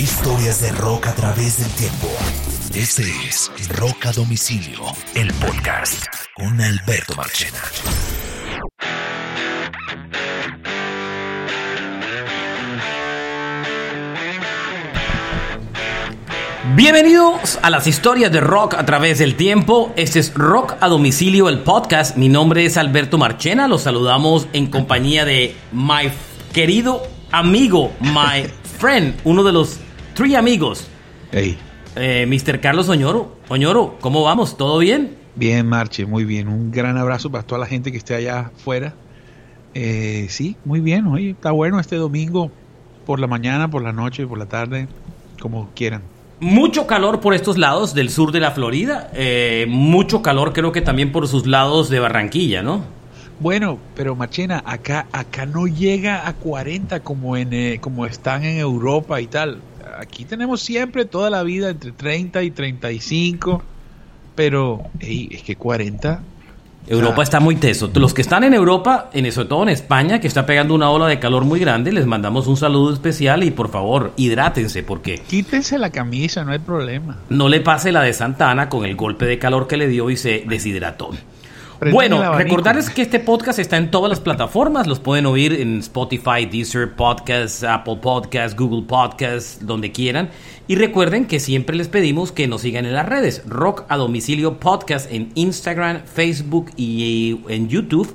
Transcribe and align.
Historias 0.00 0.62
de 0.62 0.72
rock 0.72 1.08
a 1.08 1.14
través 1.14 1.58
del 1.58 1.70
tiempo. 1.72 2.08
Este 2.74 3.02
es 3.28 3.50
Rock 3.68 4.06
a 4.06 4.12
Domicilio, 4.12 4.80
el 5.14 5.30
podcast 5.34 6.06
con 6.34 6.58
Alberto 6.58 7.14
Marchena. 7.16 7.58
Bienvenidos 16.74 17.58
a 17.60 17.68
las 17.68 17.86
historias 17.86 18.32
de 18.32 18.40
rock 18.40 18.76
a 18.76 18.86
través 18.86 19.18
del 19.18 19.34
tiempo. 19.34 19.92
Este 19.96 20.20
es 20.20 20.32
Rock 20.32 20.76
a 20.80 20.88
Domicilio, 20.88 21.50
el 21.50 21.58
podcast. 21.58 22.16
Mi 22.16 22.30
nombre 22.30 22.64
es 22.64 22.78
Alberto 22.78 23.18
Marchena. 23.18 23.68
Los 23.68 23.82
saludamos 23.82 24.48
en 24.54 24.68
compañía 24.68 25.26
de 25.26 25.54
my 25.72 26.10
querido 26.54 27.02
amigo, 27.32 27.92
my 28.00 28.48
friend, 28.78 29.14
uno 29.24 29.42
de 29.42 29.52
los 29.52 29.78
tres 30.20 30.34
amigos. 30.34 30.86
Hey. 31.32 31.56
Eh, 31.96 32.26
Mr. 32.28 32.60
Carlos 32.60 32.90
Oñoro. 32.90 33.36
Oñoro, 33.48 33.96
¿cómo 34.02 34.22
vamos? 34.22 34.58
¿Todo 34.58 34.76
bien? 34.76 35.16
Bien, 35.34 35.66
Marche, 35.66 36.04
muy 36.04 36.24
bien. 36.24 36.48
Un 36.48 36.70
gran 36.70 36.98
abrazo 36.98 37.30
para 37.30 37.42
toda 37.42 37.58
la 37.58 37.66
gente 37.66 37.90
que 37.90 37.96
esté 37.96 38.14
allá 38.14 38.50
afuera. 38.54 38.92
Eh, 39.72 40.26
sí, 40.28 40.56
muy 40.66 40.80
bien. 40.80 41.06
Hoy 41.06 41.30
está 41.30 41.52
bueno 41.52 41.80
este 41.80 41.96
domingo 41.96 42.50
por 43.06 43.18
la 43.18 43.28
mañana, 43.28 43.70
por 43.70 43.82
la 43.82 43.92
noche, 43.92 44.26
por 44.26 44.36
la 44.36 44.44
tarde, 44.44 44.88
como 45.40 45.70
quieran. 45.74 46.02
Mucho 46.38 46.86
calor 46.86 47.20
por 47.20 47.32
estos 47.32 47.56
lados 47.56 47.94
del 47.94 48.10
sur 48.10 48.30
de 48.30 48.40
la 48.40 48.50
Florida. 48.50 49.10
Eh, 49.14 49.64
mucho 49.70 50.20
calor 50.20 50.52
creo 50.52 50.70
que 50.70 50.82
también 50.82 51.12
por 51.12 51.28
sus 51.28 51.46
lados 51.46 51.88
de 51.88 51.98
Barranquilla, 51.98 52.62
¿no? 52.62 52.84
Bueno, 53.40 53.78
pero 53.96 54.14
Machena, 54.16 54.62
acá, 54.66 55.06
acá 55.12 55.46
no 55.46 55.66
llega 55.66 56.28
a 56.28 56.34
40 56.34 57.00
como, 57.00 57.38
en, 57.38 57.54
eh, 57.54 57.78
como 57.80 58.04
están 58.04 58.44
en 58.44 58.58
Europa 58.58 59.18
y 59.22 59.26
tal. 59.26 59.62
Aquí 59.98 60.24
tenemos 60.24 60.60
siempre 60.60 61.04
toda 61.04 61.30
la 61.30 61.42
vida 61.42 61.70
entre 61.70 61.92
30 61.92 62.42
y 62.42 62.50
35, 62.50 63.62
pero 64.34 64.82
ey, 65.00 65.28
es 65.32 65.42
que 65.42 65.56
40 65.56 66.22
Europa 66.86 67.22
está 67.22 67.40
muy 67.40 67.56
teso. 67.56 67.90
Los 67.94 68.14
que 68.14 68.22
están 68.22 68.42
en 68.42 68.54
Europa, 68.54 69.10
en, 69.12 69.30
sobre 69.30 69.48
todo 69.48 69.62
en 69.62 69.68
España, 69.68 70.20
que 70.20 70.26
está 70.26 70.46
pegando 70.46 70.74
una 70.74 70.90
ola 70.90 71.06
de 71.06 71.18
calor 71.18 71.44
muy 71.44 71.60
grande, 71.60 71.92
les 71.92 72.06
mandamos 72.06 72.46
un 72.46 72.56
saludo 72.56 72.92
especial 72.92 73.44
y 73.44 73.50
por 73.50 73.70
favor, 73.70 74.12
hidrátense 74.16 74.82
porque... 74.82 75.18
Quítense 75.18 75.78
la 75.78 75.90
camisa, 75.90 76.44
no 76.44 76.52
hay 76.52 76.58
problema. 76.58 77.18
No 77.28 77.48
le 77.48 77.60
pase 77.60 77.92
la 77.92 78.02
de 78.02 78.12
Santana 78.12 78.68
con 78.68 78.84
el 78.84 78.96
golpe 78.96 79.26
de 79.26 79.38
calor 79.38 79.66
que 79.68 79.76
le 79.76 79.88
dio 79.88 80.10
y 80.10 80.16
se 80.16 80.44
deshidrató. 80.48 81.10
Bueno, 81.92 82.36
recordarles 82.36 82.90
que 82.90 83.00
este 83.00 83.20
podcast 83.20 83.58
está 83.58 83.78
en 83.78 83.90
todas 83.90 84.10
las 84.10 84.20
plataformas. 84.20 84.86
Los 84.86 85.00
pueden 85.00 85.24
oír 85.24 85.54
en 85.54 85.78
Spotify, 85.78 86.44
Deezer, 86.50 86.94
Podcasts, 86.94 87.64
Apple 87.64 87.96
Podcasts, 88.02 88.54
Google 88.58 88.86
Podcasts, 88.86 89.64
donde 89.66 89.90
quieran. 89.90 90.28
Y 90.68 90.74
recuerden 90.74 91.26
que 91.26 91.40
siempre 91.40 91.76
les 91.76 91.88
pedimos 91.88 92.32
que 92.32 92.46
nos 92.46 92.60
sigan 92.60 92.84
en 92.84 92.92
las 92.92 93.06
redes. 93.06 93.42
Rock 93.46 93.84
a 93.88 93.96
Domicilio 93.96 94.58
Podcast 94.58 95.10
en 95.10 95.32
Instagram, 95.34 96.02
Facebook 96.04 96.70
y 96.76 97.40
en 97.48 97.68
YouTube. 97.68 98.14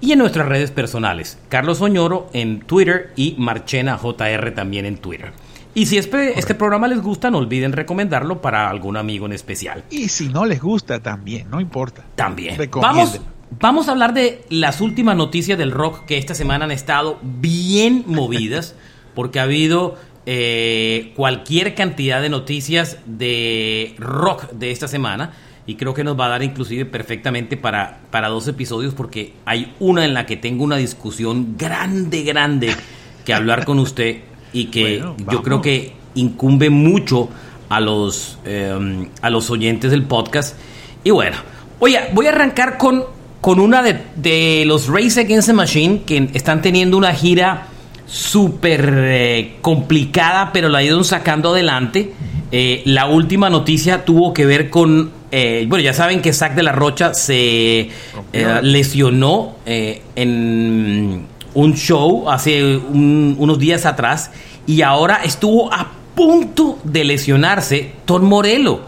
Y 0.00 0.12
en 0.12 0.18
nuestras 0.18 0.48
redes 0.48 0.70
personales. 0.70 1.38
Carlos 1.48 1.80
Oñoro 1.80 2.28
en 2.32 2.60
Twitter 2.60 3.12
y 3.16 3.36
Marchena 3.38 3.96
JR 3.96 4.50
también 4.50 4.86
en 4.86 4.98
Twitter. 4.98 5.32
Y 5.74 5.86
si 5.86 5.98
este, 5.98 6.38
este, 6.38 6.54
programa 6.54 6.86
les 6.86 7.02
gusta, 7.02 7.30
no 7.30 7.38
olviden 7.38 7.72
recomendarlo 7.72 8.40
para 8.40 8.70
algún 8.70 8.96
amigo 8.96 9.26
en 9.26 9.32
especial. 9.32 9.84
Y 9.90 10.08
si 10.08 10.28
no 10.28 10.44
les 10.44 10.62
gusta, 10.62 11.00
también, 11.00 11.50
no 11.50 11.60
importa. 11.60 12.04
También. 12.14 12.56
Vamos, 12.80 13.20
vamos 13.58 13.88
a 13.88 13.90
hablar 13.90 14.14
de 14.14 14.44
las 14.50 14.80
últimas 14.80 15.16
noticias 15.16 15.58
del 15.58 15.72
rock 15.72 16.04
que 16.04 16.16
esta 16.16 16.34
semana 16.36 16.66
han 16.66 16.70
estado 16.70 17.18
bien 17.22 18.04
movidas, 18.06 18.76
porque 19.16 19.40
ha 19.40 19.44
habido 19.44 19.96
eh, 20.26 21.12
cualquier 21.16 21.74
cantidad 21.74 22.22
de 22.22 22.28
noticias 22.28 22.98
de 23.06 23.96
rock 23.98 24.52
de 24.52 24.70
esta 24.70 24.86
semana. 24.86 25.32
Y 25.66 25.74
creo 25.74 25.94
que 25.94 26.04
nos 26.04 26.18
va 26.18 26.26
a 26.26 26.28
dar 26.28 26.42
inclusive 26.44 26.84
perfectamente 26.84 27.56
para, 27.56 28.00
para 28.12 28.28
dos 28.28 28.46
episodios, 28.46 28.94
porque 28.94 29.32
hay 29.44 29.74
una 29.80 30.04
en 30.04 30.14
la 30.14 30.24
que 30.24 30.36
tengo 30.36 30.62
una 30.62 30.76
discusión 30.76 31.56
grande, 31.56 32.22
grande 32.22 32.76
que 33.24 33.34
hablar 33.34 33.64
con 33.64 33.78
usted 33.80 34.20
y 34.54 34.66
que 34.66 35.04
yo 35.30 35.42
creo 35.42 35.60
que 35.60 35.92
incumbe 36.14 36.70
mucho 36.70 37.28
a 37.68 37.80
los, 37.80 38.38
em, 38.46 39.08
a 39.20 39.28
los 39.28 39.50
oyentes 39.50 39.90
del 39.90 40.04
podcast. 40.04 40.56
Y 41.02 41.10
bueno, 41.10 41.36
oye, 41.80 41.98
voy 42.12 42.26
a 42.26 42.30
arrancar 42.30 42.78
con, 42.78 43.04
con 43.40 43.58
una 43.58 43.82
de, 43.82 44.64
los 44.64 44.86
Race 44.86 45.20
Against 45.20 45.48
the 45.48 45.52
Machine 45.52 46.02
que 46.06 46.30
están 46.32 46.62
teniendo 46.62 46.96
una 46.96 47.12
gira 47.12 47.66
súper 48.06 48.94
eh, 48.96 49.56
complicada, 49.60 50.50
pero 50.52 50.68
la 50.68 50.82
ido 50.82 51.02
sacando 51.02 51.50
adelante. 51.50 52.12
Eh, 52.52 52.82
la 52.84 53.06
última 53.06 53.50
noticia 53.50 54.04
tuvo 54.04 54.32
que 54.32 54.46
ver 54.46 54.70
con, 54.70 55.10
eh, 55.32 55.66
bueno, 55.68 55.82
ya 55.82 55.92
saben 55.92 56.22
que 56.22 56.32
Zack 56.32 56.54
de 56.54 56.62
la 56.62 56.70
Rocha 56.70 57.12
se 57.12 57.90
lesionó 58.62 59.56
en 59.66 61.26
un 61.54 61.74
show 61.74 62.28
hace 62.28 62.76
unos 62.76 63.58
días 63.58 63.86
atrás 63.86 64.30
y 64.66 64.82
ahora 64.82 65.20
estuvo 65.24 65.72
a 65.72 65.88
punto 66.14 66.78
de 66.84 67.04
lesionarse 67.04 67.92
Tom 68.04 68.24
Morello. 68.24 68.80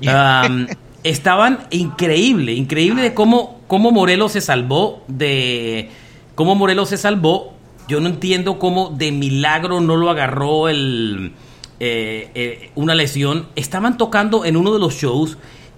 estaban 1.04 1.60
increíble, 1.70 2.54
increíble 2.54 3.02
de 3.02 3.14
cómo, 3.14 3.60
cómo 3.68 3.90
Morelo 3.90 4.28
se 4.28 4.40
salvó 4.40 5.02
de 5.06 5.90
cómo 6.34 6.54
Morelo 6.54 6.86
se 6.86 6.96
salvó. 6.96 7.52
Yo 7.86 8.00
no 8.00 8.08
entiendo 8.08 8.58
cómo 8.58 8.88
de 8.88 9.12
milagro 9.12 9.80
no 9.80 9.96
lo 9.96 10.08
agarró 10.10 10.68
el 10.68 11.32
eh, 11.80 12.30
eh, 12.34 12.70
una 12.74 12.94
lesión. 12.94 13.46
Estaban 13.54 13.98
tocando 13.98 14.44
en 14.44 14.56
uno 14.56 14.72
de 14.72 14.78
los 14.78 14.94
shows 14.94 15.36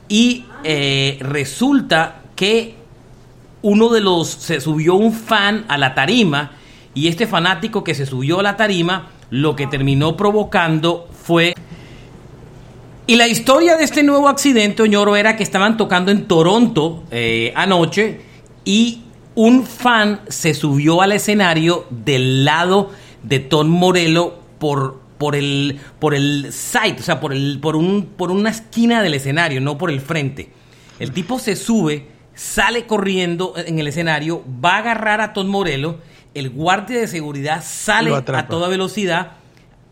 y 0.08 0.44
eh, 0.62 1.18
resulta 1.20 2.22
que 2.36 2.76
uno 3.62 3.88
de 3.88 4.00
los 4.00 4.28
se 4.28 4.60
subió 4.60 4.94
un 4.94 5.12
fan 5.12 5.64
a 5.68 5.78
la 5.78 5.94
tarima 5.94 6.52
y 6.94 7.08
este 7.08 7.26
fanático 7.26 7.84
que 7.84 7.94
se 7.94 8.06
subió 8.06 8.40
a 8.40 8.42
la 8.42 8.56
tarima 8.56 9.10
lo 9.30 9.56
que 9.56 9.66
terminó 9.66 10.16
provocando 10.16 11.08
fue... 11.12 11.54
Y 13.08 13.14
la 13.16 13.28
historia 13.28 13.76
de 13.76 13.84
este 13.84 14.02
nuevo 14.02 14.28
accidente, 14.28 14.82
Oñoro, 14.82 15.14
era 15.14 15.36
que 15.36 15.44
estaban 15.44 15.76
tocando 15.76 16.10
en 16.10 16.26
Toronto 16.26 17.04
eh, 17.12 17.52
anoche 17.54 18.20
y 18.64 19.02
un 19.36 19.64
fan 19.64 20.22
se 20.28 20.54
subió 20.54 21.02
al 21.02 21.12
escenario 21.12 21.86
del 21.90 22.44
lado 22.44 22.90
de 23.22 23.38
Tom 23.38 23.68
Morello 23.68 24.34
por, 24.58 25.00
por, 25.18 25.36
el, 25.36 25.78
por 26.00 26.14
el 26.14 26.52
side, 26.52 26.96
o 26.98 27.02
sea, 27.02 27.20
por, 27.20 27.32
el, 27.32 27.58
por, 27.60 27.76
un, 27.76 28.06
por 28.16 28.32
una 28.32 28.50
esquina 28.50 29.02
del 29.02 29.14
escenario, 29.14 29.60
no 29.60 29.78
por 29.78 29.90
el 29.90 30.00
frente. 30.00 30.50
El 30.98 31.12
tipo 31.12 31.38
se 31.38 31.54
sube, 31.54 32.08
sale 32.36 32.86
corriendo 32.86 33.54
en 33.56 33.80
el 33.80 33.88
escenario, 33.88 34.44
va 34.64 34.76
a 34.76 34.78
agarrar 34.78 35.20
a 35.20 35.32
Tom 35.32 35.48
Morello 35.48 35.98
el 36.36 36.50
guardia 36.50 37.00
de 37.00 37.08
seguridad 37.08 37.64
sale 37.64 38.14
a 38.14 38.46
toda 38.46 38.68
velocidad, 38.68 39.32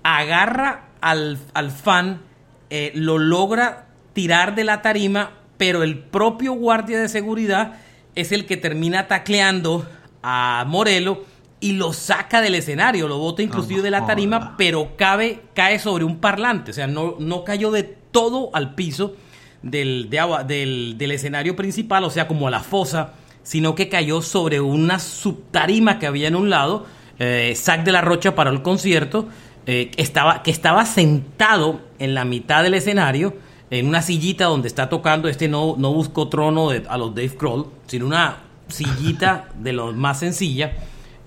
agarra 0.03 0.91
al, 1.01 1.39
fan, 1.71 2.21
eh, 2.69 2.93
lo 2.95 3.17
logra 3.17 3.87
tirar 4.13 4.55
de 4.55 4.65
la 4.65 4.83
tarima, 4.83 5.31
pero 5.57 5.83
el 5.83 5.99
propio 5.99 6.53
guardia 6.53 7.01
de 7.01 7.09
seguridad 7.09 7.79
es 8.15 8.31
el 8.31 8.45
que 8.45 8.59
termina 8.59 9.09
tacleando 9.09 9.89
a 10.23 10.65
Morelo 10.69 11.25
y 11.61 11.73
lo 11.73 11.95
saca 11.95 12.43
del 12.43 12.57
escenario, 12.57 13.09
lo 13.09 13.17
bota 13.17 13.41
inclusive 13.41 13.81
de 13.81 13.91
la 13.91 14.05
tarima, 14.05 14.55
pero 14.59 14.99
cabe, 14.99 15.45
cae 15.55 15.79
sobre 15.79 16.05
un 16.05 16.19
parlante, 16.19 16.73
o 16.73 16.75
sea, 16.75 16.87
no, 16.87 17.17
no 17.19 17.43
cayó 17.45 17.71
de 17.71 17.85
todo 17.85 18.51
al 18.53 18.75
piso 18.75 19.17
del, 19.65 20.09
del, 20.47 20.95
del 20.97 21.11
escenario 21.11 21.57
principal, 21.57 22.05
o 22.05 22.11
sea, 22.11 22.29
como 22.29 22.47
a 22.47 22.51
la 22.51 22.61
fosa 22.61 23.15
sino 23.45 23.75
que 23.77 23.89
cayó 23.89 24.23
sobre 24.23 24.61
una 24.61 24.99
subtarima 24.99 26.01
que 26.01 26.07
había 26.07 26.27
en 26.27 26.35
un 26.35 26.51
lado. 26.51 26.87
Eh, 27.21 27.57
de 27.85 27.93
la 27.93 28.01
Rocha 28.01 28.35
para 28.35 28.51
el 28.51 28.63
concierto, 28.63 29.29
eh, 29.67 29.93
estaba, 29.97 30.43
que 30.43 30.51
estaba 30.51 30.85
sentado 30.85 31.81
en 32.01 32.15
la 32.15 32.25
mitad 32.25 32.65
del 32.65 32.75
escenario, 32.75 33.37
en 33.71 33.87
una 33.87 34.03
sillita 34.03 34.47
donde 34.47 34.67
está 34.67 34.89
tocando. 34.89 35.29
Este 35.29 35.47
no, 35.47 35.77
no 35.79 35.93
buscó 35.93 36.29
trono 36.29 36.71
a 36.71 36.99
los 36.99 37.15
Dave 37.15 37.37
Kroll, 37.37 37.67
sino 37.87 38.07
una 38.07 38.39
sillita 38.67 39.49
de 39.61 39.73
lo 39.73 39.93
más 39.93 40.19
sencilla. 40.19 40.73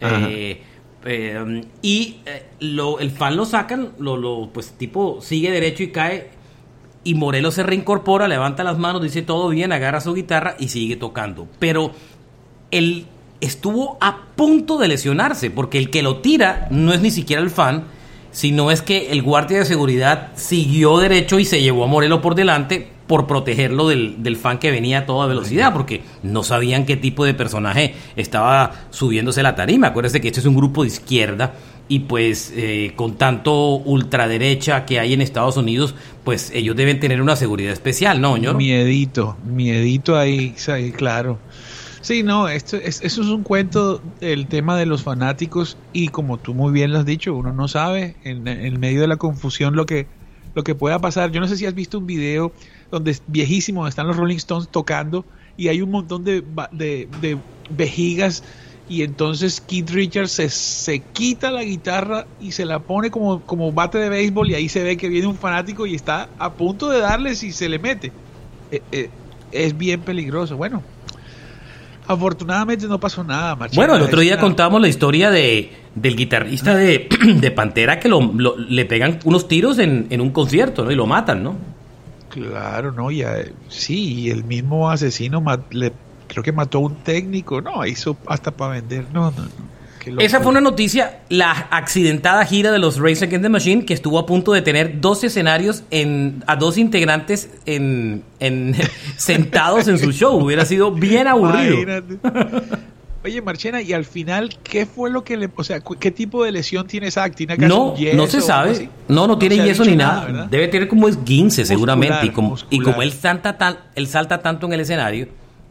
Eh, 0.02 0.62
eh, 1.06 1.66
y 1.82 2.18
lo, 2.60 3.00
el 3.00 3.12
fan 3.12 3.38
lo 3.38 3.46
sacan, 3.46 3.94
lo, 4.00 4.18
lo, 4.18 4.50
pues 4.52 4.72
tipo 4.72 5.20
sigue 5.22 5.52
derecho 5.52 5.84
y 5.84 5.92
cae 5.92 6.32
y 7.08 7.16
Morelos 7.16 7.54
se 7.54 7.64
reincorpora, 7.64 8.28
levanta 8.28 8.66
las 8.66 8.78
manos, 8.78 9.02
dice 9.02 9.22
todo 9.22 9.48
bien, 9.48 9.72
agarra 9.72 10.02
su 10.02 10.14
guitarra 10.14 10.58
y 10.60 10.68
sigue 10.68 10.98
tocando. 10.98 11.48
Pero 11.58 11.92
él 12.70 13.06
estuvo 13.40 13.98
a 14.02 14.26
punto 14.36 14.78
de 14.78 14.90
lesionarse, 14.90 15.50
porque 15.50 15.78
el 15.78 15.90
que 15.90 16.04
lo 16.04 16.18
tira 16.18 16.68
no 16.70 16.92
es 16.92 17.00
ni 17.00 17.10
siquiera 17.10 17.42
el 17.42 17.50
fan, 17.50 17.86
sino 18.32 18.72
es 18.72 18.82
que 18.82 19.14
el 19.14 19.22
guardia 19.22 19.60
de 19.60 19.64
seguridad 19.64 20.32
siguió 20.36 20.98
derecho 20.98 21.40
y 21.40 21.46
se 21.46 21.62
llevó 21.62 21.86
a 21.86 21.88
Morelos 21.88 22.20
por 22.20 22.36
delante 22.36 22.90
por 23.08 23.26
protegerlo 23.26 23.88
del, 23.88 24.36
fan 24.36 24.60
que 24.60 24.70
venía 24.70 25.00
a 25.00 25.06
toda 25.06 25.28
velocidad, 25.28 25.72
porque 25.72 26.02
no 26.24 26.44
sabían 26.44 26.86
qué 26.86 26.98
tipo 26.98 27.24
de 27.24 27.34
personaje 27.34 27.96
estaba 28.18 28.74
subiéndose 28.90 29.42
la 29.44 29.56
tarima. 29.56 29.88
Acuérdense 29.88 30.20
que 30.20 30.28
este 30.28 30.42
es 30.42 30.46
un 30.46 30.58
grupo 30.58 30.82
de 30.82 30.90
izquierda 30.90 31.54
y 31.90 32.00
pues 32.00 32.52
eh, 32.56 32.94
con 32.96 33.16
tanto 33.16 33.76
ultraderecha 33.76 34.86
que 34.86 35.00
hay 35.00 35.14
en 35.14 35.22
Estados 35.22 35.58
Unidos, 35.58 35.96
pues 36.24 36.52
ellos 36.54 36.76
deben 36.76 37.00
tener 37.00 37.22
una 37.22 37.36
seguridad 37.36 37.72
especial, 37.72 38.20
¿no, 38.20 38.36
señor? 38.36 38.58
Miedito, 38.58 39.38
miedito 39.46 40.18
ahí, 40.18 40.54
claro. 40.96 41.40
Sí, 42.02 42.24
no, 42.24 42.48
esto 42.48 42.78
es, 42.78 43.02
eso 43.02 43.22
es 43.22 43.28
un 43.28 43.44
cuento, 43.44 44.02
el 44.22 44.48
tema 44.48 44.78
de 44.78 44.86
los 44.86 45.04
fanáticos 45.04 45.78
y 45.94 46.10
como 46.10 46.38
tú 46.38 46.54
muy 46.54 46.72
bien 46.72 46.92
lo 46.92 47.00
has 47.00 47.06
dicho, 47.06 47.34
uno 47.36 47.54
no 47.54 47.68
sabe 47.68 48.16
en, 48.24 48.48
en 48.48 48.80
medio 48.80 49.02
de 49.02 49.08
la 49.08 49.18
confusión 49.18 49.76
lo 49.76 49.86
que, 49.86 50.08
lo 50.56 50.64
que 50.64 50.76
pueda 50.76 51.00
pasar. 51.00 51.32
Yo 51.32 51.42
no 51.42 51.48
sé 51.48 51.58
si 51.58 51.66
has 51.66 51.74
visto 51.74 51.98
un 51.98 52.08
video 52.08 52.52
donde 52.92 53.18
viejísimo, 53.28 53.88
están 53.88 54.08
los 54.08 54.16
Rolling 54.16 54.38
Stones 54.38 54.70
tocando 54.70 55.26
y 55.58 55.70
hay 55.70 55.82
un 55.82 55.92
montón 55.92 56.24
de 56.24 56.44
vejigas 57.70 58.44
y 58.90 59.04
entonces 59.04 59.62
Keith 59.62 59.90
Richards 59.90 60.32
se, 60.32 60.50
se, 60.50 61.00
quita 61.00 61.52
la 61.52 61.64
guitarra 61.64 62.26
y 62.40 62.52
se 62.52 62.66
la 62.66 62.80
pone 62.80 63.12
como, 63.12 63.42
como 63.42 63.72
bate 63.72 63.98
de 63.98 64.10
béisbol 64.10 64.52
y 64.52 64.56
ahí 64.56 64.70
se 64.70 64.84
ve 64.84 64.96
que 64.96 65.10
viene 65.10 65.28
un 65.28 65.36
fanático 65.36 65.86
y 65.86 65.96
está 65.96 66.30
a 66.40 66.54
punto 66.54 66.90
de 66.90 67.00
darle 67.00 67.36
si 67.36 67.52
se 67.52 67.68
le 67.68 67.80
mete. 67.80 68.12
Eh, 68.72 68.82
eh, 68.92 69.10
es 69.52 69.78
bien 69.78 70.02
peligroso. 70.02 70.56
Bueno, 70.56 70.84
afortunadamente 72.08 72.88
no 72.88 73.00
pasó 73.00 73.24
nada. 73.24 73.58
bueno, 73.76 73.96
el 73.96 74.02
otro 74.02 74.22
día 74.22 74.40
contamos 74.40 74.82
la 74.82 74.88
historia 74.88 75.30
de 75.32 75.72
del 75.96 76.16
guitarrista 76.16 76.76
de, 76.76 77.10
de 77.40 77.52
Pantera 77.52 78.00
que 78.00 78.08
lo, 78.08 78.32
le 78.58 78.86
pegan 78.86 79.20
unos 79.26 79.48
tiros 79.48 79.80
en, 79.80 80.08
en 80.12 80.22
un 80.22 80.30
concierto 80.30 80.86
¿no? 80.86 80.92
y 80.92 80.96
lo 80.96 81.08
matan, 81.08 81.44
¿no? 81.44 81.56
Claro, 82.30 82.92
no, 82.92 83.10
ya, 83.10 83.36
sí, 83.68 84.14
y 84.14 84.30
el 84.30 84.44
mismo 84.44 84.92
asesino 84.92 85.44
le 85.72 85.92
creo 86.28 86.44
que 86.44 86.52
mató 86.52 86.80
a 86.80 86.82
un 86.82 86.96
técnico, 86.98 87.62
no, 87.62 87.86
hizo 87.86 88.18
hasta 88.28 88.52
para 88.52 88.74
vender, 88.74 89.06
no, 89.14 89.32
no, 89.32 89.44
no. 89.44 89.78
Esa 90.20 90.40
fue 90.40 90.50
una 90.50 90.62
noticia, 90.62 91.20
la 91.30 91.68
accidentada 91.70 92.46
gira 92.46 92.72
de 92.72 92.80
los 92.80 92.98
Race 92.98 93.26
Against 93.26 93.44
the 93.44 93.50
Machine, 93.50 93.86
que 93.86 93.94
estuvo 93.94 94.20
a 94.20 94.26
punto 94.26 94.54
de 94.54 94.62
tener 94.62 95.02
dos 95.02 95.24
escenarios 95.24 95.84
en, 95.92 96.44
a 96.48 96.56
dos 96.56 96.78
integrantes 96.78 97.50
en, 97.66 98.24
en 98.40 98.76
sentados 99.18 99.88
en 99.88 100.00
su 100.00 100.12
show. 100.12 100.38
Hubiera 100.38 100.66
sido 100.66 100.92
bien 100.92 101.28
aburrido. 101.28 101.78
Oye, 103.26 103.42
Marchena, 103.42 103.82
y 103.82 103.92
al 103.92 104.06
final, 104.06 104.58
¿qué 104.64 104.86
fue 104.86 105.10
lo 105.10 105.24
que 105.24 105.36
le. 105.36 105.50
O 105.54 105.64
sea, 105.64 105.82
¿qué 106.00 106.12
tipo 106.12 106.46
de 106.46 106.52
lesión 106.54 106.88
tiene 106.88 107.12
Zack? 107.12 107.36
¿Tiene 107.36 107.58
no, 107.58 107.94
no 108.14 108.28
se 108.28 108.40
sabe. 108.40 108.90
No, 109.10 109.28
no, 109.28 109.38
tiene 109.38 109.58
yeso 109.58 109.84
ni 109.84 109.98
nada. 109.98 110.48
Debe 110.50 110.70
tener 110.70 110.88
como 110.88 111.10
es 111.10 111.18
15, 111.18 111.66
seguramente. 111.66 112.28
Y 112.28 112.30
como, 112.30 112.56
y 112.70 112.80
como 112.80 113.02
él, 113.02 113.12
salta 113.12 113.58
tan, 113.58 113.78
él 113.96 114.08
salta 114.08 114.42
tanto 114.42 114.68
en 114.68 114.74
el 114.74 114.80
escenario, 114.80 115.28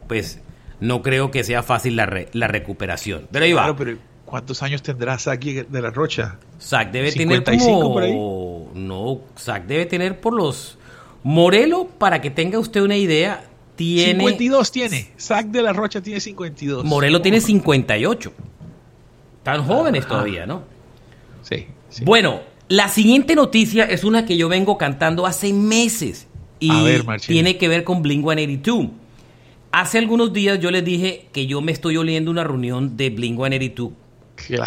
pues 0.07 0.39
no 0.79 1.01
creo 1.01 1.31
que 1.31 1.43
sea 1.43 1.63
fácil 1.63 1.95
la, 1.95 2.25
la 2.33 2.47
recuperación. 2.47 3.27
Pero 3.31 3.45
ahí 3.45 3.53
va. 3.53 3.75
pero 3.75 3.97
¿cuántos 4.25 4.61
años 4.63 4.81
tendrá 4.83 5.17
Zack 5.17 5.41
de 5.43 5.81
la 5.81 5.89
Rocha? 5.89 6.37
Zack 6.61 6.91
debe 6.91 7.11
tener 7.11 7.43
como... 7.43 7.93
por 7.93 8.03
ahí. 8.03 8.13
No, 8.13 9.21
Zack 9.37 9.65
debe 9.65 9.85
tener 9.85 10.19
por 10.19 10.33
los... 10.33 10.77
Morelo, 11.23 11.87
para 11.87 12.21
que 12.21 12.29
tenga 12.29 12.59
usted 12.59 12.81
una 12.81 12.95
idea, 12.95 13.43
tiene... 13.75 14.19
52 14.19 14.71
tiene. 14.71 15.11
Zack 15.19 15.47
de 15.47 15.61
la 15.61 15.73
Rocha 15.73 16.01
tiene 16.01 16.19
52. 16.19 16.85
Morelo 16.85 17.21
tiene 17.21 17.41
58. 17.41 18.33
Tan 19.43 19.63
jóvenes 19.63 20.07
todavía, 20.07 20.45
¿no? 20.45 20.63
Sí, 21.41 21.67
sí. 21.89 22.03
Bueno, 22.05 22.41
la 22.69 22.89
siguiente 22.89 23.35
noticia 23.35 23.85
es 23.85 24.03
una 24.03 24.25
que 24.25 24.37
yo 24.37 24.49
vengo 24.49 24.77
cantando 24.77 25.25
hace 25.25 25.53
meses. 25.53 26.27
Y 26.59 26.71
tiene 27.25 27.57
que 27.57 27.67
ver 27.67 27.83
con 27.83 28.01
Blink 28.01 28.23
182. 28.23 28.87
Hace 29.77 29.99
algunos 29.99 30.33
días 30.33 30.59
yo 30.59 30.71
les 30.71 30.83
dije 30.83 31.27
que 31.31 31.45
yo 31.45 31.61
me 31.61 31.71
estoy 31.71 31.97
oliendo 31.97 32.31
una 32.31 32.43
reunión 32.43 32.97
de 32.97 33.11
Blink 33.11 33.37
182 33.37 33.91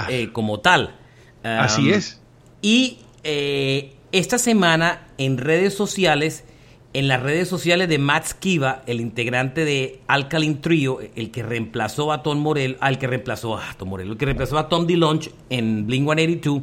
eh, 0.08 0.28
como 0.32 0.60
tal. 0.60 0.94
Así 1.42 1.90
es. 1.90 2.20
Y 2.62 2.98
eh, 3.24 3.92
esta 4.12 4.38
semana 4.38 5.08
en 5.18 5.38
redes 5.38 5.74
sociales, 5.74 6.44
en 6.92 7.08
las 7.08 7.20
redes 7.20 7.48
sociales 7.48 7.88
de 7.88 7.98
Matt 7.98 8.26
Skiba, 8.26 8.84
el 8.86 9.00
integrante 9.00 9.64
de 9.64 9.98
Alkaline 10.06 10.60
Trio, 10.60 11.00
el 11.16 11.32
que 11.32 11.42
reemplazó 11.42 12.12
a 12.12 12.22
Tom 12.22 12.38
Morel, 12.38 12.76
al 12.78 13.00
que 13.00 13.08
reemplazó 13.08 13.58
a 13.58 13.74
Tom 13.76 13.88
Morel, 13.88 14.12
el 14.12 14.16
que 14.16 14.26
reemplazó 14.26 14.58
a 14.58 14.68
Tom 14.68 14.86
DeLonge 14.86 15.32
en 15.48 15.88
Blink 15.88 16.04
182, 16.04 16.62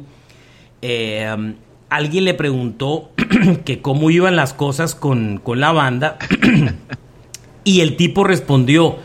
eh, 0.80 1.54
alguien 1.90 2.24
le 2.24 2.32
preguntó 2.32 3.10
que 3.66 3.82
cómo 3.82 4.08
iban 4.08 4.36
las 4.36 4.54
cosas 4.54 4.94
con, 4.94 5.36
con 5.36 5.60
la 5.60 5.72
banda. 5.72 6.16
Y 7.68 7.82
el 7.82 7.96
tipo 7.96 8.24
respondió, 8.24 8.96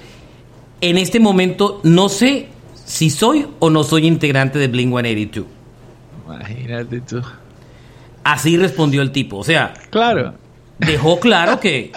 en 0.79 0.97
este 0.97 1.19
momento 1.19 1.81
no 1.83 2.07
sé 2.07 2.47
si 2.85 3.09
soy 3.09 3.45
o 3.59 3.69
no 3.69 3.83
soy 3.83 4.07
integrante 4.07 4.57
de 4.57 4.69
Blink 4.69 4.87
182. 4.87 5.45
Imagínate 6.25 7.01
tú. 7.01 7.21
Así 8.23 8.55
respondió 8.55 9.01
el 9.01 9.11
tipo. 9.11 9.35
O 9.35 9.43
sea, 9.43 9.73
claro. 9.89 10.35
dejó 10.79 11.19
claro 11.19 11.59
que 11.59 11.91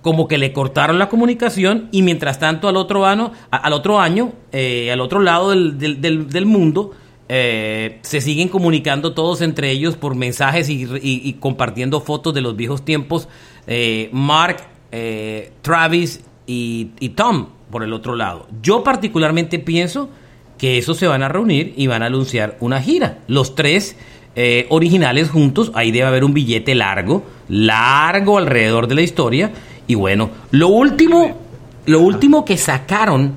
como 0.00 0.26
que 0.26 0.38
le 0.38 0.54
cortaron 0.54 0.98
la 0.98 1.10
comunicación 1.10 1.90
y 1.92 2.00
mientras 2.00 2.38
tanto 2.38 2.66
al 2.66 2.78
otro 2.78 3.04
año, 3.04 3.32
al 3.50 3.74
otro 3.74 4.00
año, 4.00 4.32
eh, 4.52 4.90
al 4.90 5.02
otro 5.02 5.20
lado 5.20 5.50
del, 5.50 6.46
mundo, 6.46 6.92
eh, 7.28 7.98
se 8.00 8.22
siguen 8.22 8.48
comunicando 8.48 9.12
todos 9.12 9.42
entre 9.42 9.70
ellos 9.70 9.98
por 9.98 10.14
mensajes 10.14 10.70
y, 10.70 11.34
compartiendo 11.40 12.00
fotos 12.00 12.32
de 12.32 12.40
los 12.40 12.56
viejos 12.56 12.86
tiempos. 12.86 13.28
Eh, 13.66 14.08
Mark 14.12 14.73
eh, 14.96 15.50
Travis 15.60 16.20
y, 16.46 16.84
Tom 17.16 17.48
por 17.72 17.82
el 17.82 17.92
otro 17.92 18.14
lado. 18.14 18.46
Yo 18.62 18.84
particularmente 18.84 19.58
pienso 19.58 20.08
que 20.56 20.78
esos 20.78 20.98
se 20.98 21.08
van 21.08 21.24
a 21.24 21.28
reunir 21.28 21.74
y 21.76 21.88
van 21.88 22.04
a 22.04 22.06
anunciar 22.06 22.56
una 22.60 22.80
gira. 22.80 23.18
Los 23.26 23.56
tres 23.56 23.96
eh, 24.36 24.66
originales 24.68 25.30
juntos, 25.30 25.72
ahí 25.74 25.90
debe 25.90 26.06
haber 26.06 26.22
un 26.22 26.32
billete 26.32 26.76
largo, 26.76 27.24
largo 27.48 28.38
alrededor 28.38 28.86
de 28.86 28.94
la 28.94 29.02
historia. 29.02 29.50
Y 29.88 29.96
bueno, 29.96 30.30
lo 30.52 30.68
último, 30.68 31.40
lo 31.86 31.98
último 32.00 32.44
que 32.44 32.56
sacaron 32.56 33.32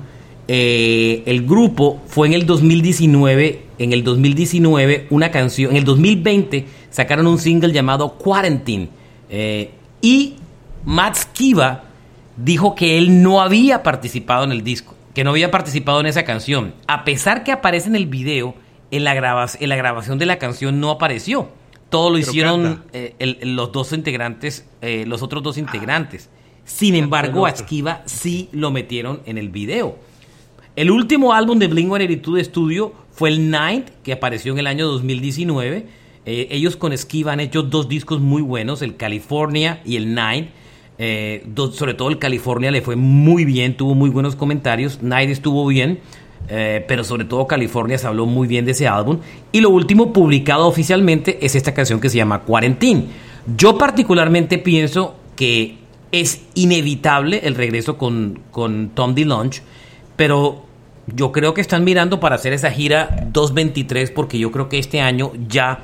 eh, 0.46 1.24
el 1.26 1.44
grupo 1.44 2.00
fue 2.06 2.28
en 2.28 2.34
el 2.34 2.46
2019. 2.46 3.62
En 3.80 3.92
el 3.92 4.04
2019, 4.04 5.08
una 5.10 5.32
canción. 5.32 5.72
En 5.72 5.78
el 5.78 5.84
2020 5.84 6.66
sacaron 6.90 7.26
un 7.26 7.38
single 7.38 7.72
llamado 7.72 8.14
Quarantine. 8.14 8.90
y 10.00 10.34
Matt 10.84 11.16
Skiba 11.16 11.84
dijo 12.36 12.74
que 12.74 12.98
él 12.98 13.22
no 13.22 13.40
había 13.40 13.82
participado 13.82 14.44
en 14.44 14.52
el 14.52 14.62
disco, 14.62 14.94
que 15.14 15.24
no 15.24 15.30
había 15.30 15.50
participado 15.50 16.00
en 16.00 16.06
esa 16.06 16.24
canción. 16.24 16.74
A 16.86 17.04
pesar 17.04 17.44
que 17.44 17.52
aparece 17.52 17.88
en 17.88 17.96
el 17.96 18.06
video, 18.06 18.54
en 18.90 19.04
la, 19.04 19.12
en 19.58 19.68
la 19.68 19.76
grabación 19.76 20.18
de 20.18 20.26
la 20.26 20.38
canción 20.38 20.80
no 20.80 20.90
apareció. 20.90 21.50
Todo 21.90 22.10
lo 22.10 22.18
hicieron 22.18 22.84
eh, 22.92 23.38
los 23.42 23.72
dos 23.72 23.92
integrantes, 23.92 24.66
eh, 24.82 25.04
los 25.06 25.22
otros 25.22 25.42
dos 25.42 25.56
integrantes. 25.56 26.28
Sin 26.64 26.94
embargo, 26.94 27.46
a 27.46 27.56
Skiba 27.56 28.02
sí 28.04 28.50
lo 28.52 28.70
metieron 28.70 29.22
en 29.24 29.38
el 29.38 29.48
video. 29.48 29.96
El 30.76 30.90
último 30.90 31.32
álbum 31.32 31.58
de 31.58 31.68
Blink-182 31.68 32.34
de 32.34 32.40
estudio 32.42 32.92
fue 33.10 33.30
el 33.30 33.50
Night, 33.50 33.88
que 34.04 34.12
apareció 34.12 34.52
en 34.52 34.58
el 34.58 34.66
año 34.66 34.86
2019. 34.86 35.86
Eh, 36.26 36.48
ellos 36.50 36.76
con 36.76 36.96
Skiba 36.96 37.32
han 37.32 37.40
hecho 37.40 37.62
dos 37.62 37.88
discos 37.88 38.20
muy 38.20 38.42
buenos, 38.42 38.82
el 38.82 38.96
California 38.96 39.80
y 39.86 39.96
el 39.96 40.14
Night. 40.14 40.50
Eh, 40.98 41.46
sobre 41.72 41.94
todo 41.94 42.08
el 42.08 42.18
California 42.18 42.70
le 42.70 42.82
fue 42.82 42.96
muy 42.96 43.44
bien, 43.44 43.76
tuvo 43.76 43.94
muy 43.94 44.10
buenos 44.10 44.36
comentarios. 44.36 45.02
Night 45.02 45.30
estuvo 45.30 45.66
bien, 45.66 46.00
eh, 46.48 46.84
pero 46.88 47.04
sobre 47.04 47.24
todo 47.24 47.46
California 47.46 47.98
se 47.98 48.06
habló 48.06 48.26
muy 48.26 48.48
bien 48.48 48.64
de 48.64 48.72
ese 48.72 48.88
álbum. 48.88 49.20
Y 49.52 49.60
lo 49.60 49.70
último 49.70 50.12
publicado 50.12 50.66
oficialmente 50.66 51.44
es 51.44 51.54
esta 51.54 51.72
canción 51.72 52.00
que 52.00 52.08
se 52.08 52.16
llama 52.16 52.42
Quarantine. 52.42 53.06
Yo 53.56 53.78
particularmente 53.78 54.58
pienso 54.58 55.14
que 55.36 55.78
es 56.10 56.42
inevitable 56.54 57.40
el 57.44 57.54
regreso 57.54 57.96
con, 57.96 58.40
con 58.50 58.90
Tom 58.90 59.14
DeLonge, 59.14 59.62
pero 60.16 60.64
yo 61.06 61.32
creo 61.32 61.54
que 61.54 61.60
están 61.60 61.84
mirando 61.84 62.20
para 62.20 62.34
hacer 62.34 62.52
esa 62.52 62.70
gira 62.70 63.28
223 63.32 64.10
porque 64.10 64.38
yo 64.38 64.50
creo 64.50 64.68
que 64.68 64.78
este 64.78 65.00
año 65.00 65.32
ya 65.48 65.80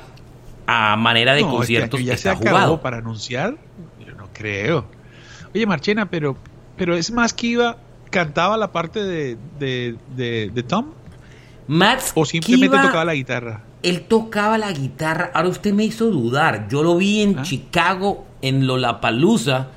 a 0.67 0.95
manera 0.95 1.33
de 1.33 1.41
este 1.41 1.51
conciertos 1.51 2.03
ya 2.03 2.13
está 2.13 2.35
se 2.35 2.45
jugado. 2.45 2.81
para 2.81 2.97
anunciar? 2.97 3.55
Yo 4.05 4.13
no 4.15 4.29
creo. 4.33 4.85
Oye, 5.55 5.65
Marchena, 5.65 6.09
pero, 6.09 6.35
pero 6.75 6.97
es 6.97 7.11
más 7.11 7.33
que 7.33 7.47
iba, 7.47 7.77
cantaba 8.09 8.57
la 8.57 8.73
parte 8.73 9.01
de, 9.01 9.37
de, 9.57 10.63
Tom. 10.67 10.87
Max 11.67 12.11
o 12.13 12.25
simplemente 12.25 12.77
tocaba 12.77 13.05
la 13.05 13.15
guitarra. 13.15 13.63
Él 13.81 14.01
tocaba 14.01 14.57
la 14.57 14.73
guitarra. 14.73 15.31
Ahora 15.33 15.47
usted 15.47 15.73
me 15.73 15.85
hizo 15.85 16.07
dudar. 16.07 16.67
Yo 16.67 16.83
lo 16.83 16.97
vi 16.97 17.21
en 17.21 17.39
ah. 17.39 17.43
Chicago, 17.43 18.25
en 18.41 18.67
Lollapalooza, 18.67 19.67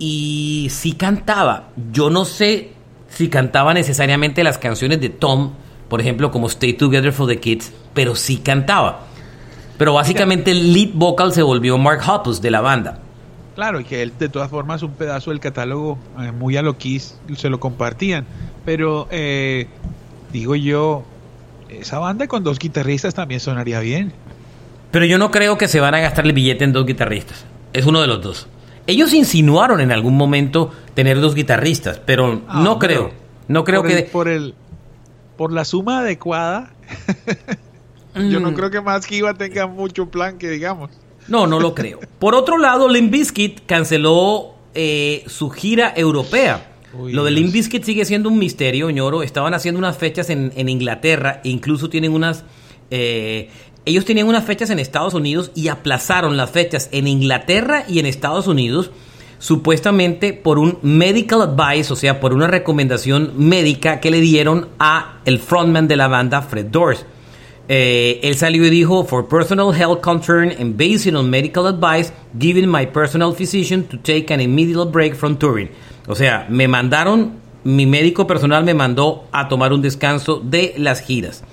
y 0.00 0.66
sí 0.72 0.94
cantaba. 0.94 1.68
Yo 1.92 2.10
no 2.10 2.24
sé 2.24 2.72
si 3.08 3.28
cantaba 3.28 3.74
necesariamente 3.74 4.42
las 4.42 4.58
canciones 4.58 5.00
de 5.00 5.10
Tom, 5.10 5.52
por 5.88 6.00
ejemplo, 6.00 6.32
como 6.32 6.48
Stay 6.48 6.72
Together 6.72 7.12
for 7.12 7.28
the 7.28 7.38
Kids, 7.38 7.72
pero 7.94 8.16
sí 8.16 8.38
cantaba. 8.38 9.06
Pero 9.78 9.92
básicamente 9.92 10.50
el 10.50 10.72
lead 10.72 10.90
vocal 10.94 11.32
se 11.32 11.42
volvió 11.42 11.78
Mark 11.78 12.00
Hoppus 12.04 12.42
de 12.42 12.50
la 12.50 12.60
banda. 12.60 13.02
Claro, 13.58 13.80
y 13.80 13.84
que 13.84 14.02
él 14.02 14.12
de 14.16 14.28
todas 14.28 14.48
formas 14.50 14.84
un 14.84 14.92
pedazo 14.92 15.30
del 15.32 15.40
catálogo 15.40 15.98
eh, 16.20 16.30
muy 16.30 16.56
a 16.56 16.62
lo 16.62 16.78
se 17.36 17.50
lo 17.50 17.58
compartían. 17.58 18.24
Pero 18.64 19.08
eh, 19.10 19.66
digo 20.32 20.54
yo, 20.54 21.02
esa 21.68 21.98
banda 21.98 22.28
con 22.28 22.44
dos 22.44 22.60
guitarristas 22.60 23.14
también 23.14 23.40
sonaría 23.40 23.80
bien. 23.80 24.12
Pero 24.92 25.06
yo 25.06 25.18
no 25.18 25.32
creo 25.32 25.58
que 25.58 25.66
se 25.66 25.80
van 25.80 25.92
a 25.96 25.98
gastar 25.98 26.24
el 26.24 26.34
billete 26.34 26.62
en 26.62 26.72
dos 26.72 26.86
guitarristas. 26.86 27.46
Es 27.72 27.84
uno 27.84 28.00
de 28.00 28.06
los 28.06 28.22
dos. 28.22 28.46
Ellos 28.86 29.12
insinuaron 29.12 29.80
en 29.80 29.90
algún 29.90 30.16
momento 30.16 30.70
tener 30.94 31.20
dos 31.20 31.34
guitarristas, 31.34 31.98
pero 31.98 32.42
Ah, 32.46 32.60
no 32.62 32.78
creo. 32.78 33.10
No 33.48 33.64
creo 33.64 33.80
por 33.80 33.90
que... 33.90 33.98
el- 33.98 34.04
por 34.06 34.28
el 34.28 34.54
por 35.36 35.52
la 35.52 35.64
suma 35.64 35.98
adecuada. 35.98 36.70
Yo 38.14 38.38
no 38.38 38.52
Mm. 38.52 38.54
creo 38.54 38.70
que 38.70 38.80
más 38.80 39.04
Kiva 39.04 39.34
tenga 39.34 39.66
mucho 39.66 40.08
plan 40.10 40.38
que 40.38 40.48
digamos. 40.48 40.92
No, 41.28 41.46
no 41.46 41.60
lo 41.60 41.74
creo. 41.74 42.00
Por 42.18 42.34
otro 42.34 42.58
lado, 42.58 42.88
Limp 42.88 43.12
Bizkit 43.12 43.66
canceló 43.66 44.54
eh, 44.74 45.24
su 45.26 45.50
gira 45.50 45.92
europea. 45.96 46.72
Uy, 46.98 47.12
Lo 47.12 47.24
de. 47.24 47.30
Limp 47.30 47.52
Bizkit 47.52 47.84
sigue 47.84 48.04
siendo 48.04 48.28
un 48.28 48.38
misterio, 48.38 48.90
ñoro. 48.90 49.22
Estaban 49.22 49.54
haciendo 49.54 49.78
unas 49.78 49.96
fechas 49.98 50.30
en, 50.30 50.52
en 50.56 50.68
Inglaterra, 50.68 51.40
e 51.44 51.50
incluso 51.50 51.88
tienen 51.90 52.12
unas... 52.12 52.44
eh, 52.90 53.50
ellos 53.84 54.04
tenían 54.04 54.28
unas 54.28 54.44
fechas 54.44 54.68
en 54.68 54.78
Estados 54.78 55.14
Unidos 55.14 55.50
y 55.54 55.68
aplazaron 55.68 56.36
las 56.36 56.50
fechas 56.50 56.90
en 56.92 57.06
Inglaterra 57.06 57.84
y 57.88 58.00
en 58.00 58.06
Estados 58.06 58.46
Unidos 58.46 58.90
supuestamente 59.38 60.32
por 60.32 60.58
un 60.58 60.78
medical 60.82 61.40
advice, 61.42 61.92
o 61.92 61.96
sea, 61.96 62.20
por 62.20 62.34
una 62.34 62.48
recomendación 62.48 63.32
médica 63.36 64.00
que 64.00 64.10
le 64.10 64.20
dieron 64.20 64.68
a 64.78 65.20
el 65.24 65.38
frontman 65.38 65.88
de 65.88 65.96
la 65.96 66.08
banda, 66.08 66.42
Fred 66.42 66.66
Durst. 66.66 67.04
Eh, 67.68 68.20
él 68.22 68.34
salió 68.36 68.66
y 68.66 68.70
dijo, 68.70 69.04
for 69.04 69.28
personal 69.28 69.74
health 69.74 70.00
concern 70.00 70.50
and 70.58 70.76
based 70.76 71.14
on 71.14 71.28
medical 71.28 71.66
advice, 71.66 72.12
given 72.38 72.68
my 72.68 72.86
personal 72.86 73.34
physician 73.34 73.84
to 73.84 73.98
take 73.98 74.32
an 74.32 74.40
immediate 74.40 74.90
break 74.90 75.14
from 75.14 75.36
touring. 75.36 75.68
O 76.06 76.14
sea, 76.14 76.46
me 76.48 76.66
mandaron, 76.66 77.32
mi 77.64 77.84
médico 77.84 78.26
personal 78.26 78.64
me 78.64 78.72
mandó 78.72 79.24
a 79.32 79.48
tomar 79.48 79.72
un 79.72 79.82
descanso 79.82 80.40
de 80.40 80.74
las 80.78 81.02
giras. 81.02 81.44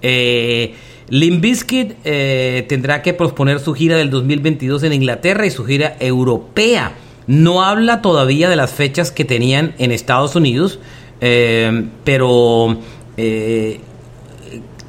Eh, 0.00 0.74
Limp 1.10 1.40
Bizkit 1.40 1.96
eh, 2.04 2.66
tendrá 2.68 3.02
que 3.02 3.14
posponer 3.14 3.60
su 3.60 3.74
gira 3.74 3.96
del 3.96 4.10
2022 4.10 4.82
en 4.82 4.92
Inglaterra 4.92 5.46
y 5.46 5.50
su 5.50 5.64
gira 5.64 5.96
europea. 6.00 6.92
No 7.26 7.62
habla 7.62 8.02
todavía 8.02 8.48
de 8.48 8.56
las 8.56 8.72
fechas 8.72 9.10
que 9.10 9.24
tenían 9.24 9.74
en 9.78 9.92
Estados 9.92 10.36
Unidos, 10.36 10.78
eh, 11.20 11.86
pero 12.04 12.78
eh, 13.16 13.80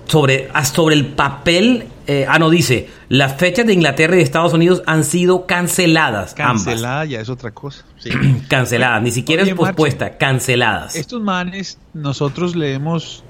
sobre, 0.09 0.49
ah, 0.53 0.65
sobre 0.65 0.95
el 0.95 1.05
papel, 1.05 1.85
eh, 2.07 2.25
ah, 2.27 2.39
no, 2.39 2.49
dice, 2.49 2.89
las 3.09 3.35
fechas 3.37 3.65
de 3.65 3.73
Inglaterra 3.73 4.15
y 4.15 4.17
de 4.17 4.23
Estados 4.23 4.53
Unidos 4.53 4.81
han 4.87 5.03
sido 5.03 5.45
canceladas. 5.45 6.33
Cancelada 6.33 7.05
ya 7.05 7.21
es 7.21 7.29
otra 7.29 7.51
cosa. 7.51 7.85
Sí. 7.97 8.09
Canceladas, 8.49 9.03
ni 9.03 9.11
siquiera 9.11 9.43
Oye, 9.43 9.51
es 9.51 9.57
pospuesta, 9.57 10.17
canceladas. 10.17 10.95
Estos 10.95 11.21
manes, 11.21 11.77
nosotros 11.93 12.55
le 12.55 12.73
hemos, 12.73 13.23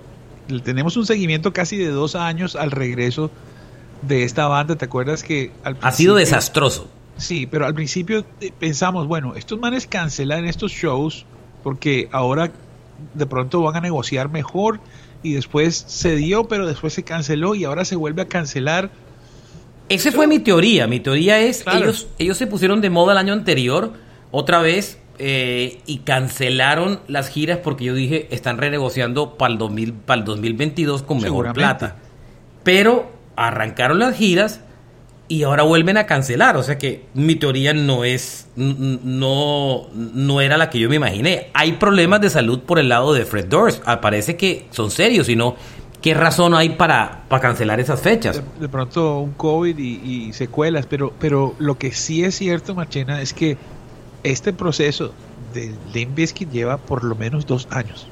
le 0.48 0.62
tenemos 0.62 0.96
un 0.96 1.06
seguimiento 1.06 1.52
casi 1.52 1.78
de 1.78 1.90
dos 1.90 2.16
años 2.16 2.56
al 2.56 2.72
regreso 2.72 3.30
de 4.02 4.24
esta 4.24 4.48
banda. 4.48 4.76
¿Te 4.78 4.86
acuerdas 4.86 5.24
que 5.24 5.52
al 5.64 5.78
ha 5.82 5.92
sido 5.92 6.16
desastroso. 6.16 6.90
Sí, 7.18 7.46
pero 7.46 7.66
al 7.66 7.74
principio 7.74 8.26
eh, 8.40 8.52
pensamos, 8.58 9.08
bueno, 9.08 9.36
estos 9.36 9.60
manes 9.60 9.88
cancelan 9.88 10.46
estos 10.46 10.72
shows 10.72 11.26
porque 11.64 12.08
ahora 12.14 12.52
de 13.14 13.26
pronto 13.26 13.62
van 13.62 13.76
a 13.76 13.82
negociar 13.82 14.30
mejor 14.30 14.80
y 15.24 15.34
después 15.34 15.84
se 15.88 16.16
dio, 16.16 16.48
pero 16.48 16.66
después 16.66 16.94
se 16.94 17.04
canceló 17.04 17.56
y 17.56 17.66
ahora 17.66 17.86
se 17.86 17.96
vuelve 17.96 18.22
a 18.22 18.28
cancelar. 18.28 18.90
Esa 19.90 20.12
fue 20.12 20.28
mi 20.28 20.40
teoría. 20.40 20.88
Mi 20.88 21.00
teoría 21.00 21.40
es, 21.40 21.64
Claro. 21.64 21.80
ellos, 21.80 22.08
ellos 22.20 22.38
se 22.38 22.48
pusieron 22.48 22.80
de 22.82 22.90
moda 22.90 23.14
el 23.14 23.18
año 23.18 23.34
anterior, 23.34 23.94
otra 24.32 24.62
vez, 24.62 25.00
eh, 25.18 25.82
y 25.86 26.00
cancelaron 26.00 27.02
las 27.08 27.30
giras 27.30 27.60
porque 27.62 27.86
yo 27.86 27.94
dije, 27.94 28.28
están 28.32 28.58
renegociando 28.58 29.38
para 29.38 29.52
el, 29.52 29.58
2000, 29.58 29.94
para 29.94 30.20
el 30.20 30.26
2022 30.26 31.04
con 31.04 31.20
mejor 31.22 31.52
plata. 31.54 31.98
Pero 32.64 33.12
arrancaron 33.36 34.00
las 34.00 34.16
giras 34.16 34.62
y 35.30 35.44
ahora 35.44 35.64
vuelven 35.64 35.96
a 35.96 36.06
cancelar. 36.06 36.58
O 36.58 36.64
sea 36.64 36.78
que 36.78 37.06
mi 37.14 37.36
teoría 37.36 37.74
no 37.74 38.04
es, 38.04 38.48
no, 38.58 39.88
no 39.94 40.42
era 40.42 40.58
la 40.58 40.70
que 40.70 40.80
yo 40.80 40.90
me 40.90 40.96
imaginé. 40.96 41.48
Hay 41.54 41.74
problemas 41.74 42.20
de 42.20 42.30
salud 42.30 42.60
por 42.62 42.80
el 42.80 42.90
lado 42.90 43.14
de 43.14 43.26
Fred 43.26 43.46
Durst. 43.46 43.82
Ah, 43.86 44.02
Parece 44.02 44.36
que 44.36 44.66
son 44.72 44.92
serios, 44.92 45.28
sino 45.28 45.56
¿qué 46.02 46.16
razón 46.16 46.56
hay 46.56 46.70
para, 46.70 47.24
para 47.30 47.42
cancelar 47.42 47.80
esas 47.80 48.02
fechas? 48.02 48.38
De, 48.38 48.44
de 48.62 48.70
pronto 48.70 49.20
un 49.20 49.34
COVID 49.34 49.78
y, 49.78 50.02
y 50.04 50.34
secuelas, 50.34 50.88
pero, 50.88 51.14
pero 51.20 51.54
lo 51.60 51.78
que 51.78 51.92
sí 51.92 52.24
es 52.24 52.36
cierto, 52.36 52.74
Marchena, 52.74 53.22
es 53.22 53.34
que 53.34 53.58
este 54.24 54.52
proceso 54.52 55.14
de 55.54 55.74
Limp 55.94 56.16
Bizkit 56.16 56.52
lleva 56.52 56.78
por 56.78 57.04
lo 57.04 57.16
menos 57.16 57.46
dos 57.46 57.68
años. 57.70 58.08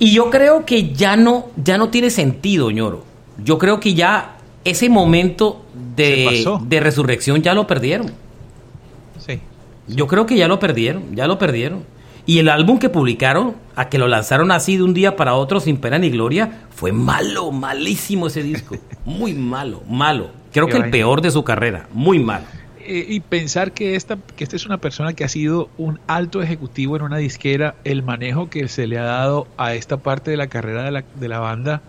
Y 0.00 0.12
yo 0.12 0.30
creo 0.30 0.64
que 0.64 0.92
ya 0.92 1.16
no, 1.16 1.46
ya 1.56 1.78
no 1.78 1.88
tiene 1.88 2.10
sentido, 2.10 2.70
ñoro. 2.70 3.04
Yo 3.44 3.58
creo 3.58 3.78
que 3.78 3.94
ya 3.94 4.38
ese 4.64 4.88
momento 4.88 5.64
de, 5.96 6.44
de 6.62 6.80
resurrección 6.80 7.42
ya 7.42 7.54
lo 7.54 7.66
perdieron. 7.66 8.12
Sí. 9.18 9.40
Yo 9.86 10.06
creo 10.06 10.26
que 10.26 10.36
ya 10.36 10.48
lo 10.48 10.58
perdieron, 10.58 11.14
ya 11.14 11.26
lo 11.26 11.38
perdieron. 11.38 11.84
Y 12.28 12.40
el 12.40 12.50
álbum 12.50 12.78
que 12.78 12.90
publicaron, 12.90 13.54
a 13.74 13.88
que 13.88 13.96
lo 13.96 14.06
lanzaron 14.06 14.50
así 14.50 14.76
de 14.76 14.82
un 14.82 14.92
día 14.92 15.16
para 15.16 15.34
otro 15.34 15.60
sin 15.60 15.78
pena 15.78 15.98
ni 15.98 16.10
gloria, 16.10 16.66
fue 16.68 16.92
malo, 16.92 17.50
malísimo 17.52 18.26
ese 18.26 18.42
disco. 18.42 18.76
Muy 19.06 19.32
malo, 19.32 19.82
malo. 19.88 20.30
Creo 20.52 20.66
Qué 20.66 20.72
que 20.72 20.78
el 20.78 20.90
peor 20.90 21.22
de 21.22 21.30
su 21.30 21.42
carrera, 21.42 21.88
muy 21.92 22.18
malo. 22.18 22.44
Y 22.86 23.20
pensar 23.20 23.72
que 23.72 23.96
esta, 23.96 24.16
que 24.36 24.44
esta 24.44 24.56
es 24.56 24.64
una 24.64 24.78
persona 24.78 25.12
que 25.12 25.22
ha 25.22 25.28
sido 25.28 25.68
un 25.76 26.00
alto 26.06 26.42
ejecutivo 26.42 26.96
en 26.96 27.02
una 27.02 27.18
disquera, 27.18 27.74
el 27.84 28.02
manejo 28.02 28.48
que 28.48 28.66
se 28.68 28.86
le 28.86 28.98
ha 28.98 29.04
dado 29.04 29.46
a 29.58 29.74
esta 29.74 29.98
parte 29.98 30.30
de 30.30 30.38
la 30.38 30.46
carrera 30.46 30.84
de 30.84 30.90
la, 30.90 31.04
de 31.14 31.28
la 31.28 31.38
banda, 31.38 31.82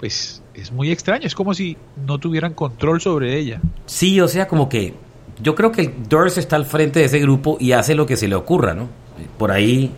pues 0.00 0.42
es 0.54 0.72
muy 0.72 0.90
extraño. 0.90 1.26
Es 1.26 1.34
como 1.34 1.52
si 1.52 1.76
no 2.06 2.16
tuvieran 2.16 2.54
control 2.54 3.02
sobre 3.02 3.38
ella. 3.38 3.60
Sí, 3.84 4.18
o 4.18 4.28
sea, 4.28 4.48
como 4.48 4.66
que 4.66 4.94
yo 5.42 5.54
creo 5.54 5.70
que 5.70 5.82
el 5.82 5.92
Durst 6.08 6.38
está 6.38 6.56
al 6.56 6.64
frente 6.64 7.00
de 7.00 7.04
ese 7.04 7.20
grupo 7.20 7.58
y 7.60 7.72
hace 7.72 7.94
lo 7.94 8.06
que 8.06 8.16
se 8.16 8.26
le 8.26 8.34
ocurra, 8.34 8.72
¿no? 8.72 8.88
Por 9.36 9.52
ahí, 9.52 9.90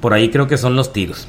por 0.00 0.12
ahí 0.12 0.28
creo 0.28 0.46
que 0.46 0.58
son 0.58 0.76
los 0.76 0.92
tiros. 0.92 1.26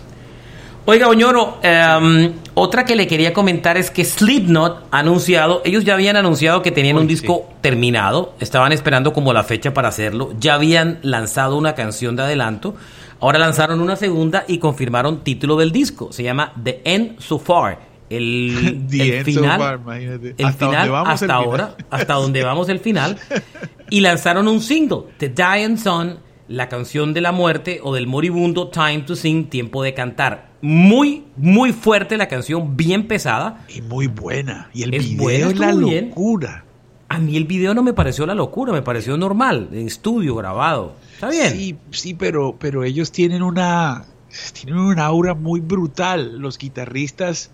Oiga, 0.84 1.08
Oñoro, 1.08 1.60
em, 1.64 2.34
otra 2.54 2.84
que 2.84 2.98
le 2.98 3.08
quería 3.08 3.34
comentar 3.34 3.78
es 3.78 3.92
que 3.92 4.04
Slipknot 4.04 4.88
ha 4.92 5.00
anunciado, 5.00 5.62
ellos 5.64 5.86
ya 5.86 5.94
habían 5.94 6.18
anunciado 6.18 6.62
que 6.62 6.72
tenían 6.72 6.98
Uy, 6.98 7.04
un 7.04 7.08
disco 7.08 7.50
terminado, 7.62 8.36
estaban 8.40 8.72
esperando 8.74 9.12
como 9.14 9.34
la 9.34 9.44
fecha 9.44 9.74
para 9.74 9.90
hacerlo, 9.90 10.34
ya 10.40 10.54
habían 10.54 11.00
lanzado 11.02 11.58
una 11.58 11.76
canción 11.76 12.16
de 12.16 12.24
adelanto, 12.24 12.76
ahora 13.20 13.38
lanzaron 13.38 13.82
una 13.82 13.98
segunda 13.98 14.46
y 14.48 14.60
confirmaron 14.60 15.26
título 15.26 15.58
del 15.58 15.74
disco, 15.74 16.14
se 16.14 16.24
llama 16.24 16.54
The 16.62 16.82
End 16.86 17.20
So 17.20 17.38
Far, 17.38 17.80
el, 18.10 18.86
final, 19.26 19.60
far, 19.60 19.98
el 20.00 20.36
Hasta 20.46 20.66
final 20.68 20.88
donde 20.88 20.90
vamos, 20.90 21.10
hasta 21.10 21.26
el 21.26 21.32
final. 21.32 21.44
ahora, 21.44 21.78
hasta 21.90 22.14
donde 22.14 22.44
vamos 22.44 22.70
el 22.70 22.80
final, 22.80 23.18
y 23.90 24.00
lanzaron 24.02 24.48
un 24.48 24.62
single, 24.62 25.04
The 25.18 25.30
Dying 25.30 25.78
Sun, 25.78 26.20
la 26.48 26.70
canción 26.70 27.14
de 27.14 27.22
la 27.22 27.32
muerte 27.32 27.80
o 27.84 27.94
del 27.94 28.08
moribundo 28.08 28.70
Time 28.70 29.02
to 29.02 29.16
Sing, 29.16 29.50
tiempo 29.50 29.84
de 29.84 29.94
cantar. 29.94 30.48
Muy, 30.62 31.26
muy 31.36 31.72
fuerte 31.74 32.18
la 32.18 32.28
canción, 32.28 32.76
bien 32.78 33.08
pesada. 33.08 33.66
Y 33.70 33.82
muy 33.82 34.08
buena. 34.08 34.70
Y 34.74 34.84
el 34.84 34.94
Es 34.94 35.04
video 35.10 35.50
es 35.50 35.60
la 35.60 35.74
bien. 35.74 36.10
locura. 36.10 36.64
A 37.10 37.20
mí 37.20 37.38
el 37.38 37.46
video 37.46 37.74
no 37.74 37.84
me 37.84 37.94
pareció 37.94 38.26
la 38.26 38.34
locura, 38.34 38.74
me 38.74 38.82
pareció 38.82 39.18
normal, 39.18 39.70
en 39.72 39.88
estudio, 39.88 40.36
grabado. 40.36 40.96
Está 41.14 41.30
bien. 41.30 41.52
Sí, 41.52 41.76
sí, 41.92 42.14
pero, 42.14 42.58
pero 42.60 42.84
ellos 42.84 43.12
tienen 43.12 43.44
una, 43.44 44.06
tienen 44.54 44.78
un 44.80 45.00
aura 45.00 45.34
muy 45.34 45.60
brutal. 45.62 46.38
Los 46.40 46.58
guitarristas, 46.58 47.52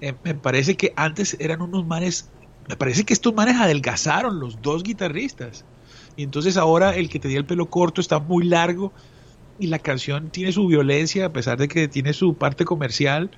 eh, 0.00 0.14
me 0.24 0.34
parece 0.34 0.76
que 0.76 0.92
antes 0.96 1.36
eran 1.40 1.60
unos 1.60 1.86
manes, 1.86 2.30
me 2.68 2.76
parece 2.76 3.04
que 3.04 3.12
estos 3.12 3.34
manes 3.34 3.56
adelgazaron 3.56 4.40
los 4.40 4.60
dos 4.62 4.82
guitarristas. 4.82 5.64
Y 6.16 6.22
entonces 6.22 6.56
ahora 6.56 6.96
el 6.96 7.08
que 7.08 7.18
tenía 7.18 7.38
el 7.38 7.44
pelo 7.44 7.66
corto 7.66 8.00
está 8.00 8.18
muy 8.18 8.44
largo 8.44 8.92
y 9.58 9.66
la 9.66 9.78
canción 9.78 10.30
tiene 10.30 10.52
su 10.52 10.66
violencia 10.66 11.26
a 11.26 11.32
pesar 11.32 11.58
de 11.58 11.68
que 11.68 11.88
tiene 11.88 12.12
su 12.12 12.34
parte 12.34 12.64
comercial. 12.64 13.30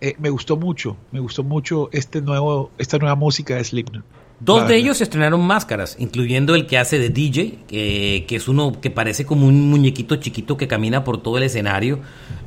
Eh, 0.00 0.14
me 0.18 0.30
gustó 0.30 0.56
mucho, 0.56 0.96
me 1.12 1.20
gustó 1.20 1.42
mucho 1.42 1.88
este 1.92 2.20
nuevo, 2.20 2.70
esta 2.78 2.98
nueva 2.98 3.16
música 3.16 3.56
de 3.56 3.64
Slipknot. 3.64 4.04
Dos 4.40 4.68
de 4.68 4.76
ellos 4.76 5.00
estrenaron 5.00 5.40
máscaras, 5.46 5.96
incluyendo 5.98 6.54
el 6.54 6.66
que 6.66 6.76
hace 6.76 6.98
de 6.98 7.08
DJ, 7.08 7.60
que, 7.68 8.24
que 8.26 8.36
es 8.36 8.48
uno 8.48 8.78
que 8.80 8.90
parece 8.90 9.24
como 9.24 9.46
un 9.46 9.70
muñequito 9.70 10.16
chiquito 10.16 10.56
que 10.56 10.66
camina 10.66 11.04
por 11.04 11.22
todo 11.22 11.38
el 11.38 11.44
escenario. 11.44 12.00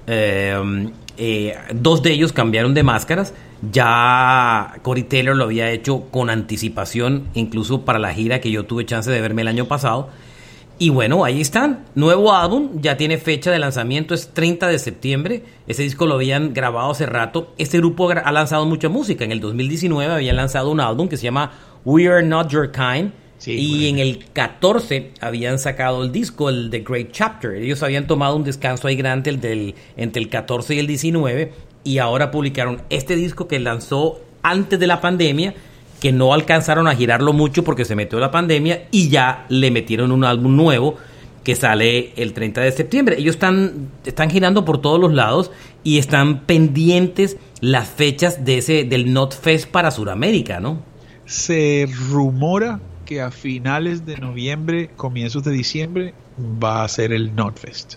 Eh, 0.05 0.91
eh, 1.17 1.57
dos 1.73 2.03
de 2.03 2.11
ellos 2.11 2.31
cambiaron 2.33 2.73
de 2.73 2.83
máscaras. 2.83 3.33
Ya 3.71 4.75
Corey 4.83 5.03
Taylor 5.03 5.35
lo 5.35 5.45
había 5.45 5.71
hecho 5.71 6.03
con 6.11 6.29
anticipación, 6.29 7.27
incluso 7.33 7.85
para 7.85 7.99
la 7.99 8.13
gira 8.13 8.39
que 8.39 8.51
yo 8.51 8.65
tuve 8.65 8.85
chance 8.85 9.09
de 9.09 9.19
verme 9.19 9.41
el 9.41 9.47
año 9.47 9.65
pasado. 9.65 10.09
Y 10.79 10.89
bueno, 10.89 11.25
ahí 11.25 11.41
están. 11.41 11.85
Nuevo 11.95 12.33
álbum, 12.33 12.81
ya 12.81 12.97
tiene 12.97 13.17
fecha 13.17 13.49
de 13.49 13.57
lanzamiento, 13.57 14.13
es 14.13 14.29
30 14.33 14.67
de 14.67 14.77
septiembre. 14.77 15.43
Ese 15.65 15.81
disco 15.81 16.05
lo 16.05 16.13
habían 16.15 16.53
grabado 16.53 16.91
hace 16.91 17.07
rato. 17.07 17.53
Este 17.57 17.79
grupo 17.79 18.11
ha 18.11 18.31
lanzado 18.31 18.65
mucha 18.67 18.87
música. 18.87 19.25
En 19.25 19.31
el 19.31 19.39
2019 19.39 20.13
habían 20.13 20.35
lanzado 20.35 20.69
un 20.69 20.79
álbum 20.79 21.07
que 21.07 21.17
se 21.17 21.23
llama 21.23 21.51
We 21.83 22.07
Are 22.07 22.23
Not 22.23 22.49
Your 22.49 22.71
Kind. 22.71 23.11
Sí, 23.37 23.53
y 23.53 23.87
en 23.87 23.99
el 23.99 24.25
14 24.33 25.11
habían 25.21 25.59
sacado 25.59 26.03
el 26.03 26.11
disco, 26.11 26.49
el 26.49 26.69
The 26.69 26.79
Great 26.79 27.11
Chapter. 27.11 27.53
Ellos 27.53 27.83
habían 27.83 28.07
tomado 28.07 28.35
un 28.35 28.43
descanso 28.43 28.87
ahí 28.87 28.95
grande 28.95 29.29
el 29.29 29.39
del, 29.39 29.75
entre 29.95 30.21
el 30.21 30.29
14 30.29 30.75
y 30.75 30.79
el 30.79 30.87
19 30.87 31.51
y 31.83 31.99
ahora 31.99 32.31
publicaron 32.31 32.81
este 32.89 33.15
disco 33.15 33.47
que 33.47 33.59
lanzó 33.59 34.19
antes 34.43 34.79
de 34.79 34.87
la 34.87 34.99
pandemia, 35.01 35.53
que 36.01 36.11
no 36.11 36.33
alcanzaron 36.33 36.87
a 36.87 36.95
girarlo 36.95 37.33
mucho 37.33 37.63
porque 37.63 37.85
se 37.85 37.95
metió 37.95 38.19
la 38.19 38.29
pandemia 38.29 38.87
y 38.91 39.09
ya 39.09 39.45
le 39.49 39.71
metieron 39.71 40.11
un 40.11 40.23
álbum 40.23 40.55
nuevo 40.55 40.95
que 41.43 41.55
sale 41.55 42.11
el 42.17 42.33
30 42.33 42.59
de 42.59 42.71
septiembre. 42.73 43.15
Ellos 43.17 43.35
están, 43.35 43.89
están 44.05 44.29
girando 44.29 44.65
por 44.65 44.81
todos 44.81 44.99
los 44.99 45.13
lados 45.13 45.49
y 45.83 45.97
están 45.97 46.41
pendientes 46.41 47.37
las 47.61 47.87
fechas 47.87 48.43
de 48.43 48.57
ese, 48.57 48.83
del 48.83 49.13
Not 49.13 49.33
Fest 49.33 49.69
para 49.69 49.91
Sudamérica, 49.91 50.59
¿no? 50.59 50.81
Se 51.25 51.87
rumora 52.09 52.81
que 53.07 53.21
a 53.21 53.31
finales 53.31 54.05
de 54.05 54.17
noviembre, 54.17 54.89
comienzos 54.97 55.43
de 55.45 55.51
diciembre, 55.51 56.13
va 56.37 56.83
a 56.83 56.87
ser 56.89 57.13
el 57.13 57.33
Not 57.33 57.57
Fest. 57.57 57.95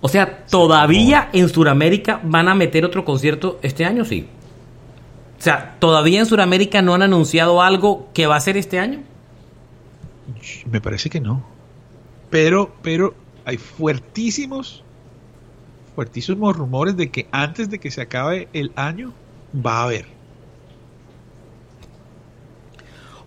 O 0.00 0.08
sea, 0.08 0.46
¿todavía 0.46 1.28
en 1.34 1.50
Sudamérica 1.50 2.18
van 2.24 2.48
a 2.48 2.54
meter 2.54 2.86
otro 2.86 3.04
concierto 3.04 3.60
este 3.62 3.84
año? 3.84 4.06
Sí. 4.06 4.26
O 5.38 5.42
sea, 5.42 5.76
¿todavía 5.78 6.20
en 6.20 6.26
Sudamérica 6.26 6.80
no 6.80 6.94
han 6.94 7.02
anunciado 7.02 7.60
algo 7.60 8.08
que 8.14 8.26
va 8.26 8.36
a 8.36 8.40
ser 8.40 8.56
este 8.56 8.78
año? 8.78 9.00
Me 10.70 10.80
parece 10.80 11.10
que 11.10 11.20
no. 11.20 11.44
Pero, 12.30 12.74
pero 12.80 13.14
hay 13.44 13.58
fuertísimos, 13.58 14.82
fuertísimos 15.94 16.56
rumores 16.56 16.96
de 16.96 17.10
que 17.10 17.28
antes 17.30 17.68
de 17.68 17.78
que 17.78 17.90
se 17.90 18.00
acabe 18.00 18.48
el 18.54 18.72
año 18.74 19.12
va 19.54 19.80
a 19.80 19.84
haber. 19.84 20.06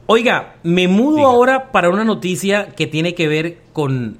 Oiga, 0.07 0.55
me 0.63 0.87
mudo 0.87 1.25
ahora 1.25 1.71
para 1.71 1.89
una 1.89 2.03
noticia 2.03 2.67
que 2.67 2.87
tiene 2.87 3.15
que 3.15 3.27
ver 3.27 3.57
con 3.73 4.17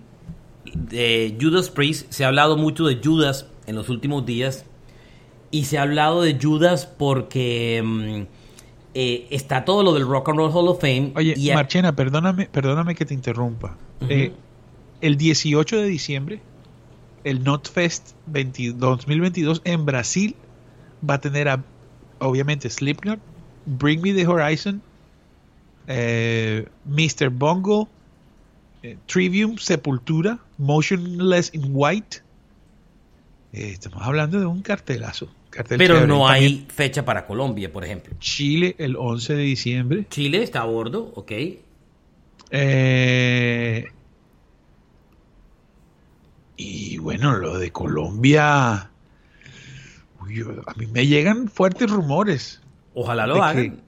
eh, 0.92 1.38
Judas 1.40 1.70
Priest. 1.70 2.12
Se 2.12 2.24
ha 2.24 2.28
hablado 2.28 2.58
mucho 2.58 2.86
de 2.86 3.00
Judas 3.04 3.48
en 3.68 3.76
los 3.76 3.90
últimos 3.90 4.26
días. 4.26 4.66
Y 5.52 5.66
se 5.66 5.78
ha 5.78 5.84
hablado 5.84 6.22
de 6.22 6.38
Judas 6.42 6.86
porque 6.86 7.82
mm, 7.84 8.22
eh, 8.96 9.28
está 9.30 9.64
todo 9.64 9.84
lo 9.84 9.94
del 9.94 10.08
Rock 10.08 10.30
and 10.30 10.38
Roll 10.40 10.52
Hall 10.52 10.68
of 10.68 10.82
Fame. 10.82 11.14
Oye, 11.16 11.54
Marchena, 11.54 11.96
perdóname, 11.96 12.48
perdóname 12.48 12.96
que 12.96 13.06
te 13.06 13.14
interrumpa 13.14 13.78
el 15.02 15.18
18 15.18 15.78
de 15.78 15.86
diciembre, 15.86 16.42
el 17.24 17.44
NotFest 17.44 18.16
2022 18.26 19.62
en 19.64 19.86
Brasil 19.86 20.36
va 21.08 21.16
a 21.16 21.22
tener 21.22 21.48
a, 21.48 21.64
obviamente, 22.20 22.70
Slipknot, 22.70 23.20
Bring 23.66 24.02
Me 24.02 24.14
the 24.14 24.26
Horizon, 24.26 24.82
eh, 25.88 26.68
Mr. 26.86 27.30
Bongo, 27.30 27.88
eh, 28.84 28.98
Trivium, 29.06 29.58
Sepultura, 29.58 30.40
Motionless 30.58 31.54
in 31.54 31.70
White. 31.72 32.18
Eh, 33.54 33.70
estamos 33.74 34.02
hablando 34.04 34.40
de 34.40 34.46
un 34.46 34.62
cartelazo. 34.62 35.30
Pero 35.78 36.06
no 36.06 36.28
hay 36.28 36.66
fecha 36.68 37.06
para 37.06 37.26
Colombia, 37.26 37.72
por 37.72 37.86
ejemplo. 37.86 38.14
Chile 38.20 38.76
el 38.78 38.98
11 38.98 39.36
de 39.36 39.44
diciembre. 39.44 40.06
Chile 40.10 40.44
está 40.44 40.62
a 40.62 40.66
bordo, 40.66 41.14
ok. 41.16 41.32
Y 46.58 46.98
bueno, 46.98 47.38
lo 47.38 47.58
de 47.58 47.72
Colombia, 47.72 48.90
a 50.26 50.74
mí 50.76 50.88
me 50.88 51.08
llegan 51.08 51.48
fuertes 51.48 51.90
rumores. 51.90 52.62
Ojalá 52.94 53.28
lo 53.28 53.44
hagan. 53.44 53.85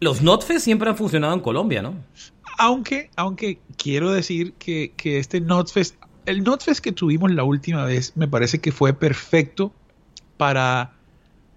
Los 0.00 0.22
NotFest 0.22 0.64
siempre 0.64 0.88
han 0.88 0.96
funcionado 0.96 1.34
en 1.34 1.40
Colombia, 1.40 1.82
¿no? 1.82 1.94
Aunque, 2.58 3.10
aunque 3.16 3.58
quiero 3.76 4.12
decir 4.12 4.52
que, 4.54 4.92
que 4.96 5.18
este 5.18 5.40
NotFest, 5.40 5.96
el 6.26 6.42
NotFest 6.42 6.80
que 6.80 6.92
tuvimos 6.92 7.30
la 7.30 7.44
última 7.44 7.84
vez, 7.84 8.12
me 8.16 8.28
parece 8.28 8.60
que 8.60 8.72
fue 8.72 8.92
perfecto 8.92 9.72
para, 10.36 10.92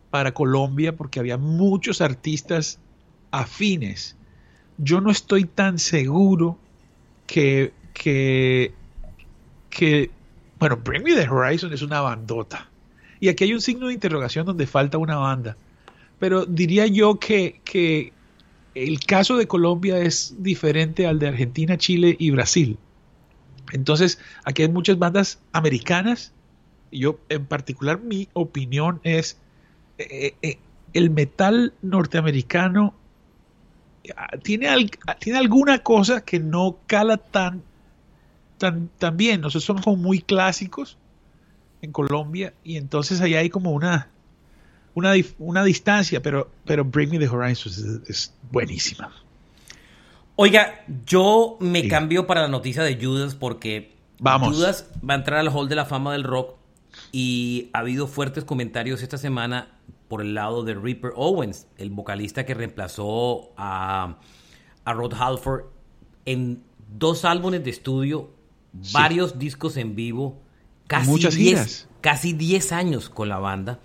para 0.10 0.34
Colombia 0.34 0.96
porque 0.96 1.20
había 1.20 1.38
muchos 1.38 2.02
artistas 2.02 2.80
afines. 3.32 4.16
Yo 4.78 5.02
no 5.02 5.12
estoy 5.12 5.46
tan 5.46 5.80
seguro 5.80 6.58
que, 7.28 7.74
que, 7.94 8.74
que 9.70 10.12
bueno, 10.60 10.78
Bring 10.78 11.04
Me 11.04 11.16
the 11.16 11.28
Horizon 11.28 11.74
es 11.74 11.82
una 11.82 12.02
bandota. 12.02 12.70
Y 13.20 13.30
aquí 13.30 13.46
hay 13.46 13.54
un 13.54 13.62
signo 13.62 13.88
de 13.88 13.94
interrogación 13.94 14.46
donde 14.46 14.68
falta 14.68 14.98
una 14.98 15.18
banda. 15.18 15.58
Pero 16.20 16.46
diría 16.46 16.86
yo 16.86 17.20
que, 17.20 17.62
el 18.76 19.00
caso 19.02 19.38
de 19.38 19.48
Colombia 19.48 20.00
es 20.00 20.36
diferente 20.40 21.06
al 21.08 21.20
de 21.20 21.28
Argentina, 21.28 21.78
Chile 21.78 22.16
y 22.18 22.32
Brasil. 22.32 22.78
Entonces, 23.72 24.20
aquí 24.44 24.64
hay 24.64 24.70
muchas 24.70 24.98
bandas 24.98 25.40
americanas. 25.52 26.34
Yo, 26.92 27.20
en 27.30 27.46
particular, 27.46 28.02
mi 28.02 28.28
opinión 28.34 29.00
es 29.04 29.38
eh, 29.98 30.36
eh, 30.42 30.58
el 30.94 31.10
metal 31.10 31.74
norteamericano 31.82 32.94
ah, 34.16 34.38
tiene, 34.44 34.68
tiene 35.20 35.40
alguna 35.40 35.80
cosa 35.80 36.22
que 36.22 36.40
no 36.40 36.78
cala 36.88 37.18
tan 37.18 37.64
también, 38.98 39.42
nosotros 39.42 39.64
somos 39.64 39.84
como 39.84 39.98
muy 39.98 40.20
clásicos 40.20 40.98
en 41.82 41.92
Colombia 41.92 42.54
y 42.64 42.78
entonces 42.78 43.22
ahí 43.22 43.34
hay 43.34 43.50
como 43.50 43.72
una, 43.72 44.10
una, 44.94 45.14
una 45.40 45.64
distancia, 45.64 46.22
pero, 46.22 46.50
pero 46.66 46.86
Bring 46.86 47.12
Me 47.12 47.20
the 47.20 47.28
Horizon 47.28 48.04
es, 48.08 48.34
buenísima. 48.52 49.12
Oiga, 50.36 50.84
yo 51.06 51.58
me 51.60 51.88
cambio 51.88 52.26
para 52.26 52.42
la 52.42 52.48
noticia 52.48 52.84
de 52.84 52.98
Judas 53.00 53.36
porque 53.36 53.96
Judas 54.20 54.88
va 55.08 55.14
a 55.14 55.18
entrar 55.18 55.40
al 55.40 55.50
Hall 55.50 55.70
de 55.70 55.76
la 55.76 55.86
Fama 55.86 56.14
del 56.14 56.24
Rock 56.24 56.56
y 57.12 57.70
ha 57.74 57.80
habido 57.80 58.08
fuertes 58.08 58.44
comentarios 58.44 59.02
esta 59.02 59.18
semana 59.18 59.68
por 60.08 60.22
el 60.22 60.34
lado 60.34 60.64
de 60.64 60.74
Ripper 60.74 61.12
Owens, 61.16 61.68
el 61.78 61.90
vocalista 61.90 62.46
que 62.46 62.54
reemplazó 62.54 63.52
a, 63.56 64.18
a 64.84 64.94
Rod 64.94 65.14
Halford 65.14 65.66
en 66.26 66.64
dos 66.98 67.24
álbumes 67.24 67.64
de 67.64 67.70
estudio 67.70 68.32
varios 68.94 69.38
discos 69.38 69.78
en 69.78 69.96
vivo, 69.96 70.42
casi 70.88 71.10
Muchas 71.10 71.36
10, 71.36 71.88
casi 72.02 72.34
10 72.34 72.72
años 72.72 73.10
con 73.10 73.30
la 73.30 73.40
banda. 73.40 73.80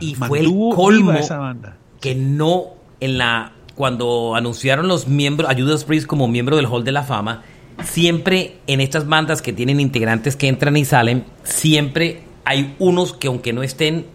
Y 0.00 0.14
fue 0.14 0.40
el 0.40 0.46
colmo 0.74 1.12
esa 1.12 1.38
banda. 1.38 1.76
que 2.00 2.14
no 2.14 2.74
en 3.00 3.18
la 3.18 3.52
cuando 3.74 4.34
anunciaron 4.34 4.88
los 4.88 5.08
miembros 5.08 5.50
a 5.50 5.54
Judas 5.54 5.84
Priest 5.84 6.06
como 6.06 6.28
miembro 6.28 6.56
del 6.56 6.66
Hall 6.66 6.84
de 6.84 6.92
la 6.92 7.02
Fama, 7.02 7.42
siempre 7.82 8.58
en 8.66 8.80
estas 8.80 9.06
bandas 9.08 9.42
que 9.42 9.52
tienen 9.52 9.80
integrantes 9.80 10.36
que 10.36 10.48
entran 10.48 10.76
y 10.76 10.84
salen, 10.84 11.24
siempre 11.42 12.22
hay 12.44 12.74
unos 12.78 13.12
que 13.12 13.26
aunque 13.28 13.52
no 13.52 13.62
estén 13.62 14.06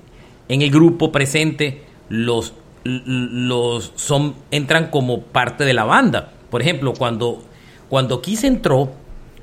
en 0.47 0.61
el 0.61 0.71
grupo 0.71 1.11
presente, 1.11 1.83
los 2.07 2.53
los 2.85 3.91
son 3.95 4.35
entran 4.51 4.89
como 4.89 5.21
parte 5.21 5.65
de 5.65 5.73
la 5.73 5.83
banda. 5.83 6.31
Por 6.49 6.61
ejemplo, 6.61 6.93
cuando 6.93 7.43
cuando 7.89 8.21
Kiss 8.21 8.43
entró, 8.43 8.93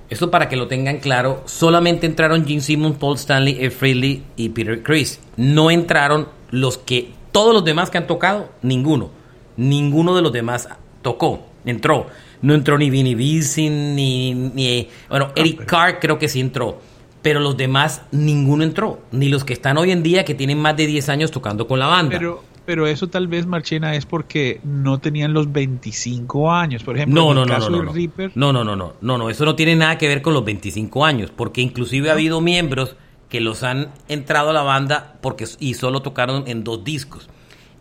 eso 0.08 0.30
para 0.30 0.48
que 0.48 0.56
lo 0.56 0.68
tengan 0.68 0.98
claro, 0.98 1.42
solamente 1.46 2.06
entraron 2.06 2.46
Gene 2.46 2.60
Simmons, 2.60 2.96
Paul 2.96 3.16
Stanley, 3.16 3.58
Ed 3.60 3.72
Freely 3.72 4.22
y 4.36 4.50
Peter 4.50 4.82
Chris. 4.82 5.20
No 5.36 5.70
entraron 5.70 6.28
los 6.50 6.78
que, 6.78 7.10
todos 7.32 7.52
los 7.52 7.64
demás 7.64 7.90
que 7.90 7.98
han 7.98 8.06
tocado, 8.06 8.50
ninguno. 8.62 9.10
Ninguno 9.56 10.14
de 10.14 10.22
los 10.22 10.32
demás 10.32 10.68
tocó, 11.02 11.46
entró. 11.64 12.06
No 12.42 12.54
entró 12.54 12.78
ni 12.78 12.90
Vinnie 12.90 13.14
Vincent, 13.14 13.94
ni, 13.94 14.34
ni, 14.34 14.88
bueno, 15.08 15.28
ah, 15.28 15.32
Eric 15.34 15.64
Carr 15.64 15.98
creo 15.98 16.18
que 16.18 16.28
sí 16.28 16.40
entró. 16.40 16.80
Pero 17.22 17.40
los 17.40 17.56
demás, 17.56 18.02
ninguno 18.12 18.62
entró. 18.62 19.00
Ni 19.10 19.28
los 19.28 19.42
que 19.42 19.54
están 19.54 19.78
hoy 19.78 19.90
en 19.90 20.04
día, 20.04 20.24
que 20.24 20.34
tienen 20.34 20.58
más 20.58 20.76
de 20.76 20.86
10 20.86 21.08
años 21.08 21.30
tocando 21.32 21.66
con 21.66 21.80
la 21.80 21.86
banda. 21.86 22.18
Pero, 22.18 22.44
pero 22.66 22.86
eso 22.86 23.08
tal 23.08 23.28
vez, 23.28 23.46
Marchena, 23.46 23.94
es 23.94 24.04
porque 24.04 24.60
no 24.64 24.98
tenían 24.98 25.32
los 25.32 25.50
25 25.52 26.52
años. 26.52 26.82
Por 26.82 26.96
ejemplo, 26.96 27.22
no, 27.22 27.32
en 27.32 27.38
el 27.38 27.46
no, 27.46 27.54
caso 27.54 27.70
no, 27.70 27.82
no, 27.84 27.92
Reaper... 27.92 28.32
no, 28.34 28.52
no, 28.52 28.64
no, 28.64 28.76
no, 28.76 28.94
no, 29.00 29.18
no, 29.18 29.30
eso 29.30 29.44
no 29.44 29.54
tiene 29.54 29.76
nada 29.76 29.96
que 29.96 30.08
ver 30.08 30.20
con 30.20 30.34
los 30.34 30.44
25 30.44 31.04
años, 31.04 31.30
porque 31.34 31.62
inclusive 31.62 32.10
ha 32.10 32.14
habido 32.14 32.40
miembros 32.40 32.96
que 33.28 33.40
los 33.40 33.62
han 33.62 33.92
entrado 34.08 34.50
a 34.50 34.52
la 34.52 34.62
banda 34.62 35.18
porque 35.20 35.46
y 35.58 35.74
solo 35.74 36.02
tocaron 36.02 36.44
en 36.46 36.64
dos 36.64 36.84
discos. 36.84 37.28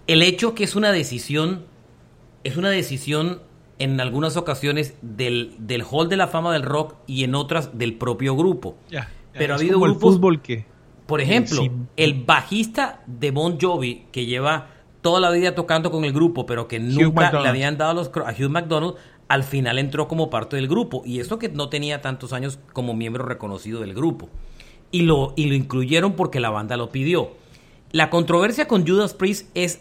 El 0.07 0.21
hecho 0.21 0.53
que 0.53 0.63
es 0.63 0.75
una 0.75 0.91
decisión, 0.91 1.65
es 2.43 2.57
una 2.57 2.69
decisión 2.69 3.41
en 3.79 3.99
algunas 3.99 4.37
ocasiones 4.37 4.95
del, 5.01 5.55
del 5.57 5.83
Hall 5.89 6.09
de 6.09 6.17
la 6.17 6.27
Fama 6.27 6.53
del 6.53 6.63
Rock 6.63 6.95
y 7.07 7.23
en 7.23 7.35
otras 7.35 7.77
del 7.77 7.95
propio 7.95 8.35
grupo. 8.35 8.77
Ya, 8.89 9.09
Pero 9.33 9.53
ha 9.53 9.57
habido 9.57 9.79
grupos... 9.79 10.13
El 10.13 10.19
fútbol 10.19 10.41
que... 10.41 10.65
Por 11.05 11.21
ejemplo, 11.21 11.61
el 11.97 12.23
bajista 12.23 13.03
de 13.05 13.29
Bon 13.29 13.59
Jovi, 13.59 14.07
que 14.11 14.25
lleva 14.25 14.74
toda 15.05 15.19
la 15.19 15.29
vida 15.29 15.53
tocando 15.53 15.91
con 15.91 16.03
el 16.03 16.13
grupo, 16.13 16.47
pero 16.47 16.67
que 16.67 16.79
nunca 16.79 17.31
le 17.39 17.47
habían 17.47 17.77
dado 17.77 17.93
los 17.93 18.07
a 18.07 18.31
Hugh 18.31 18.49
McDonald, 18.49 18.95
al 19.27 19.43
final 19.43 19.77
entró 19.77 20.07
como 20.07 20.31
parte 20.31 20.55
del 20.55 20.67
grupo. 20.67 21.03
Y 21.05 21.19
eso 21.19 21.37
que 21.37 21.47
no 21.47 21.69
tenía 21.69 22.01
tantos 22.01 22.33
años 22.33 22.57
como 22.73 22.95
miembro 22.95 23.23
reconocido 23.23 23.81
del 23.81 23.93
grupo. 23.93 24.29
Y 24.89 25.03
lo, 25.03 25.33
y 25.35 25.45
lo 25.45 25.53
incluyeron 25.53 26.13
porque 26.13 26.39
la 26.39 26.49
banda 26.49 26.75
lo 26.75 26.89
pidió. 26.89 27.33
La 27.91 28.09
controversia 28.09 28.67
con 28.67 28.87
Judas 28.87 29.13
Priest 29.13 29.47
es 29.53 29.79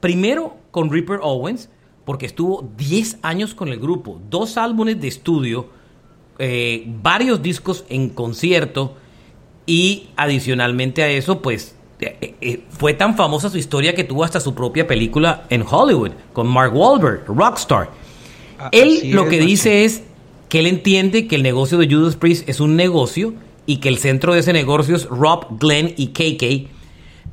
primero 0.00 0.58
con 0.70 0.90
Ripper 0.90 1.20
Owens, 1.22 1.70
porque 2.04 2.26
estuvo 2.26 2.70
10 2.76 3.20
años 3.22 3.54
con 3.54 3.68
el 3.68 3.80
grupo, 3.80 4.20
dos 4.28 4.58
álbumes 4.58 5.00
de 5.00 5.08
estudio, 5.08 5.70
eh, 6.38 6.84
varios 7.02 7.40
discos 7.40 7.86
en 7.88 8.10
concierto 8.10 8.96
y 9.64 10.10
adicionalmente 10.16 11.02
a 11.02 11.08
eso, 11.08 11.40
pues 11.40 11.77
fue 12.70 12.94
tan 12.94 13.16
famosa 13.16 13.50
su 13.50 13.58
historia 13.58 13.94
que 13.94 14.04
tuvo 14.04 14.24
hasta 14.24 14.40
su 14.40 14.54
propia 14.54 14.86
película 14.86 15.44
en 15.50 15.64
Hollywood 15.68 16.12
con 16.32 16.46
Mark 16.46 16.74
Wahlberg, 16.74 17.24
Rockstar. 17.26 17.90
Ah, 18.58 18.68
él 18.72 19.10
lo 19.10 19.28
que 19.28 19.40
dice 19.40 19.84
es 19.84 20.02
que 20.48 20.60
él 20.60 20.66
entiende 20.66 21.26
que 21.26 21.36
el 21.36 21.42
negocio 21.42 21.78
de 21.78 21.88
Judas 21.92 22.16
Priest 22.16 22.48
es 22.48 22.60
un 22.60 22.76
negocio 22.76 23.34
y 23.66 23.78
que 23.78 23.88
el 23.88 23.98
centro 23.98 24.32
de 24.32 24.40
ese 24.40 24.52
negocio 24.52 24.96
es 24.96 25.04
Rob, 25.06 25.58
Glenn 25.58 25.92
y 25.96 26.08
KK, 26.08 26.70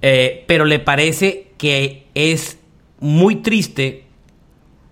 eh, 0.02 0.44
pero 0.48 0.66
le 0.66 0.80
parece 0.80 1.52
que 1.58 2.08
es 2.14 2.58
muy 3.00 3.38
triste 3.38 4.04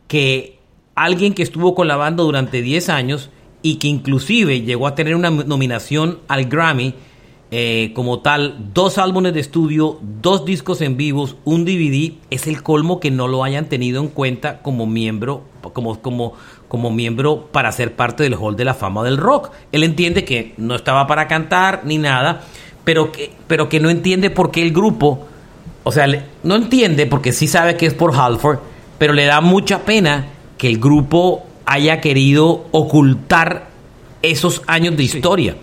que 0.08 0.60
alguien 0.96 1.34
que 1.34 1.44
estuvo 1.44 1.76
con 1.76 1.88
la 1.88 1.96
banda 1.96 2.24
durante 2.24 2.62
10 2.62 2.90
años 2.90 3.30
y 3.62 3.76
que 3.76 3.88
inclusive 3.88 4.62
llegó 4.62 4.88
a 4.88 4.96
tener 4.96 5.16
una 5.16 5.32
nominación 5.32 6.20
al 6.28 6.46
Grammy 6.46 6.94
eh, 7.56 7.92
como 7.94 8.18
tal, 8.20 8.56
dos 8.74 8.98
álbumes 8.98 9.32
de 9.36 9.40
estudio, 9.40 10.00
dos 10.24 10.44
discos 10.44 10.82
en 10.82 10.98
vivos, 10.98 11.36
un 11.46 11.66
DVD, 11.66 12.14
es 12.32 12.48
el 12.48 12.64
colmo 12.64 13.00
que 13.00 13.12
no 13.12 13.28
lo 13.28 13.44
hayan 13.44 13.70
tenido 13.70 14.02
en 14.02 14.08
cuenta 14.08 14.64
como 14.64 14.88
miembro, 14.88 15.44
como, 15.72 16.02
como, 16.02 16.34
como 16.68 16.90
miembro 16.90 17.48
para 17.52 17.72
ser 17.72 17.96
parte 17.96 18.24
del 18.24 18.34
Hall 18.34 18.56
de 18.56 18.66
la 18.66 18.74
Fama 18.74 19.04
del 19.04 19.18
Rock. 19.18 19.52
Él 19.72 19.84
entiende 19.84 20.26
que 20.26 20.56
no 20.58 20.74
estaba 20.74 21.06
para 21.06 21.28
cantar 21.28 21.82
ni 21.86 22.00
nada, 22.00 22.42
pero 22.86 23.12
que, 23.12 23.32
pero 23.46 23.70
que 23.70 23.80
no 23.80 23.92
entiende 23.92 24.32
por 24.32 24.50
qué 24.50 24.64
el 24.64 24.74
grupo, 24.74 25.28
o 25.84 25.92
sea, 25.92 26.08
le- 26.08 26.24
no 26.42 26.56
entiende 26.56 27.06
porque 27.06 27.32
sí 27.34 27.46
sabe 27.48 27.78
que 27.78 27.86
es 27.86 27.94
por 27.94 28.16
Halford, 28.16 28.58
pero 28.98 29.14
le 29.14 29.26
da 29.26 29.42
mucha 29.42 29.86
pena 29.86 30.26
que 30.58 30.70
el 30.70 30.80
grupo 30.80 31.44
haya 31.68 32.02
querido 32.02 32.66
ocultar 32.72 33.68
esos 34.24 34.64
años 34.66 34.98
de 34.98 35.04
historia. 35.04 35.56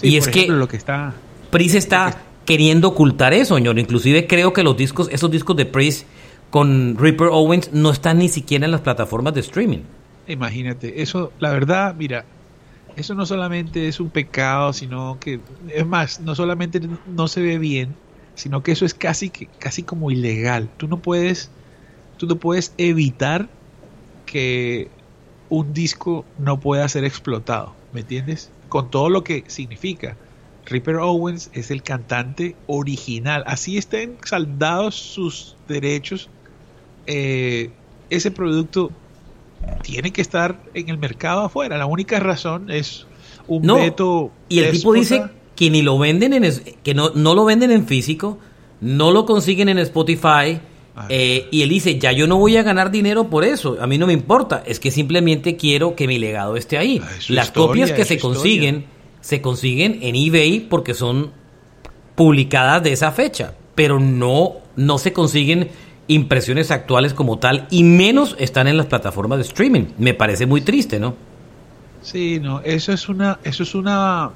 Sí, 0.00 0.08
y 0.08 0.16
es 0.16 0.26
ejemplo, 0.26 0.54
que 0.54 0.58
lo 0.58 0.68
que 0.68 0.76
está 0.76 1.14
Prince 1.50 1.78
está 1.78 2.22
queriendo 2.44 2.88
ocultar 2.88 3.34
eso, 3.34 3.56
señor. 3.56 3.78
Inclusive 3.78 4.26
creo 4.26 4.52
que 4.52 4.62
los 4.62 4.76
discos, 4.76 5.08
esos 5.12 5.30
discos 5.30 5.56
de 5.56 5.66
Prince 5.66 6.06
con 6.50 6.96
Ripper 6.98 7.28
Owens 7.28 7.72
no 7.72 7.90
están 7.90 8.18
ni 8.18 8.28
siquiera 8.28 8.64
en 8.64 8.72
las 8.72 8.80
plataformas 8.80 9.34
de 9.34 9.40
streaming. 9.40 9.80
Imagínate, 10.26 11.02
eso, 11.02 11.32
la 11.38 11.50
verdad, 11.50 11.94
mira, 11.96 12.24
eso 12.96 13.14
no 13.14 13.26
solamente 13.26 13.88
es 13.88 14.00
un 14.00 14.10
pecado, 14.10 14.72
sino 14.72 15.18
que, 15.20 15.40
es 15.74 15.86
más, 15.86 16.20
no 16.20 16.34
solamente 16.34 16.80
no 17.06 17.28
se 17.28 17.40
ve 17.40 17.58
bien, 17.58 17.94
sino 18.34 18.62
que 18.62 18.72
eso 18.72 18.84
es 18.84 18.94
casi 18.94 19.30
que, 19.30 19.46
casi 19.58 19.82
como 19.82 20.10
ilegal. 20.10 20.68
Tú 20.76 20.86
no 20.86 20.98
puedes, 20.98 21.50
tú 22.16 22.26
no 22.26 22.36
puedes 22.36 22.74
evitar 22.78 23.48
que 24.26 24.88
un 25.48 25.72
disco 25.72 26.24
no 26.38 26.60
pueda 26.60 26.88
ser 26.88 27.04
explotado, 27.04 27.74
¿me 27.92 28.00
entiendes? 28.00 28.50
Con 28.70 28.90
todo 28.90 29.10
lo 29.10 29.22
que 29.22 29.44
significa. 29.48 30.16
Ripper 30.64 30.96
Owens 30.96 31.50
es 31.52 31.70
el 31.70 31.82
cantante 31.82 32.56
original, 32.66 33.42
así 33.46 33.76
estén 33.76 34.16
saldados 34.24 34.94
sus 34.94 35.56
derechos. 35.68 36.30
eh, 37.06 37.70
ese 38.08 38.30
producto 38.30 38.90
tiene 39.82 40.12
que 40.12 40.20
estar 40.20 40.60
en 40.74 40.88
el 40.88 40.98
mercado 40.98 41.42
afuera. 41.42 41.76
La 41.78 41.86
única 41.86 42.18
razón 42.18 42.70
es 42.70 43.06
un 43.46 43.62
No, 43.62 43.76
veto. 43.76 44.30
Y 44.48 44.60
el 44.60 44.72
tipo 44.72 44.92
dice 44.92 45.24
que 45.56 45.70
ni 45.70 45.82
lo 45.82 45.98
venden 45.98 46.32
en 46.32 46.44
que 46.82 46.94
no, 46.94 47.10
no 47.14 47.34
lo 47.34 47.44
venden 47.44 47.70
en 47.70 47.86
físico, 47.86 48.38
no 48.80 49.10
lo 49.10 49.26
consiguen 49.26 49.68
en 49.68 49.78
Spotify. 49.78 50.60
Ah. 50.96 51.06
eh, 51.08 51.46
y 51.50 51.62
él 51.62 51.68
dice, 51.68 51.98
ya 51.98 52.12
yo 52.12 52.26
no 52.26 52.36
voy 52.36 52.56
a 52.56 52.62
ganar 52.62 52.90
dinero 52.90 53.30
por 53.30 53.44
eso, 53.44 53.78
a 53.80 53.86
mí 53.86 53.96
no 53.96 54.06
me 54.06 54.12
importa, 54.12 54.62
es 54.66 54.80
que 54.80 54.90
simplemente 54.90 55.56
quiero 55.56 55.94
que 55.94 56.06
mi 56.06 56.18
legado 56.18 56.56
esté 56.56 56.78
ahí. 56.78 57.00
Ah, 57.02 57.08
es 57.16 57.30
Las 57.30 57.46
historia, 57.46 57.68
copias 57.84 57.92
que 57.92 58.04
se 58.04 58.14
historia. 58.14 58.34
consiguen, 58.34 58.84
se 59.20 59.40
consiguen 59.40 59.98
en 60.02 60.16
eBay 60.16 60.60
porque 60.60 60.94
son 60.94 61.30
publicadas 62.16 62.82
de 62.82 62.92
esa 62.92 63.12
fecha, 63.12 63.54
pero 63.74 63.98
no, 64.00 64.54
no 64.76 64.98
se 64.98 65.12
consiguen 65.12 65.68
impresiones 66.08 66.70
actuales 66.72 67.14
como 67.14 67.38
tal 67.38 67.66
y 67.70 67.84
menos 67.84 68.34
están 68.38 68.66
en 68.66 68.76
las 68.76 68.86
plataformas 68.86 69.38
de 69.38 69.44
streaming. 69.44 69.84
Me 69.96 70.12
parece 70.12 70.44
muy 70.44 70.60
triste, 70.60 70.98
¿no? 70.98 71.14
Sí, 72.02 72.40
no, 72.40 72.60
eso 72.62 72.92
es 72.92 73.08
una, 73.08 73.38
eso 73.44 73.62
es 73.62 73.74
una, 73.74 74.30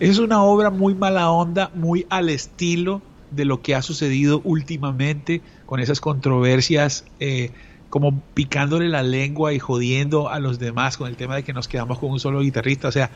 eso 0.00 0.12
es 0.12 0.18
una 0.18 0.42
obra 0.42 0.70
muy 0.70 0.94
mala 0.94 1.30
onda, 1.30 1.70
muy 1.74 2.06
al 2.10 2.28
estilo 2.28 3.02
de 3.30 3.44
lo 3.44 3.62
que 3.62 3.74
ha 3.74 3.82
sucedido 3.82 4.40
últimamente 4.44 5.42
con 5.66 5.80
esas 5.80 6.00
controversias, 6.00 7.04
eh, 7.20 7.50
como 7.90 8.20
picándole 8.34 8.88
la 8.88 9.02
lengua 9.02 9.52
y 9.52 9.58
jodiendo 9.58 10.28
a 10.28 10.38
los 10.40 10.58
demás 10.58 10.96
con 10.96 11.08
el 11.08 11.16
tema 11.16 11.36
de 11.36 11.44
que 11.44 11.52
nos 11.52 11.68
quedamos 11.68 11.98
con 11.98 12.10
un 12.10 12.20
solo 12.20 12.40
guitarrista, 12.40 12.88
o 12.88 12.92
sea, 12.92 13.10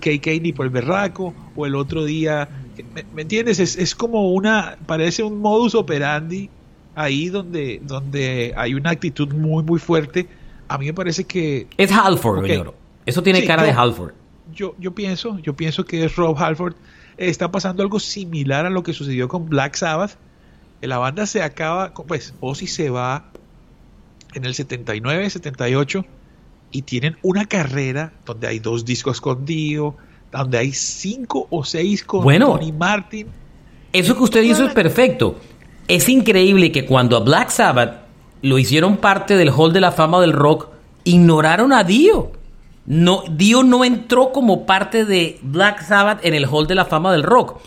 KK 0.00 0.40
ni 0.40 0.52
por 0.52 0.66
el 0.66 0.70
berraco, 0.72 1.34
o 1.54 1.66
el 1.66 1.74
otro 1.74 2.04
día, 2.04 2.48
¿me, 2.94 3.04
me 3.14 3.22
entiendes? 3.22 3.60
Es, 3.60 3.76
es 3.76 3.94
como 3.94 4.32
una, 4.32 4.76
parece 4.86 5.22
un 5.22 5.38
modus 5.40 5.74
operandi 5.74 6.48
ahí 6.94 7.28
donde, 7.28 7.80
donde 7.84 8.52
hay 8.56 8.74
una 8.74 8.90
actitud 8.90 9.32
muy, 9.32 9.62
muy 9.62 9.78
fuerte. 9.78 10.26
A 10.68 10.78
mí 10.78 10.86
me 10.86 10.94
parece 10.94 11.24
que 11.24 11.66
Es 11.76 11.92
Halford, 11.92 12.38
Ok. 12.40 12.46
señor. 12.46 12.74
Eso 13.06 13.22
tiene 13.22 13.40
Sí, 13.42 13.46
cara 13.46 13.62
yo- 13.62 13.66
de 13.66 13.72
Halford. 13.78 14.12
yo, 14.54 14.74
yo 14.78 14.92
pienso, 14.94 15.38
yo 15.40 15.54
pienso 15.54 15.84
que 15.84 16.04
es 16.04 16.16
Rob 16.16 16.36
Halford. 16.38 16.74
Está 17.16 17.50
pasando 17.50 17.82
algo 17.82 18.00
similar 18.00 18.66
a 18.66 18.70
lo 18.70 18.82
que 18.82 18.92
sucedió 18.92 19.28
con 19.28 19.48
Black 19.48 19.74
Sabbath. 19.74 20.16
Eh, 20.80 20.86
La 20.86 20.98
banda 20.98 21.26
se 21.26 21.42
acaba, 21.42 21.92
pues 21.94 22.34
Ozzy 22.40 22.66
se 22.66 22.90
va 22.90 23.24
en 24.34 24.44
el 24.44 24.54
79, 24.54 25.28
78 25.30 26.04
y 26.72 26.82
tienen 26.82 27.16
una 27.22 27.46
carrera 27.46 28.12
donde 28.24 28.46
hay 28.46 28.58
dos 28.60 28.84
discos 28.84 29.20
con 29.20 29.44
Dio, 29.44 29.96
donde 30.30 30.58
hay 30.58 30.72
cinco 30.72 31.46
o 31.50 31.64
seis 31.64 32.04
con 32.04 32.22
Bueno. 32.22 32.52
Tony 32.52 32.72
Martin. 32.72 33.26
Eso 33.92 34.16
que 34.16 34.22
usted 34.22 34.42
hizo 34.42 34.64
es 34.64 34.72
perfecto. 34.72 35.36
Es 35.88 36.08
increíble 36.08 36.70
que 36.70 36.86
cuando 36.86 37.16
a 37.16 37.20
Black 37.20 37.50
Sabbath 37.50 38.02
lo 38.42 38.58
hicieron 38.58 38.98
parte 38.98 39.36
del 39.36 39.50
Hall 39.50 39.72
de 39.72 39.80
la 39.80 39.90
Fama 39.90 40.20
del 40.20 40.32
Rock, 40.32 40.68
ignoraron 41.02 41.72
a 41.72 41.82
Dio. 41.82 42.30
No, 42.86 43.24
Dio 43.28 43.64
no 43.64 43.84
entró 43.84 44.30
como 44.32 44.64
parte 44.66 45.04
de 45.04 45.38
Black 45.42 45.82
Sabbath 45.82 46.24
en 46.24 46.34
el 46.34 46.46
Hall 46.46 46.68
de 46.68 46.76
la 46.76 46.84
Fama 46.84 47.10
del 47.10 47.24
Rock. 47.24 47.60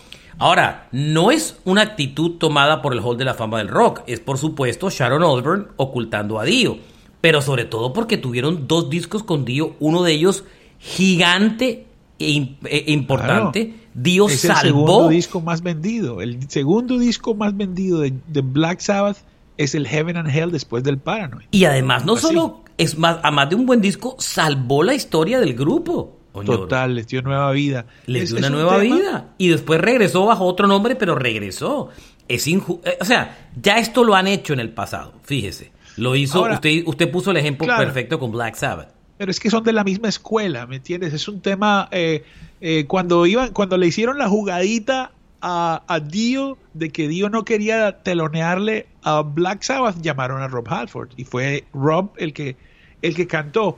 Ahora, 0.44 0.88
no 0.92 1.30
es 1.30 1.56
una 1.64 1.80
actitud 1.80 2.32
tomada 2.32 2.82
por 2.82 2.92
el 2.92 3.00
Hall 3.00 3.16
de 3.16 3.24
la 3.24 3.32
Fama 3.32 3.56
del 3.58 3.68
Rock, 3.68 4.02
es 4.06 4.20
por 4.20 4.36
supuesto 4.36 4.90
Sharon 4.90 5.22
Osbourne 5.22 5.64
ocultando 5.78 6.38
a 6.38 6.44
Dio, 6.44 6.76
pero 7.22 7.40
sobre 7.40 7.64
todo 7.64 7.94
porque 7.94 8.18
tuvieron 8.18 8.68
dos 8.68 8.90
discos 8.90 9.22
con 9.22 9.46
Dio, 9.46 9.74
uno 9.80 10.02
de 10.02 10.12
ellos 10.12 10.44
gigante 10.78 11.86
e 12.18 12.28
im- 12.28 12.56
e 12.66 12.92
importante. 12.92 13.68
Claro. 13.68 13.84
Dio 13.94 14.26
es 14.26 14.44
el 14.44 14.50
salvó 14.50 14.60
segundo 14.86 15.08
disco 15.08 15.40
más 15.40 15.62
vendido. 15.62 16.20
El 16.20 16.46
segundo 16.50 16.98
disco 16.98 17.34
más 17.34 17.56
vendido 17.56 18.00
de, 18.00 18.12
de 18.26 18.40
Black 18.42 18.80
Sabbath 18.80 19.16
es 19.56 19.74
el 19.74 19.86
Heaven 19.86 20.18
and 20.18 20.28
Hell 20.28 20.50
después 20.50 20.84
del 20.84 20.98
Paranoid. 20.98 21.46
Y 21.52 21.64
además, 21.64 22.04
no 22.04 22.14
Así. 22.14 22.26
solo 22.26 22.64
es 22.76 22.98
más, 22.98 23.18
además 23.22 23.48
de 23.48 23.56
un 23.56 23.64
buen 23.64 23.80
disco, 23.80 24.16
salvó 24.18 24.82
la 24.82 24.92
historia 24.94 25.40
del 25.40 25.54
grupo. 25.54 26.18
Oñoro. 26.34 26.58
Total, 26.60 26.94
les 26.94 27.06
dio 27.06 27.22
nueva 27.22 27.50
vida. 27.52 27.86
Les 28.06 28.24
Es- 28.24 28.28
dio 28.30 28.38
una 28.38 28.48
un 28.48 28.52
nueva 28.54 28.78
vida. 28.78 29.34
Y 29.38 29.48
después 29.48 29.80
regresó 29.80 30.26
bajo 30.26 30.44
otro 30.44 30.66
nombre, 30.66 30.96
pero 30.96 31.14
regresó. 31.14 31.88
Es 32.28 32.46
inju- 32.46 32.80
eh, 32.84 32.98
O 33.00 33.04
sea, 33.04 33.50
ya 33.60 33.78
esto 33.78 34.04
lo 34.04 34.14
han 34.14 34.26
hecho 34.26 34.52
en 34.52 34.60
el 34.60 34.70
pasado. 34.70 35.14
Fíjese. 35.22 35.72
Lo 35.96 36.16
hizo. 36.16 36.38
Ahora- 36.40 36.54
usted, 36.54 36.82
usted 36.86 37.10
puso 37.10 37.30
el 37.30 37.36
ejemplo 37.38 37.66
Claro. 37.66 37.84
perfecto 37.84 38.18
con 38.18 38.32
Black 38.32 38.56
Sabbath. 38.56 38.88
Pero 39.16 39.30
es 39.30 39.38
que 39.38 39.48
son 39.48 39.62
de 39.62 39.72
la 39.72 39.84
misma 39.84 40.08
escuela, 40.08 40.66
¿me 40.66 40.76
entiendes? 40.76 41.14
Es 41.14 41.28
un 41.28 41.40
tema. 41.40 41.88
eh, 41.92 42.24
eh, 42.60 42.84
cuando 42.86 43.26
iban, 43.26 43.52
cuando 43.52 43.76
le 43.76 43.86
hicieron 43.86 44.18
la 44.18 44.28
jugadita 44.28 45.12
a, 45.40 45.82
a 45.86 46.00
Dio 46.00 46.58
de 46.72 46.90
que 46.90 47.06
Dio 47.06 47.28
no 47.30 47.44
quería 47.44 48.02
telonearle 48.02 48.86
a 49.02 49.20
Black 49.22 49.62
Sabbath, 49.62 50.00
llamaron 50.00 50.42
a 50.42 50.48
Rob 50.48 50.66
Halford 50.68 51.10
y 51.16 51.24
fue 51.24 51.64
Rob 51.72 52.10
el 52.16 52.32
que 52.32 52.56
el 53.02 53.14
que 53.14 53.26
cantó. 53.28 53.76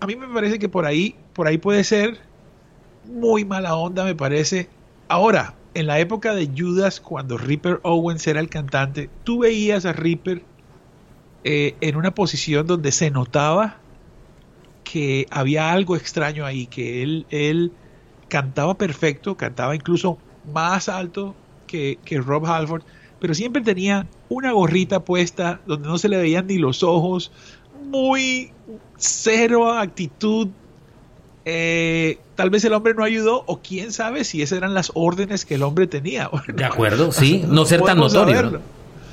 A 0.00 0.06
mí 0.06 0.14
me 0.16 0.28
parece 0.28 0.58
que 0.60 0.68
por 0.68 0.86
ahí, 0.86 1.16
por 1.38 1.46
ahí 1.46 1.56
puede 1.56 1.84
ser 1.84 2.18
muy 3.04 3.44
mala 3.44 3.76
onda, 3.76 4.02
me 4.02 4.16
parece. 4.16 4.68
Ahora, 5.06 5.54
en 5.72 5.86
la 5.86 6.00
época 6.00 6.34
de 6.34 6.48
Judas, 6.48 7.00
cuando 7.00 7.38
Ripper 7.38 7.78
Owens 7.84 8.26
era 8.26 8.40
el 8.40 8.48
cantante, 8.48 9.08
tú 9.22 9.38
veías 9.42 9.86
a 9.86 9.92
Ripper 9.92 10.42
eh, 11.44 11.76
en 11.80 11.94
una 11.94 12.12
posición 12.12 12.66
donde 12.66 12.90
se 12.90 13.12
notaba 13.12 13.76
que 14.82 15.28
había 15.30 15.70
algo 15.70 15.94
extraño 15.94 16.44
ahí, 16.44 16.66
que 16.66 17.04
él, 17.04 17.24
él 17.30 17.70
cantaba 18.26 18.76
perfecto, 18.76 19.36
cantaba 19.36 19.76
incluso 19.76 20.18
más 20.52 20.88
alto 20.88 21.36
que, 21.68 22.00
que 22.04 22.18
Rob 22.18 22.46
Halford, 22.46 22.82
pero 23.20 23.32
siempre 23.32 23.62
tenía 23.62 24.08
una 24.28 24.50
gorrita 24.50 25.04
puesta 25.04 25.60
donde 25.66 25.86
no 25.86 25.98
se 25.98 26.08
le 26.08 26.16
veían 26.16 26.48
ni 26.48 26.58
los 26.58 26.82
ojos, 26.82 27.30
muy 27.84 28.50
cero 28.96 29.72
actitud. 29.72 30.48
Eh, 31.44 32.18
tal 32.34 32.50
vez 32.50 32.64
el 32.64 32.74
hombre 32.74 32.94
no 32.94 33.04
ayudó, 33.04 33.44
o 33.46 33.60
quién 33.60 33.92
sabe 33.92 34.24
si 34.24 34.42
esas 34.42 34.58
eran 34.58 34.74
las 34.74 34.92
órdenes 34.94 35.44
que 35.44 35.54
el 35.54 35.62
hombre 35.62 35.86
tenía. 35.86 36.30
De 36.46 36.64
acuerdo, 36.64 37.12
sí. 37.12 37.44
No 37.46 37.64
ser 37.64 37.82
tan 37.82 37.98
notorio. 37.98 38.42
¿no? 38.42 38.60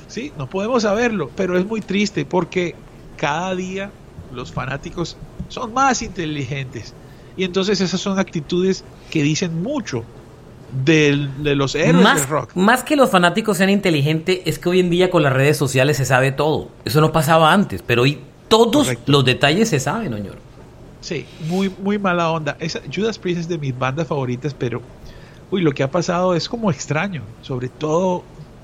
Sí, 0.07 0.31
no 0.37 0.49
podemos 0.49 0.83
saberlo, 0.83 1.31
pero 1.35 1.57
es 1.57 1.65
muy 1.65 1.81
triste 1.81 2.25
porque 2.25 2.75
cada 3.17 3.55
día 3.55 3.91
los 4.33 4.51
fanáticos 4.51 5.17
son 5.49 5.73
más 5.73 6.01
inteligentes. 6.01 6.93
Y 7.37 7.43
entonces 7.43 7.81
esas 7.81 7.99
son 7.99 8.19
actitudes 8.19 8.83
que 9.09 9.23
dicen 9.23 9.61
mucho 9.61 10.03
de, 10.85 11.29
de 11.39 11.55
los 11.55 11.75
héroes 11.75 12.03
más, 12.03 12.21
del 12.21 12.29
rock. 12.29 12.55
Más 12.55 12.83
que 12.83 12.95
los 12.95 13.09
fanáticos 13.09 13.57
sean 13.57 13.69
inteligentes, 13.69 14.39
es 14.45 14.59
que 14.59 14.69
hoy 14.69 14.79
en 14.79 14.89
día 14.89 15.09
con 15.09 15.23
las 15.23 15.33
redes 15.33 15.57
sociales 15.57 15.97
se 15.97 16.05
sabe 16.05 16.31
todo. 16.31 16.69
Eso 16.85 17.01
no 17.01 17.11
pasaba 17.11 17.51
antes, 17.51 17.81
pero 17.81 18.03
hoy 18.03 18.19
todos 18.47 18.87
Correcto. 18.87 19.11
los 19.11 19.25
detalles 19.25 19.69
se 19.69 19.79
saben, 19.79 20.13
señor. 20.13 20.37
Sí, 21.05 21.23
muy, 21.47 21.71
muy 21.83 21.99
mala 21.99 22.31
onda. 22.31 22.57
Esa, 22.59 22.81
Judas 22.91 23.19
Priest 23.19 23.41
es 23.41 23.47
de 23.47 23.59
mis 23.59 23.77
bandas 23.77 24.07
favoritas, 24.07 24.55
pero 24.57 24.81
uy, 25.51 25.61
lo 25.61 25.71
que 25.71 25.83
ha 25.83 25.91
pasado 25.91 26.33
es 26.33 26.49
como 26.49 26.71
extraño, 26.71 27.21
sobre 27.43 27.69
todo 27.69 28.23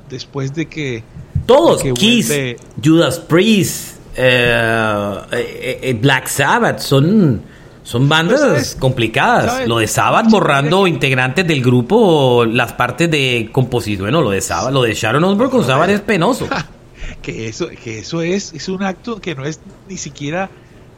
después 0.09 0.51
de 0.55 0.65
que 0.67 1.03
Todos, 1.45 1.83
que 1.83 1.93
Kiss, 1.93 2.29
vuelve- 2.29 2.57
Judas 2.83 3.19
Priest, 3.19 3.97
eh, 4.15 5.17
eh, 5.33 5.79
eh, 5.83 5.93
Black 6.01 6.25
Sabbath, 6.27 6.79
son, 6.79 7.41
son 7.83 8.09
bandas 8.09 8.39
Pues, 8.41 8.49
¿sabes? 8.51 8.75
complicadas. 8.79 9.45
¿sabes? 9.45 9.67
Lo 9.67 9.77
de 9.77 9.87
Sabbath 9.87 10.27
borrando 10.31 10.87
integrantes 10.87 11.45
del 11.47 11.61
grupo, 11.61 12.43
las 12.45 12.73
partes 12.73 13.11
de 13.11 13.49
composición, 13.51 14.05
bueno, 14.05 14.21
lo 14.23 14.31
de 14.31 14.41
Sabbath, 14.41 14.73
lo 14.73 14.81
de 14.81 14.95
Sharon 14.95 15.23
Osbourne 15.23 15.51
con 15.51 15.63
Sabbath 15.63 15.91
es 15.91 16.01
penoso. 16.01 16.47
que 17.21 17.47
eso, 17.47 17.67
que 17.83 17.99
eso 17.99 18.23
es, 18.23 18.51
es 18.53 18.67
un 18.67 18.81
acto 18.81 19.21
que 19.21 19.35
no 19.35 19.45
es 19.45 19.59
ni 19.87 19.97
siquiera 19.97 20.49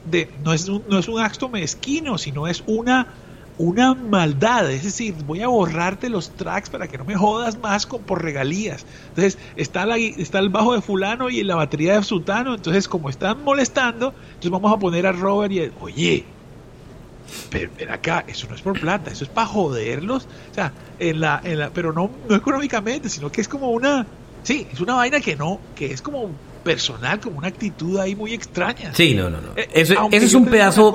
de, 0.04 0.34
no 0.40 0.54
es 0.54 0.68
un, 0.68 0.84
no 0.88 1.00
es 1.00 1.08
un 1.08 1.22
acto 1.22 1.50
mezquino, 1.50 2.18
sino 2.18 2.48
es 2.48 2.64
una, 2.68 3.14
una 3.56 3.94
maldad. 3.96 4.72
Es 4.72 4.84
decir, 4.84 5.16
voy 5.24 5.42
a 5.42 5.48
borrarte 5.48 6.10
los 6.10 6.36
tracks 6.36 6.70
para 6.70 6.88
que 6.88 6.98
no 6.98 7.06
me 7.06 7.16
jodas 7.16 7.58
más 7.58 7.86
con, 7.86 8.06
por 8.06 8.22
regalías. 8.24 8.86
Entonces, 9.10 9.40
está, 9.56 9.86
la, 9.86 9.98
está 9.98 10.40
el 10.40 10.50
bajo 10.50 10.74
de 10.74 10.82
fulano 10.82 11.30
y 11.30 11.44
la 11.44 11.56
batería 11.56 11.96
de 11.98 12.04
sultano. 12.04 12.56
Entonces, 12.56 12.88
como 12.88 13.10
están 13.10 13.44
molestando, 13.44 14.16
entonces 14.34 14.52
vamos 14.52 14.74
a 14.74 14.80
poner 14.80 15.06
a 15.08 15.12
Robert 15.14 15.52
y 15.54 15.60
a- 15.62 15.72
oye, 15.78 16.40
pero 17.50 17.72
acá, 17.94 18.26
eso 18.28 18.48
no 18.48 18.56
es 18.56 18.62
por 18.62 18.80
plata, 18.80 19.12
eso 19.12 19.24
es 19.24 19.30
para 19.30 19.48
joderlos. 19.48 20.26
O 20.26 20.30
sea, 20.52 20.76
en 20.98 21.20
la, 21.20 21.40
en 21.44 21.60
la, 21.60 21.74
pero 21.74 21.94
no, 21.94 22.20
no 22.28 22.36
económicamente, 22.36 23.10
sino 23.10 23.32
que 23.32 23.42
es 23.42 23.48
como 23.48 23.70
una, 23.72 24.10
sí, 24.44 24.68
es 24.72 24.80
una 24.80 24.96
vaina 24.96 25.20
que 25.22 25.36
no, 25.36 25.72
que 25.76 25.88
es 25.92 26.02
como 26.02 26.42
personal, 26.64 27.20
como 27.20 27.38
una 27.40 27.48
actitud 27.50 27.98
ahí 28.00 28.16
muy 28.16 28.34
extraña. 28.34 28.94
Sí, 28.94 29.14
no, 29.14 29.30
no, 29.30 29.42
no. 29.42 29.50
Eh, 29.56 29.70
Eso, 29.74 29.94
eso 30.12 30.26
es 30.26 30.34
un 30.34 30.46
pedazo 30.46 30.94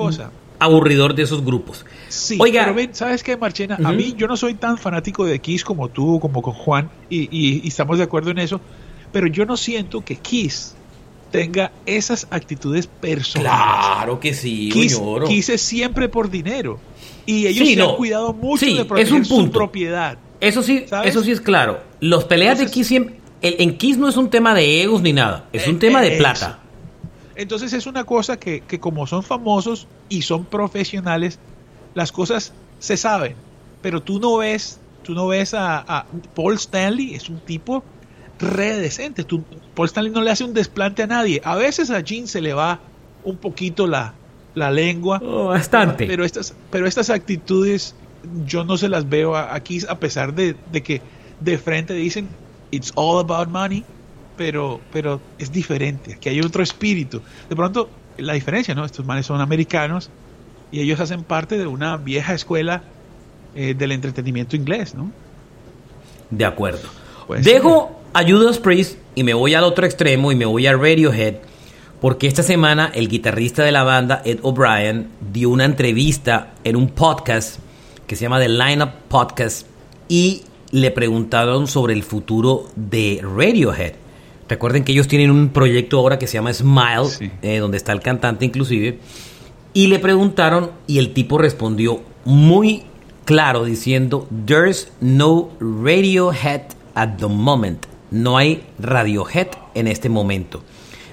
aburridor 0.59 1.15
de 1.15 1.23
esos 1.23 1.43
grupos. 1.43 1.85
Sí, 2.09 2.37
Oiga. 2.39 2.63
pero 2.63 2.75
ven, 2.75 2.93
¿sabes 2.93 3.23
qué, 3.23 3.37
Marchena? 3.37 3.77
A 3.83 3.91
mí, 3.91 4.13
yo 4.17 4.27
no 4.27 4.35
soy 4.35 4.55
tan 4.55 4.77
fanático 4.77 5.25
de 5.25 5.39
Kiss 5.39 5.63
como 5.63 5.87
tú, 5.89 6.19
como 6.19 6.41
con 6.41 6.53
Juan, 6.53 6.89
y, 7.09 7.21
y- 7.31 7.61
y 7.63 7.67
estamos 7.69 7.97
de 7.97 8.03
acuerdo 8.03 8.31
en 8.31 8.39
eso, 8.39 8.59
pero 9.11 9.27
yo 9.27 9.45
no 9.45 9.55
siento 9.55 10.03
que 10.03 10.17
Kiss 10.17 10.75
tenga 11.31 11.71
esas 11.85 12.27
actitudes 12.31 12.87
personales. 12.87 13.51
Claro 13.53 14.19
que 14.19 14.33
sí, 14.33 14.69
Kiss, 14.73 14.95
señor. 14.95 15.25
Kiss 15.25 15.49
es 15.49 15.61
siempre 15.61 16.09
por 16.09 16.29
dinero. 16.29 16.79
Y 17.25 17.45
ellos 17.45 17.67
Sí, 17.67 17.73
se 17.75 17.79
no. 17.79 17.91
han 17.91 17.95
cuidado 17.95 18.33
mucho 18.33 18.65
Sí, 18.65 18.73
de 18.73 18.81
es 18.81 18.87
proteger 18.87 19.13
un 19.13 19.25
su 19.25 19.35
punto. 19.35 19.51
propiedad. 19.51 20.17
Eso 20.41 20.63
sí, 20.63 20.85
¿Sabes? 20.89 21.11
eso 21.11 21.23
sí 21.23 21.31
es 21.31 21.39
claro. 21.41 21.79
Los 21.99 22.23
peleas 22.25 22.57
de 22.59 22.65
Kiss 22.65 22.87
siempre, 22.87 23.18
el- 23.41 23.55
en 23.59 23.77
Kiss 23.77 23.97
no 23.97 24.07
es 24.09 24.17
un 24.17 24.29
tema 24.29 24.53
de 24.53 24.81
egos 24.83 25.01
ni 25.01 25.13
nada, 25.13 25.45
es 25.53 25.67
un 25.67 25.75
Eh, 25.75 25.79
tema 25.79 26.01
de 26.01 26.15
eh, 26.15 26.17
plata. 26.17 26.59
Entonces 27.35 27.71
es 27.73 27.85
una 27.87 28.03
cosa 28.03 28.37
que, 28.37 28.61
que 28.61 28.79
como 28.79 29.07
son 29.07 29.23
famosos 29.23 29.87
y 30.09 30.23
son 30.23 30.45
profesionales, 30.45 31.39
las 31.93 32.11
cosas 32.11 32.53
se 32.79 32.97
saben. 32.97 33.35
Pero 33.81 34.01
tú 34.01 34.19
no 34.19 34.37
ves, 34.37 34.79
tú 35.03 35.13
no 35.13 35.27
ves 35.27 35.53
a, 35.53 35.79
a 35.79 36.05
Paul 36.35 36.55
Stanley, 36.55 37.15
es 37.15 37.29
un 37.29 37.39
tipo 37.39 37.83
re 38.39 38.77
decente. 38.77 39.23
Tú- 39.23 39.43
Paul 39.73 39.87
Stanley 39.87 40.11
no 40.11 40.21
le 40.21 40.31
hace 40.31 40.43
un 40.43 40.53
desplante 40.53 41.03
a 41.03 41.07
nadie. 41.07 41.41
A 41.45 41.55
veces 41.55 41.89
a 41.91 42.01
Gene 42.03 42.27
se 42.27 42.41
le 42.41 42.53
va 42.53 42.79
un 43.23 43.37
poquito 43.37 43.87
la, 43.87 44.13
la 44.53 44.69
lengua. 44.69 45.21
Oh, 45.23 45.45
bastante. 45.45 46.07
Pero 46.07 46.25
estas, 46.25 46.53
pero 46.71 46.87
estas 46.87 47.09
actitudes 47.09 47.95
yo 48.45 48.65
no 48.65 48.75
se 48.77 48.89
las 48.89 49.07
veo 49.07 49.35
a- 49.37 49.55
aquí, 49.55 49.79
a 49.87 49.95
pesar 49.97 50.33
de, 50.33 50.57
de 50.73 50.83
que 50.83 51.01
de 51.39 51.57
frente 51.57 51.93
dicen 51.93 52.27
it's 52.71 52.91
all 52.95 53.19
about 53.19 53.49
money, 53.49 53.83
pero, 54.37 54.79
pero 54.91 55.19
es 55.37 55.51
diferente, 55.51 56.17
que 56.19 56.29
hay 56.29 56.41
otro 56.41 56.63
espíritu. 56.63 57.21
De 57.49 57.55
pronto, 57.55 57.89
la 58.17 58.33
diferencia, 58.33 58.75
¿no? 58.75 58.85
Estos 58.85 59.05
manes 59.05 59.25
son 59.25 59.41
americanos 59.41 60.09
y 60.71 60.81
ellos 60.81 60.99
hacen 60.99 61.23
parte 61.23 61.57
de 61.57 61.67
una 61.67 61.97
vieja 61.97 62.33
escuela 62.33 62.83
eh, 63.55 63.73
del 63.73 63.91
entretenimiento 63.91 64.55
inglés, 64.55 64.95
¿no? 64.95 65.11
De 66.29 66.45
acuerdo. 66.45 66.87
Pues, 67.27 67.43
Dejo 67.43 67.99
a 68.13 68.23
Judas 68.23 68.59
Priest 68.59 68.97
y 69.15 69.23
me 69.23 69.33
voy 69.33 69.53
al 69.53 69.63
otro 69.63 69.85
extremo 69.85 70.31
y 70.31 70.35
me 70.35 70.45
voy 70.45 70.67
a 70.67 70.73
Radiohead 70.73 71.35
porque 72.01 72.27
esta 72.27 72.43
semana 72.43 72.91
el 72.93 73.09
guitarrista 73.09 73.63
de 73.63 73.71
la 73.71 73.83
banda, 73.83 74.21
Ed 74.23 74.39
O'Brien, 74.41 75.09
dio 75.33 75.49
una 75.49 75.65
entrevista 75.65 76.53
en 76.63 76.77
un 76.77 76.89
podcast 76.89 77.59
que 78.07 78.15
se 78.15 78.23
llama 78.23 78.39
The 78.39 78.47
Lineup 78.47 78.91
Podcast 79.09 79.67
y 80.07 80.43
le 80.71 80.91
preguntaron 80.91 81.67
sobre 81.67 81.93
el 81.93 82.03
futuro 82.03 82.67
de 82.75 83.21
Radiohead. 83.23 83.93
Recuerden 84.47 84.83
que 84.83 84.91
ellos 84.91 85.07
tienen 85.07 85.31
un 85.31 85.49
proyecto 85.49 85.97
ahora 85.99 86.17
que 86.19 86.27
se 86.27 86.33
llama 86.33 86.53
Smile, 86.53 87.05
Sí. 87.05 87.31
eh, 87.41 87.57
donde 87.59 87.77
está 87.77 87.91
el 87.91 88.01
cantante 88.01 88.45
inclusive. 88.45 88.99
Y 89.73 89.87
le 89.87 89.99
preguntaron 89.99 90.71
y 90.87 90.97
el 90.99 91.13
tipo 91.13 91.37
respondió 91.37 92.01
muy 92.25 92.83
claro 93.25 93.63
diciendo, 93.63 94.27
There's 94.45 94.91
no 95.01 95.49
Radiohead 95.59 96.61
at 96.95 97.17
the 97.17 97.27
moment. 97.27 97.85
No 98.11 98.37
hay 98.37 98.63
Radiohead 98.79 99.49
en 99.75 99.87
este 99.87 100.09
momento. 100.09 100.63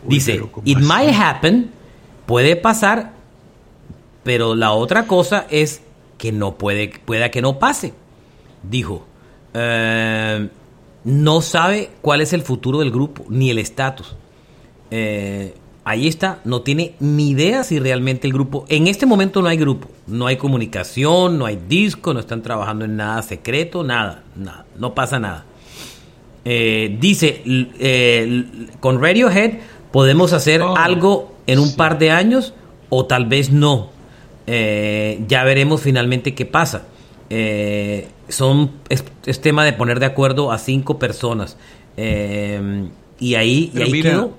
Uy, 0.04 0.14
Dice, 0.16 0.32
pero 0.34 0.50
¿cómo 0.52 0.66
It 0.66 0.78
así? 0.78 0.86
might 0.86 1.14
happen, 1.14 1.70
puede 2.24 2.56
pasar, 2.56 3.12
pero 4.24 4.54
la 4.54 4.72
otra 4.72 5.06
cosa 5.06 5.46
es 5.50 5.82
que 6.16 6.32
no 6.32 6.56
puede, 6.56 6.88
pueda 7.04 7.30
que 7.30 7.42
no 7.42 7.58
pase. 7.58 7.92
Dijo, 8.62 9.06
"Eh, 9.58 10.48
no 11.04 11.40
sabe 11.40 11.90
cuál 12.02 12.20
es 12.20 12.32
el 12.32 12.42
futuro 12.42 12.80
del 12.80 12.90
grupo, 12.90 13.24
ni 13.28 13.48
el 13.50 13.58
estatus. 13.58 14.16
Eh, 14.90 15.54
ahí 15.84 16.08
está, 16.08 16.40
no 16.44 16.62
tiene 16.62 16.94
ni 17.00 17.30
idea 17.30 17.62
si 17.64 17.78
realmente 17.78 18.26
el 18.26 18.32
grupo, 18.32 18.64
en 18.68 18.86
este 18.88 19.06
momento 19.06 19.40
no 19.40 19.48
hay 19.48 19.56
grupo, 19.56 19.88
no 20.08 20.26
hay 20.26 20.36
comunicación, 20.36 21.38
no 21.38 21.46
hay 21.46 21.58
disco, 21.68 22.12
no 22.12 22.18
están 22.20 22.42
trabajando 22.42 22.84
en 22.84 22.96
nada 22.96 23.22
secreto, 23.22 23.84
nada, 23.84 24.24
nada, 24.34 24.66
no 24.78 24.94
pasa 24.94 25.18
nada. 25.20 25.44
Eh, 26.44 26.96
dice, 27.00 27.42
eh, 27.46 28.44
con 28.80 29.00
Radiohead 29.00 29.54
podemos 29.92 30.32
hacer 30.32 30.60
Oh, 30.62 30.76
algo 30.76 31.34
en 31.46 31.58
un 31.60 31.68
sí. 31.68 31.76
par 31.76 31.98
de 31.98 32.10
años 32.10 32.52
o 32.88 33.06
tal 33.06 33.26
vez 33.26 33.50
no. 33.50 33.90
Eh, 34.48 35.24
ya 35.28 35.42
veremos 35.44 35.82
finalmente 35.82 36.34
qué 36.34 36.46
pasa. 36.46 36.86
Eh, 37.30 38.08
son 38.28 38.72
es, 38.88 39.04
es 39.24 39.40
tema 39.40 39.64
de 39.64 39.72
poner 39.72 40.00
de 40.00 40.06
acuerdo 40.06 40.52
a 40.52 40.58
cinco 40.58 40.98
personas. 40.98 41.56
Eh, 41.96 42.88
y 43.18 43.34
ahí, 43.34 43.70
y 43.74 43.82
ahí 43.82 43.90
mira, 43.92 44.10
quedó. 44.12 44.38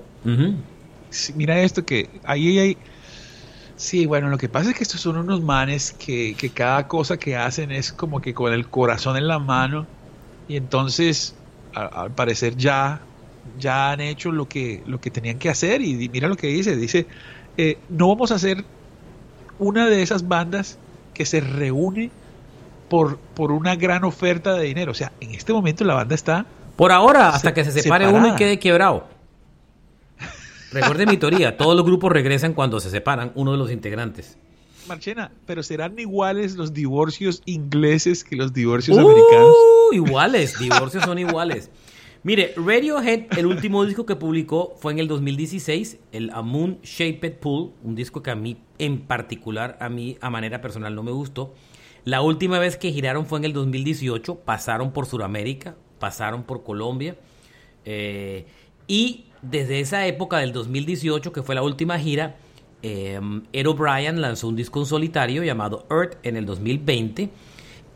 Sí, 1.10 1.32
mira 1.34 1.60
esto 1.62 1.84
que 1.84 2.20
ahí 2.24 2.58
hay... 2.58 2.82
Sí, 3.76 4.06
bueno, 4.06 4.28
lo 4.30 4.38
que 4.38 4.48
pasa 4.48 4.70
es 4.70 4.76
que 4.76 4.84
estos 4.84 5.00
son 5.02 5.16
unos 5.18 5.42
manes 5.42 5.92
que, 5.92 6.36
que 6.36 6.52
cada 6.52 6.88
cosa 6.88 7.18
que 7.18 7.36
hacen 7.36 7.70
es 7.72 7.92
como 7.92 8.20
que 8.20 8.34
con 8.34 8.52
el 8.52 8.70
corazón 8.70 9.16
en 9.16 9.28
la 9.28 9.38
mano 9.38 9.88
y 10.46 10.56
entonces 10.56 11.44
a- 11.74 11.86
al 12.04 12.14
parecer 12.14 12.56
ya, 12.56 13.08
ya 13.44 13.92
han 13.92 14.00
hecho 14.00 14.32
lo 14.32 14.48
que, 14.48 14.82
lo 14.86 15.00
que 15.00 15.10
tenían 15.12 15.38
que 15.38 15.50
hacer 15.50 15.82
y 15.82 16.08
mira 16.10 16.28
lo 16.28 16.36
que 16.36 16.48
dice, 16.48 16.76
dice, 16.76 17.08
eh, 17.56 17.86
no 17.88 18.08
vamos 18.08 18.32
a 18.32 18.36
hacer 18.36 18.66
una 19.58 19.88
de 19.88 20.02
esas 20.02 20.28
bandas 20.28 20.80
que 21.12 21.26
se 21.26 21.40
reúne 21.40 22.16
por, 22.88 23.18
por 23.18 23.52
una 23.52 23.76
gran 23.76 24.04
oferta 24.04 24.54
de 24.54 24.64
dinero. 24.64 24.92
O 24.92 24.94
sea, 24.94 25.12
en 25.20 25.34
este 25.34 25.52
momento 25.52 25.84
la 25.84 25.94
banda 25.94 26.14
está 26.14 26.46
Por 26.76 26.92
ahora, 26.92 27.28
hasta 27.30 27.48
Se- 27.50 27.54
que 27.54 27.64
se 27.64 27.72
separe 27.72 28.04
separada. 28.06 28.24
uno 28.26 28.34
y 28.34 28.36
quede 28.38 28.58
quebrado. 28.58 29.06
Recuerde 30.72 31.06
mi 31.06 31.16
teoría, 31.16 31.56
todos 31.56 31.74
los 31.76 31.84
grupos 31.84 32.12
regresan 32.12 32.52
cuando 32.54 32.80
se 32.80 32.90
separan 32.90 33.32
uno 33.34 33.52
de 33.52 33.58
los 33.58 33.70
integrantes. 33.70 34.36
Marchena, 34.86 35.30
pero 35.46 35.62
serán 35.62 35.98
iguales 35.98 36.56
los 36.56 36.72
divorcios 36.72 37.42
ingleses 37.44 38.24
que 38.24 38.36
los 38.36 38.52
divorcios 38.54 38.96
americanos. 38.96 39.54
Uh, 39.90 39.94
iguales, 39.94 40.58
divorcios 40.58 41.04
son 41.04 41.18
iguales. 41.18 41.70
Mire, 42.22 42.52
Radiohead, 42.56 43.26
el 43.38 43.46
último 43.46 43.84
disco 43.84 44.04
que 44.06 44.16
publicó 44.16 44.74
fue 44.80 44.92
en 44.92 44.98
el 44.98 45.06
2016, 45.08 45.98
el 46.12 46.30
A 46.30 46.42
Moon 46.42 46.78
Shaped 46.82 47.34
Pool, 47.34 47.72
un 47.84 47.94
disco 47.94 48.22
que 48.22 48.30
a 48.30 48.34
mí 48.34 48.56
en 48.78 49.00
particular, 49.02 49.76
a 49.80 49.88
mí 49.88 50.16
a 50.20 50.28
manera 50.30 50.60
personal 50.60 50.94
no 50.94 51.02
me 51.02 51.12
gustó. 51.12 51.54
La 52.04 52.22
última 52.22 52.58
vez 52.58 52.76
que 52.76 52.92
giraron 52.92 53.26
fue 53.26 53.38
en 53.38 53.44
el 53.44 53.52
2018, 53.52 54.36
pasaron 54.36 54.92
por 54.92 55.06
Sudamérica, 55.06 55.74
pasaron 55.98 56.42
por 56.44 56.62
Colombia. 56.62 57.16
eh, 57.84 58.46
y 58.86 59.24
desde 59.42 59.80
esa 59.80 60.06
época 60.06 60.38
del 60.38 60.52
2018, 60.52 61.32
que 61.32 61.42
fue 61.42 61.54
la 61.54 61.62
última 61.62 61.98
gira, 61.98 62.36
eh, 62.82 63.20
Ed 63.52 63.66
O'Brien 63.66 64.20
lanzó 64.20 64.48
un 64.48 64.56
disco 64.56 64.80
en 64.80 64.86
solitario 64.86 65.42
llamado 65.44 65.86
Earth 65.90 66.16
en 66.22 66.36
el 66.36 66.44
2020. 66.46 67.30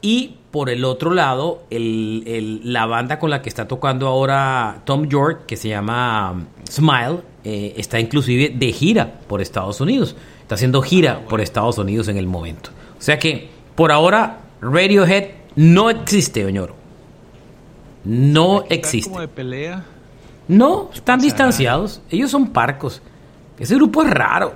Y 0.00 0.36
por 0.50 0.68
el 0.70 0.84
otro 0.84 1.12
lado, 1.14 1.64
el- 1.70 2.24
el- 2.26 2.72
la 2.72 2.86
banda 2.86 3.18
con 3.18 3.30
la 3.30 3.40
que 3.42 3.48
está 3.48 3.68
tocando 3.68 4.06
ahora 4.08 4.82
Tom 4.84 5.08
York, 5.08 5.46
que 5.46 5.56
se 5.56 5.68
llama 5.68 6.32
um, 6.32 6.44
Smile, 6.68 7.20
eh, 7.44 7.74
está 7.76 8.00
inclusive 8.00 8.50
de 8.50 8.72
gira 8.72 9.20
por 9.28 9.40
Estados 9.40 9.80
Unidos. 9.80 10.16
Está 10.40 10.56
haciendo 10.56 10.80
gira 10.82 11.24
por 11.28 11.40
Estados 11.40 11.78
Unidos 11.78 12.08
en 12.08 12.16
el 12.16 12.26
momento. 12.26 12.70
O 12.98 13.02
sea 13.02 13.18
que, 13.18 13.48
por 13.74 13.92
ahora, 13.92 14.40
Radiohead 14.60 15.30
no 15.56 15.90
existe, 15.90 16.44
Oñoro. 16.44 16.74
No 18.04 18.64
existe. 18.68 19.08
como 19.08 19.20
de 19.20 19.28
pelea. 19.28 19.84
No, 20.48 20.90
están 20.92 21.20
distanciados. 21.20 22.02
Ellos 22.10 22.30
son 22.30 22.48
parcos. 22.50 23.00
Ese 23.58 23.74
grupo 23.76 24.02
es 24.02 24.10
raro. 24.10 24.54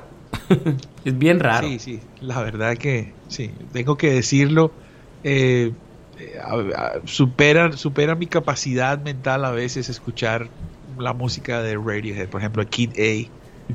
es 1.05 1.17
bien 1.19 1.39
raro. 1.41 1.69
Sí, 1.69 1.79
sí, 1.79 2.01
la 2.21 2.43
verdad 2.43 2.77
que 2.77 3.13
sí, 3.29 3.51
tengo 3.73 3.97
que 3.97 4.13
decirlo. 4.13 4.73
eh, 5.23 5.73
supera, 7.05 7.73
supera 7.77 8.15
mi 8.15 8.27
capacidad 8.27 8.99
mental 9.03 9.45
a 9.45 9.51
veces 9.51 9.89
escuchar 9.89 10.49
la 10.99 11.13
música 11.13 11.63
de 11.63 11.77
Radiohead, 11.77 12.29
por 12.29 12.41
ejemplo, 12.41 12.67
Kid 12.67 12.91
A. 12.99 13.31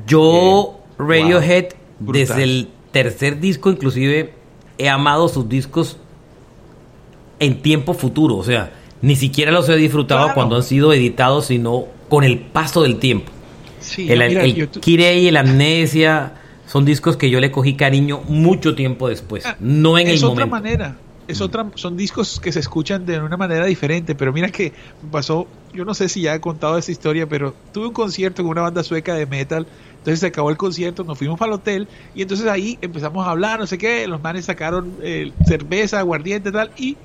Yo, 0.08 0.80
Eh, 0.89 0.93
Radiohead, 0.97 1.69
wow, 1.99 2.13
desde 2.13 2.43
el 2.43 2.69
tercer 2.91 3.39
disco, 3.39 3.69
inclusive, 3.69 4.34
he 4.77 4.89
amado 4.89 5.27
sus 5.27 5.47
discos 5.49 5.97
en 7.39 7.62
tiempo 7.62 7.93
futuro. 7.93 8.38
O 8.38 8.43
sea, 8.43 8.71
ni 9.01 9.15
siquiera 9.15 9.51
los 9.51 9.67
he 9.69 9.75
disfrutado 9.75 10.21
Claro. 10.21 10.36
cuando 10.36 10.55
han 10.55 10.63
sido 10.63 10.93
editados, 10.93 11.47
sino 11.47 11.86
con 12.10 12.23
el 12.23 12.39
paso 12.39 12.84
del 12.84 12.97
tiempo. 12.97 13.31
Sí, 13.79 14.12
el 14.12 14.19
no, 14.19 14.25
mira, 14.27 14.43
el 14.43 14.53
yo 14.55 14.69
Kirei 14.71 15.27
el 15.27 15.38
Amnesia 15.38 16.34
son 16.67 16.86
discos 16.86 17.17
que 17.17 17.29
yo 17.29 17.39
le 17.39 17.51
cogí 17.51 17.73
cariño 17.75 18.21
mucho 18.27 18.75
tiempo 18.75 19.10
después, 19.10 19.43
no 19.60 19.97
en 19.97 20.07
es 20.07 20.21
el 20.21 20.29
otra 20.29 20.45
momento. 20.45 20.47
manera. 20.51 20.95
Es 21.31 21.41
otra, 21.41 21.65
son 21.75 21.95
discos 21.97 22.39
que 22.39 22.51
se 22.51 22.59
escuchan 22.59 23.05
de 23.05 23.19
una 23.19 23.37
manera 23.37 23.65
diferente, 23.65 24.15
pero 24.15 24.31
mira 24.33 24.49
que 24.49 24.73
pasó, 25.11 25.47
yo 25.73 25.85
no 25.85 25.93
sé 25.93 26.09
si 26.09 26.21
ya 26.21 26.35
he 26.35 26.39
contado 26.41 26.77
esta 26.77 26.91
historia, 26.91 27.27
pero 27.27 27.53
tuve 27.73 27.87
un 27.87 27.93
concierto 27.93 28.43
con 28.43 28.51
una 28.51 28.61
banda 28.61 28.83
sueca 28.83 29.15
de 29.15 29.25
metal, 29.25 29.67
entonces 29.97 30.19
se 30.19 30.27
acabó 30.27 30.49
el 30.49 30.57
concierto, 30.57 31.03
nos 31.03 31.17
fuimos 31.17 31.37
para 31.39 31.51
el 31.53 31.59
hotel 31.59 31.87
y 32.15 32.21
entonces 32.23 32.47
ahí 32.47 32.77
empezamos 32.81 33.25
a 33.25 33.31
hablar, 33.31 33.59
no 33.59 33.67
sé 33.67 33.77
qué, 33.77 34.07
los 34.07 34.21
manes 34.21 34.45
sacaron 34.45 34.93
eh, 35.01 35.31
cerveza, 35.45 35.99
aguardiente 35.99 36.51
tal 36.51 36.71
y 36.77 36.97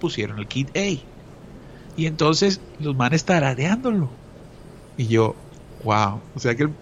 pusieron 0.00 0.38
el 0.38 0.46
Kid 0.46 0.68
A. 0.76 1.00
Y 1.98 2.04
entonces 2.06 2.60
los 2.78 2.94
manes 2.94 3.24
tarareándolo. 3.24 4.10
Y 4.98 5.06
yo, 5.08 5.34
wow, 5.82 6.20
o 6.34 6.38
sea 6.38 6.54
que 6.54 6.64
el- 6.64 6.74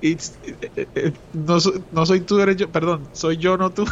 it's- 0.00 0.32
eh, 0.44 0.56
eh, 0.76 0.86
eh, 0.94 1.12
no, 1.34 1.60
soy, 1.60 1.82
no 1.92 2.06
soy 2.06 2.20
tú, 2.22 2.40
eres 2.40 2.56
yo, 2.56 2.68
perdón, 2.70 3.02
soy 3.12 3.36
yo, 3.36 3.56
no 3.58 3.70
tú. 3.70 3.84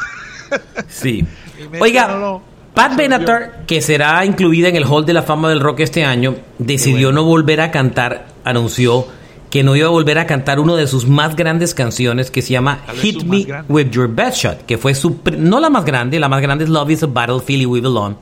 Sí. 0.88 1.24
Oiga, 1.80 2.40
Pat. 2.74 2.96
Benatar, 2.96 3.64
que 3.66 3.82
será 3.82 4.24
incluida 4.24 4.68
en 4.68 4.76
el 4.76 4.84
Hall 4.84 5.04
de 5.04 5.12
la 5.12 5.22
Fama 5.22 5.48
del 5.48 5.60
Rock 5.60 5.80
este 5.80 6.04
año, 6.04 6.36
decidió 6.58 7.08
bueno. 7.08 7.22
no 7.22 7.26
volver 7.26 7.60
a 7.60 7.70
cantar, 7.70 8.26
anunció 8.44 9.06
que 9.50 9.62
no 9.62 9.74
iba 9.74 9.86
a 9.86 9.90
volver 9.90 10.18
a 10.18 10.26
cantar 10.26 10.60
una 10.60 10.76
de 10.76 10.86
sus 10.86 11.06
más 11.06 11.34
grandes 11.34 11.74
canciones 11.74 12.30
que 12.30 12.42
se 12.42 12.52
llama 12.52 12.82
Hit 13.00 13.24
Me. 13.24 13.46
With 13.68 13.90
Your 13.90 14.08
Best 14.08 14.38
Shot, 14.38 14.66
que 14.66 14.78
fue 14.78 14.94
su, 14.94 15.18
no 15.36 15.58
la 15.58 15.70
más 15.70 15.84
grande, 15.84 16.20
la 16.20 16.28
más 16.28 16.42
grande 16.42 16.64
es 16.64 16.70
Love 16.70 16.90
is 16.90 17.02
a 17.02 17.06
Battlefield 17.06 17.62
y 17.62 17.66
We 17.66 17.80
Belong, 17.80 18.16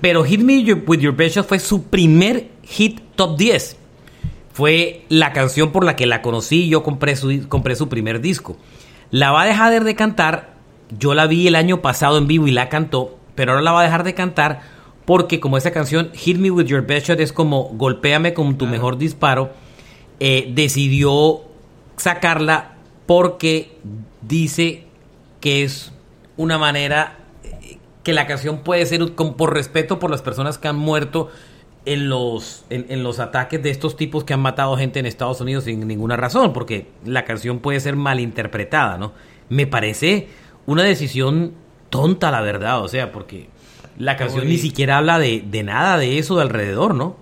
pero 0.00 0.24
Hit 0.24 0.40
Me 0.40 0.62
With 0.86 0.98
Your 0.98 1.14
Best 1.14 1.36
Shot 1.36 1.46
fue 1.46 1.58
su 1.58 1.84
primer 1.84 2.48
hit 2.64 3.00
top 3.16 3.36
10. 3.36 3.76
Fue 4.52 5.04
la 5.08 5.32
canción 5.32 5.70
por 5.72 5.84
la 5.84 5.96
que 5.96 6.06
la 6.06 6.22
conocí 6.22 6.64
y 6.64 6.68
yo 6.68 6.82
compré 6.82 7.16
su, 7.16 7.48
compré 7.48 7.76
su 7.76 7.88
primer 7.88 8.20
disco. 8.20 8.56
La 9.10 9.30
va 9.30 9.42
a 9.42 9.46
dejar 9.46 9.84
de 9.84 9.94
cantar. 9.94 10.49
Yo 10.98 11.14
la 11.14 11.26
vi 11.26 11.46
el 11.46 11.54
año 11.54 11.80
pasado 11.82 12.18
en 12.18 12.26
vivo 12.26 12.46
y 12.46 12.50
la 12.50 12.68
cantó, 12.68 13.18
pero 13.34 13.52
ahora 13.52 13.62
la 13.62 13.72
va 13.72 13.80
a 13.80 13.84
dejar 13.84 14.04
de 14.04 14.14
cantar 14.14 14.60
porque 15.04 15.40
como 15.40 15.56
esa 15.56 15.70
canción 15.72 16.10
Hit 16.14 16.36
Me 16.38 16.50
With 16.50 16.66
Your 16.66 16.86
Best 16.86 17.08
Shot 17.08 17.20
es 17.20 17.32
como 17.32 17.64
golpéame 17.74 18.34
con 18.34 18.56
tu 18.58 18.66
mejor 18.66 18.96
disparo, 18.98 19.50
eh, 20.20 20.50
decidió 20.54 21.40
sacarla 21.96 22.72
porque 23.06 23.76
dice 24.22 24.84
que 25.40 25.64
es 25.64 25.92
una 26.36 26.58
manera 26.58 27.18
eh, 27.44 27.78
que 28.02 28.12
la 28.12 28.26
canción 28.26 28.58
puede 28.58 28.86
ser 28.86 29.14
con- 29.14 29.34
por 29.34 29.52
respeto 29.54 29.98
por 29.98 30.10
las 30.10 30.22
personas 30.22 30.58
que 30.58 30.68
han 30.68 30.76
muerto 30.76 31.28
en 31.86 32.08
los, 32.08 32.64
en, 32.70 32.86
en 32.90 33.02
los 33.02 33.20
ataques 33.20 33.62
de 33.62 33.70
estos 33.70 33.96
tipos 33.96 34.24
que 34.24 34.34
han 34.34 34.40
matado 34.40 34.76
gente 34.76 34.98
en 35.00 35.06
Estados 35.06 35.40
Unidos 35.40 35.64
sin 35.64 35.86
ninguna 35.88 36.16
razón, 36.16 36.52
porque 36.52 36.88
la 37.04 37.24
canción 37.24 37.58
puede 37.58 37.80
ser 37.80 37.96
malinterpretada, 37.96 38.98
¿no? 38.98 39.12
Me 39.48 39.66
parece 39.66 40.28
una 40.66 40.82
decisión 40.84 41.52
tonta, 41.90 42.30
la 42.30 42.40
verdad, 42.40 42.82
o 42.82 42.88
sea, 42.88 43.12
porque 43.12 43.48
la 43.98 44.16
canción 44.16 44.42
Oye. 44.42 44.50
ni 44.50 44.58
siquiera 44.58 44.98
habla 44.98 45.18
de, 45.18 45.42
de 45.44 45.62
nada 45.62 45.98
de 45.98 46.18
eso 46.18 46.36
de 46.36 46.42
alrededor, 46.42 46.94
¿no? 46.94 47.16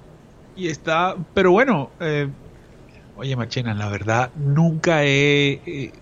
Y 0.57 0.69
está, 0.69 1.17
pero 1.35 1.51
bueno, 1.53 1.91
eh, 2.01 2.29
oye 3.17 3.37
Machena, 3.37 3.75
la 3.75 3.89
verdad 3.89 4.31
nunca 4.37 5.05
he, 5.05 5.61
eh, 5.67 5.93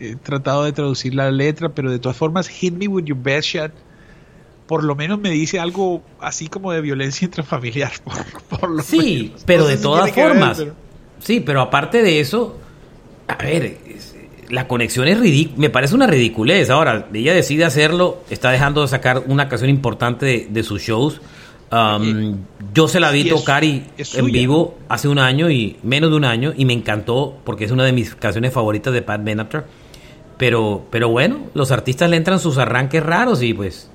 he 0.00 0.16
tratado 0.16 0.64
de 0.64 0.72
traducir 0.72 1.14
la 1.14 1.30
letra, 1.30 1.68
pero 1.70 1.90
de 1.90 1.98
todas 1.98 2.16
formas, 2.16 2.48
Hit 2.48 2.74
Me 2.74 2.88
With 2.88 3.04
Your 3.04 3.18
Best 3.18 3.48
Shot, 3.48 3.72
por 4.66 4.84
lo 4.84 4.94
menos 4.94 5.18
me 5.18 5.30
dice 5.30 5.58
algo 5.58 6.02
así 6.20 6.48
como 6.48 6.72
de 6.72 6.80
violencia 6.80 7.24
intrafamiliar. 7.26 7.92
Por, 8.04 8.58
por 8.60 8.70
lo 8.70 8.82
Sí, 8.82 9.24
menos. 9.28 9.42
pero 9.46 9.62
No 9.62 9.68
de 9.68 9.76
todas 9.78 10.14
ver, 10.14 10.28
formas. 10.28 10.58
pero- 10.58 10.74
Sí, 11.20 11.40
pero 11.40 11.60
aparte 11.60 12.02
de 12.02 12.18
eso, 12.20 12.56
a 13.28 13.34
ver, 13.36 13.78
es- 13.86 14.09
la 14.50 14.68
conexión 14.68 15.08
es 15.08 15.18
ridícula. 15.18 15.58
Me 15.58 15.70
parece 15.70 15.94
una 15.94 16.06
ridiculez. 16.06 16.70
Ahora, 16.70 17.08
ella 17.12 17.32
decide 17.34 17.64
hacerlo, 17.64 18.22
está 18.30 18.50
dejando 18.50 18.82
de 18.82 18.88
sacar 18.88 19.22
una 19.26 19.48
canción 19.48 19.70
importante 19.70 20.26
de, 20.26 20.48
de 20.50 20.62
sus 20.62 20.82
shows. 20.82 21.20
Um, 21.72 22.38
yo 22.74 22.88
se 22.88 22.98
la 22.98 23.12
vi 23.12 23.20
Y 23.20 23.28
tocar 23.28 23.62
y, 23.62 23.84
en 24.14 24.26
vivo 24.26 24.76
hace 24.88 25.06
un 25.06 25.20
año 25.20 25.50
y 25.50 25.76
menos 25.84 26.10
de 26.10 26.16
un 26.16 26.24
año 26.24 26.52
y 26.56 26.64
me 26.64 26.72
encantó 26.72 27.38
porque 27.44 27.64
es 27.64 27.70
una 27.70 27.84
de 27.84 27.92
mis 27.92 28.16
canciones 28.16 28.52
favoritas 28.52 28.92
de 28.92 29.02
Pat 29.02 29.22
Benatar. 29.22 29.66
Pero, 30.36 30.86
pero 30.90 31.08
bueno, 31.10 31.46
los 31.54 31.70
artistas 31.70 32.10
le 32.10 32.16
entran 32.16 32.40
sus 32.40 32.58
arranques 32.58 33.02
raros 33.02 33.42
y 33.42 33.54
pues 33.54 33.90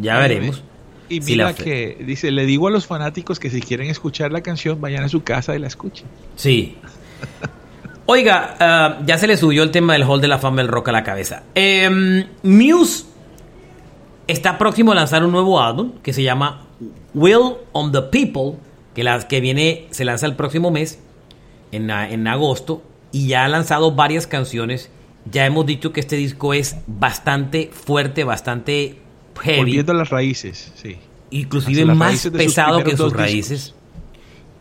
ya 0.00 0.18
veremos. 0.18 0.62
Y 1.08 1.20
si 1.22 1.32
mira 1.32 1.46
la 1.46 1.54
que 1.54 1.98
dice, 2.06 2.30
le 2.30 2.46
digo 2.46 2.68
a 2.68 2.70
los 2.70 2.86
fanáticos 2.86 3.40
que 3.40 3.50
si 3.50 3.60
quieren 3.60 3.88
escuchar 3.90 4.32
la 4.32 4.42
canción, 4.42 4.80
vayan 4.80 5.02
a 5.02 5.08
su 5.08 5.24
casa 5.24 5.56
y 5.56 5.58
la 5.58 5.66
escuchen. 5.66 6.06
Sí. 6.36 6.76
Oiga, 8.06 8.56
ah, 8.58 8.98
ya 9.06 9.16
se 9.18 9.26
le 9.26 9.36
subió 9.36 9.62
el 9.62 9.70
tema 9.70 9.92
del 9.92 10.02
Hall 10.02 10.20
de 10.20 10.28
la 10.28 10.38
Fama 10.38 10.58
del 10.62 10.68
Rock 10.68 10.88
a 10.88 10.92
la 10.92 11.04
cabeza. 11.04 11.44
Em, 11.54 12.26
Muse 12.42 13.04
está 14.26 14.58
próximo 14.58 14.92
a 14.92 14.94
lanzar 14.94 15.24
un 15.24 15.32
nuevo 15.32 15.60
álbum 15.60 15.92
que 16.02 16.12
se 16.12 16.22
llama 16.22 16.66
Will 17.14 17.54
on 17.72 17.92
the 17.92 18.02
People, 18.02 18.58
que, 18.94 19.04
las 19.04 19.24
que 19.24 19.40
viene, 19.40 19.86
se 19.90 20.04
lanza 20.04 20.26
el 20.26 20.34
próximo 20.36 20.70
mes, 20.70 20.98
en, 21.70 21.90
a- 21.90 22.10
en 22.10 22.26
agosto, 22.26 22.82
y 23.12 23.28
ya 23.28 23.44
ha 23.44 23.48
lanzado 23.48 23.92
varias 23.92 24.26
canciones. 24.26 24.90
Ya 25.30 25.46
hemos 25.46 25.64
dicho 25.66 25.92
que 25.92 26.00
este 26.00 26.16
disco 26.16 26.54
es 26.54 26.76
bastante 26.88 27.70
fuerte, 27.72 28.24
bastante 28.24 28.98
heavy 29.40 29.58
Volviendo 29.58 29.92
a 29.92 29.94
las 29.94 30.10
raíces, 30.10 30.72
sí. 30.74 30.98
inclusive 31.30 31.84
más 31.94 32.28
pesado 32.28 32.82
que 32.84 32.96
sus 32.96 33.12
raíces. 33.12 33.74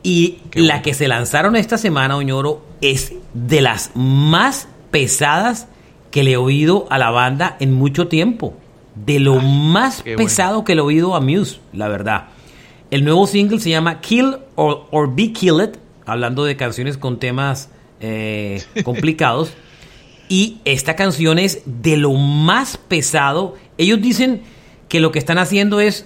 Y 0.03 0.39
Qué 0.49 0.61
la 0.61 0.65
bueno. 0.75 0.83
que 0.83 0.93
se 0.93 1.07
lanzaron 1.07 1.55
esta 1.55 1.77
semana, 1.77 2.17
Oñoro, 2.17 2.65
es 2.81 3.13
de 3.33 3.61
las 3.61 3.91
más 3.95 4.67
pesadas 4.89 5.67
que 6.09 6.23
le 6.23 6.31
he 6.31 6.37
oído 6.37 6.87
a 6.89 6.97
la 6.97 7.11
banda 7.11 7.55
en 7.59 7.73
mucho 7.73 8.07
tiempo. 8.07 8.53
De 8.95 9.19
lo 9.19 9.35
más 9.39 10.03
bueno. 10.03 10.17
pesado 10.17 10.63
que 10.63 10.75
le 10.75 10.81
he 10.81 10.83
oído 10.83 11.15
a 11.15 11.21
Muse, 11.21 11.59
la 11.73 11.87
verdad. 11.87 12.27
El 12.89 13.05
nuevo 13.05 13.25
single 13.25 13.59
se 13.59 13.69
llama 13.69 14.01
Kill 14.01 14.35
or, 14.55 14.87
or 14.91 15.15
Be 15.15 15.31
Killed, 15.31 15.77
hablando 16.05 16.43
de 16.43 16.57
canciones 16.57 16.97
con 16.97 17.19
temas 17.19 17.69
eh, 18.01 18.61
complicados. 18.83 19.53
Y 20.27 20.57
esta 20.65 20.95
canción 20.95 21.39
es 21.39 21.61
de 21.65 21.95
lo 21.97 22.13
más 22.13 22.77
pesado. 22.77 23.55
Ellos 23.77 24.01
dicen 24.01 24.41
que 24.89 24.99
lo 24.99 25.11
que 25.11 25.19
están 25.19 25.37
haciendo 25.37 25.79
es 25.79 26.05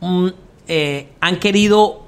mm, 0.00 0.28
eh, 0.68 1.08
han 1.20 1.38
querido 1.40 2.01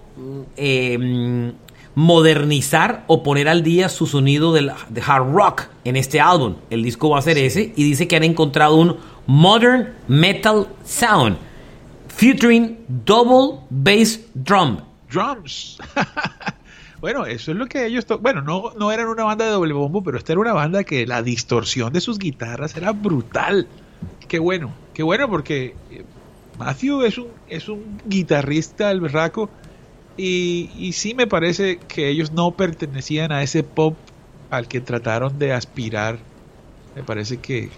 eh, 0.56 1.52
modernizar 1.94 3.04
o 3.06 3.22
poner 3.22 3.48
al 3.48 3.62
día 3.62 3.88
su 3.88 4.06
sonido 4.06 4.52
del, 4.52 4.72
de 4.88 5.02
hard 5.06 5.32
rock 5.32 5.62
en 5.84 5.96
este 5.96 6.20
álbum. 6.20 6.56
El 6.70 6.82
disco 6.82 7.10
va 7.10 7.18
a 7.18 7.22
ser 7.22 7.38
ese 7.38 7.72
y 7.76 7.84
dice 7.84 8.08
que 8.08 8.16
han 8.16 8.24
encontrado 8.24 8.76
un 8.76 8.96
modern 9.26 9.94
metal 10.08 10.66
sound 10.84 11.36
featuring 12.08 12.78
double 12.88 13.60
bass 13.70 14.20
drum. 14.34 14.78
Drums. 15.10 15.78
bueno, 17.00 17.24
eso 17.26 17.52
es 17.52 17.56
lo 17.56 17.66
que 17.66 17.86
ellos... 17.86 18.04
Bueno, 18.20 18.42
no, 18.42 18.72
no 18.78 18.90
eran 18.90 19.08
una 19.08 19.24
banda 19.24 19.44
de 19.44 19.52
doble 19.52 19.72
bombo, 19.72 20.02
pero 20.02 20.18
esta 20.18 20.32
era 20.32 20.40
una 20.40 20.52
banda 20.52 20.82
que 20.82 21.06
la 21.06 21.22
distorsión 21.22 21.92
de 21.92 22.00
sus 22.00 22.18
guitarras 22.18 22.76
era 22.76 22.92
brutal. 22.92 23.68
Qué 24.26 24.38
bueno, 24.40 24.72
qué 24.92 25.04
bueno 25.04 25.28
porque 25.28 25.76
eh, 25.90 26.04
Matthew 26.58 27.02
es 27.02 27.18
un, 27.18 27.28
es 27.48 27.68
un 27.68 28.00
guitarrista 28.06 28.90
el 28.90 29.00
berraco 29.00 29.50
y, 30.16 30.70
y 30.78 30.92
sí 30.92 31.14
me 31.14 31.26
parece 31.26 31.78
que 31.78 32.08
ellos 32.08 32.32
no 32.32 32.50
pertenecían 32.52 33.32
a 33.32 33.42
ese 33.42 33.62
pop 33.62 33.96
al 34.50 34.68
que 34.68 34.80
trataron 34.80 35.38
de 35.38 35.52
aspirar. 35.52 36.18
Me 36.94 37.02
parece 37.02 37.38
que 37.38 37.70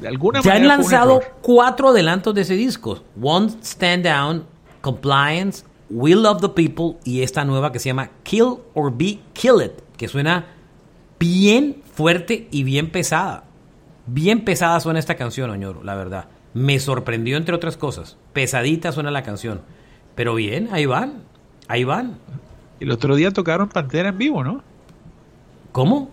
de- 0.00 0.08
alguna 0.08 0.40
Ya 0.40 0.52
han 0.54 0.62
manera 0.62 0.76
lanzado 0.76 1.20
cuatro 1.42 1.88
adelantos 1.88 2.34
de 2.34 2.42
ese 2.42 2.54
disco. 2.54 3.02
One 3.20 3.48
Stand 3.62 4.04
Down, 4.06 4.44
Compliance, 4.80 5.64
We 5.90 6.14
Love 6.14 6.40
the 6.40 6.48
People 6.48 6.98
y 7.04 7.22
esta 7.22 7.44
nueva 7.44 7.70
que 7.72 7.78
se 7.78 7.90
llama 7.90 8.10
Kill 8.22 8.54
or 8.74 8.96
Be 8.96 9.18
Killed, 9.34 9.72
que 9.96 10.08
suena 10.08 10.46
bien 11.18 11.82
fuerte 11.92 12.48
y 12.50 12.62
bien 12.64 12.90
pesada. 12.90 13.44
Bien 14.06 14.44
pesada 14.44 14.80
suena 14.80 14.98
esta 14.98 15.16
canción, 15.16 15.50
Oñoro, 15.50 15.82
la 15.84 15.94
verdad. 15.94 16.28
Me 16.54 16.78
sorprendió 16.78 17.36
entre 17.36 17.54
otras 17.54 17.76
cosas. 17.76 18.16
Pesadita 18.32 18.92
suena 18.92 19.10
la 19.10 19.22
canción. 19.22 19.62
Pero 20.14 20.34
bien, 20.34 20.68
ahí 20.72 20.86
van. 20.86 21.24
Ahí 21.68 21.84
van. 21.84 22.18
El 22.80 22.90
otro 22.90 23.16
día 23.16 23.30
tocaron 23.30 23.68
Pantera 23.68 24.10
en 24.10 24.18
vivo, 24.18 24.44
¿no? 24.44 24.62
¿Cómo? 25.72 26.10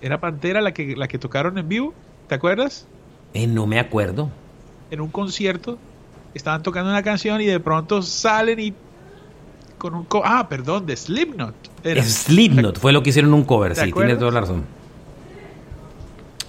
Era 0.00 0.20
Pantera 0.20 0.60
la 0.60 0.72
que, 0.72 0.96
la 0.96 1.08
que 1.08 1.18
tocaron 1.18 1.58
en 1.58 1.68
vivo, 1.68 1.94
¿te 2.28 2.34
acuerdas? 2.34 2.86
Eh, 3.32 3.46
no 3.46 3.66
me 3.66 3.78
acuerdo. 3.78 4.30
En 4.90 5.00
un 5.00 5.08
concierto 5.08 5.78
estaban 6.34 6.62
tocando 6.62 6.90
una 6.90 7.02
canción 7.02 7.40
y 7.40 7.46
de 7.46 7.60
pronto 7.60 8.02
salen 8.02 8.60
y 8.60 8.74
con 9.78 9.94
un 9.94 10.04
co 10.04 10.22
ah, 10.24 10.48
perdón, 10.48 10.86
de 10.86 10.96
Slipknot. 10.96 11.54
Era. 11.84 12.02
Slipknot 12.02 12.78
fue 12.78 12.92
lo 12.92 13.02
que 13.02 13.10
hicieron 13.10 13.34
un 13.34 13.44
cover, 13.44 13.74
sí, 13.76 13.92
tienes 13.92 14.18
toda 14.18 14.30
la 14.30 14.40
razón. 14.40 14.64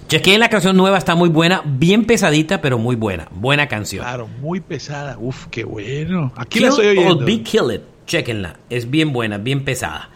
Chequé 0.08 0.38
la 0.38 0.48
canción 0.48 0.76
nueva, 0.76 0.98
está 0.98 1.16
muy 1.16 1.28
buena, 1.28 1.62
bien 1.64 2.04
pesadita, 2.04 2.60
pero 2.60 2.78
muy 2.78 2.94
buena. 2.94 3.28
Buena 3.32 3.66
canción. 3.66 4.04
Claro, 4.04 4.28
muy 4.40 4.60
pesada. 4.60 5.16
Uf, 5.18 5.46
qué 5.50 5.64
bueno. 5.64 6.32
Aquí 6.36 6.58
Kill 6.58 6.62
la 6.62 6.68
estoy 6.68 6.86
oyendo. 6.86 7.16
or 7.16 7.24
Be 7.24 7.42
Kill 7.42 7.72
It. 7.74 7.82
Chequenla. 8.06 8.58
Es 8.70 8.90
bien 8.90 9.12
buena, 9.12 9.38
bien 9.38 9.64
pesada. 9.64 10.10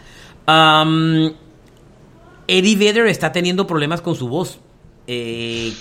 Eddie 2.46 2.76
Vedder 2.76 3.06
está 3.06 3.32
teniendo 3.32 3.66
problemas 3.66 4.00
con 4.00 4.14
su 4.14 4.28
voz. 4.28 4.58
Eh, 5.06 5.72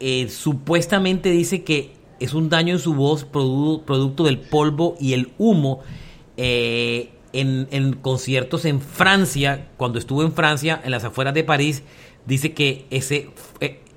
eh, 0.00 0.28
supuestamente 0.28 1.30
dice 1.30 1.64
que 1.64 1.92
es 2.20 2.34
un 2.34 2.48
daño 2.48 2.74
en 2.74 2.80
su 2.80 2.94
voz 2.94 3.24
produ 3.24 3.82
producto 3.84 4.24
del 4.24 4.38
polvo 4.38 4.96
y 5.00 5.12
el 5.12 5.32
humo. 5.38 5.80
Eh, 6.36 7.10
en, 7.32 7.92
conciertos 8.00 8.64
en 8.64 8.80
Francia, 8.80 9.68
cuando 9.76 9.98
estuvo 9.98 10.22
en 10.22 10.32
Francia, 10.32 10.80
en 10.84 10.90
las 10.90 11.04
afueras 11.04 11.34
de 11.34 11.44
París, 11.44 11.82
dice 12.26 12.52
que 12.52 12.86
ese, 12.90 13.30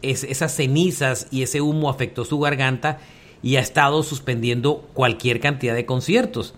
es, 0.02 0.24
esas 0.24 0.56
cenizas 0.56 1.28
y 1.32 1.44
ese 1.44 1.62
humo 1.62 1.89
afectó 1.89 2.26
su 2.26 2.39
garganta 2.39 3.00
y 3.42 3.56
ha 3.56 3.62
estado 3.62 4.04
suspendiendo 4.04 4.88
cualquier 4.94 5.39
cantidad 5.39 5.76
de 5.76 5.86
conciertos. 5.86 6.56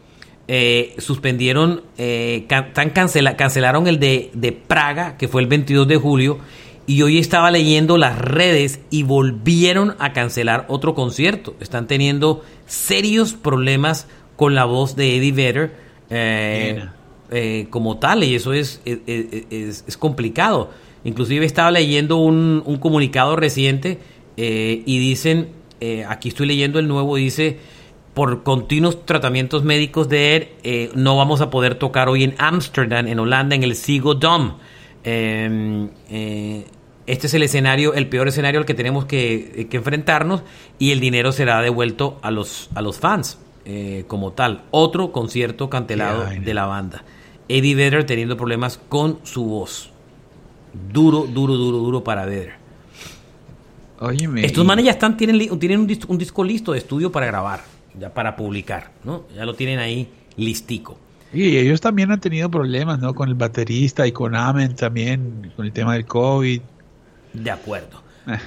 Eh, 0.47 0.95
suspendieron, 0.97 1.83
eh, 1.97 2.45
can, 2.47 2.89
cancela, 2.89 3.37
cancelaron 3.37 3.87
el 3.87 3.99
de, 3.99 4.29
de 4.33 4.51
Praga, 4.51 5.17
que 5.17 5.27
fue 5.27 5.41
el 5.41 5.47
22 5.47 5.87
de 5.87 5.95
julio, 5.97 6.39
y 6.85 7.01
hoy 7.01 7.17
estaba 7.17 7.49
leyendo 7.49 7.97
las 7.97 8.19
redes 8.19 8.81
y 8.89 9.03
volvieron 9.03 9.95
a 9.99 10.11
cancelar 10.11 10.65
otro 10.67 10.95
concierto. 10.95 11.55
Están 11.61 11.87
teniendo 11.87 12.43
serios 12.65 13.33
problemas 13.33 14.07
con 14.35 14.53
la 14.53 14.65
voz 14.65 14.95
de 14.95 15.15
Eddie 15.15 15.31
Vedder 15.31 15.75
eh, 16.09 16.83
eh, 17.31 17.67
como 17.69 17.97
tal, 17.99 18.23
y 18.23 18.35
eso 18.35 18.51
es, 18.51 18.81
es, 18.85 18.99
es, 19.07 19.85
es 19.87 19.97
complicado. 19.97 20.71
Inclusive 21.03 21.45
estaba 21.45 21.71
leyendo 21.71 22.17
un, 22.17 22.63
un 22.65 22.77
comunicado 22.77 23.35
reciente 23.35 23.99
eh, 24.37 24.83
y 24.85 24.99
dicen, 24.99 25.49
eh, 25.81 26.05
aquí 26.07 26.29
estoy 26.29 26.47
leyendo 26.47 26.79
el 26.79 26.87
nuevo, 26.87 27.17
dice, 27.17 27.57
por 28.13 28.43
continuos 28.43 29.05
tratamientos 29.05 29.63
médicos 29.63 30.07
de 30.09 30.35
él, 30.35 30.49
eh, 30.63 30.91
no 30.95 31.17
vamos 31.17 31.41
a 31.41 31.49
poder 31.49 31.75
tocar 31.75 32.09
hoy 32.09 32.23
en 32.23 32.35
Ámsterdam, 32.37 33.07
en 33.07 33.19
Holanda, 33.19 33.55
en 33.55 33.63
el 33.63 33.75
Sigo 33.75 34.13
Dom. 34.15 34.57
Em, 35.03 35.89
eh, 36.09 36.65
este 37.05 37.27
es 37.27 37.33
el 37.33 37.43
escenario, 37.43 37.93
el 37.93 38.07
peor 38.07 38.27
escenario 38.27 38.59
al 38.59 38.65
que 38.65 38.73
tenemos 38.73 39.05
que, 39.05 39.67
que 39.69 39.77
enfrentarnos 39.77 40.43
y 40.79 40.91
el 40.91 40.99
dinero 40.99 41.31
será 41.31 41.61
devuelto 41.61 42.17
a 42.21 42.31
los, 42.31 42.69
a 42.75 42.81
los 42.81 42.99
fans 42.99 43.37
eh, 43.65 44.03
como 44.07 44.31
tal. 44.31 44.63
Otro 44.71 45.13
concierto 45.13 45.69
cancelado 45.69 46.25
de 46.25 46.53
la 46.53 46.65
banda. 46.65 47.03
Eddie 47.47 47.75
Vedder 47.75 48.05
teniendo 48.05 48.35
problemas 48.35 48.79
con 48.89 49.19
su 49.23 49.45
voz. 49.45 49.89
Duro, 50.91 51.25
duro, 51.25 51.55
duro, 51.55 51.77
duro 51.77 52.03
para 52.03 52.25
Vedder. 52.25 52.53
Óyeme, 53.99 54.45
Estos 54.45 54.65
manes 54.65 54.83
ya 54.83 54.91
están, 54.91 55.15
tienen, 55.15 55.59
tienen 55.59 55.79
un, 55.79 55.87
disco, 55.87 56.07
un 56.09 56.17
disco 56.17 56.43
listo 56.43 56.73
de 56.73 56.79
estudio 56.79 57.09
para 57.09 57.25
grabar, 57.25 57.63
ya 57.99 58.13
para 58.13 58.35
publicar, 58.35 58.91
¿no? 59.03 59.25
Ya 59.35 59.45
lo 59.45 59.55
tienen 59.55 59.79
ahí 59.79 60.09
listico. 60.35 60.97
Y 61.33 61.57
ellos 61.57 61.81
también 61.81 62.11
han 62.11 62.19
tenido 62.19 62.49
problemas, 62.49 62.99
¿no? 62.99 63.15
Con 63.15 63.29
el 63.29 63.35
baterista 63.35 64.05
y 64.05 64.11
con 64.11 64.35
Amen 64.35 64.75
también, 64.75 65.51
con 65.55 65.65
el 65.65 65.71
tema 65.71 65.93
del 65.93 66.05
COVID. 66.05 66.61
De 67.33 67.51
acuerdo. 67.51 68.03
Eh, 68.27 68.37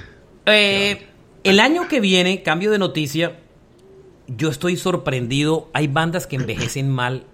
eh, 0.45 1.07
el 1.43 1.59
año 1.59 1.87
que 1.89 1.99
viene, 1.99 2.43
cambio 2.43 2.71
de 2.71 2.79
noticia, 2.79 3.39
yo 4.27 4.49
estoy 4.49 4.77
sorprendido. 4.77 5.69
Hay 5.73 5.87
bandas 5.87 6.27
que 6.27 6.37
envejecen 6.37 6.89
mal 6.89 7.25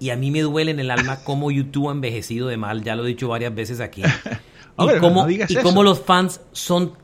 y 0.00 0.10
a 0.10 0.16
mí 0.16 0.30
me 0.30 0.40
duele 0.40 0.70
en 0.70 0.80
el 0.80 0.90
alma 0.90 1.22
cómo 1.24 1.50
YouTube 1.50 1.88
ha 1.88 1.92
envejecido 1.92 2.48
de 2.48 2.56
mal, 2.56 2.82
ya 2.82 2.96
lo 2.96 3.04
he 3.04 3.08
dicho 3.08 3.28
varias 3.28 3.54
veces 3.54 3.80
aquí. 3.80 4.02
Y 4.78 4.98
cómo, 5.00 5.26
no 5.26 5.30
y 5.30 5.54
cómo 5.62 5.82
los 5.82 6.00
fans 6.00 6.40
son... 6.52 6.94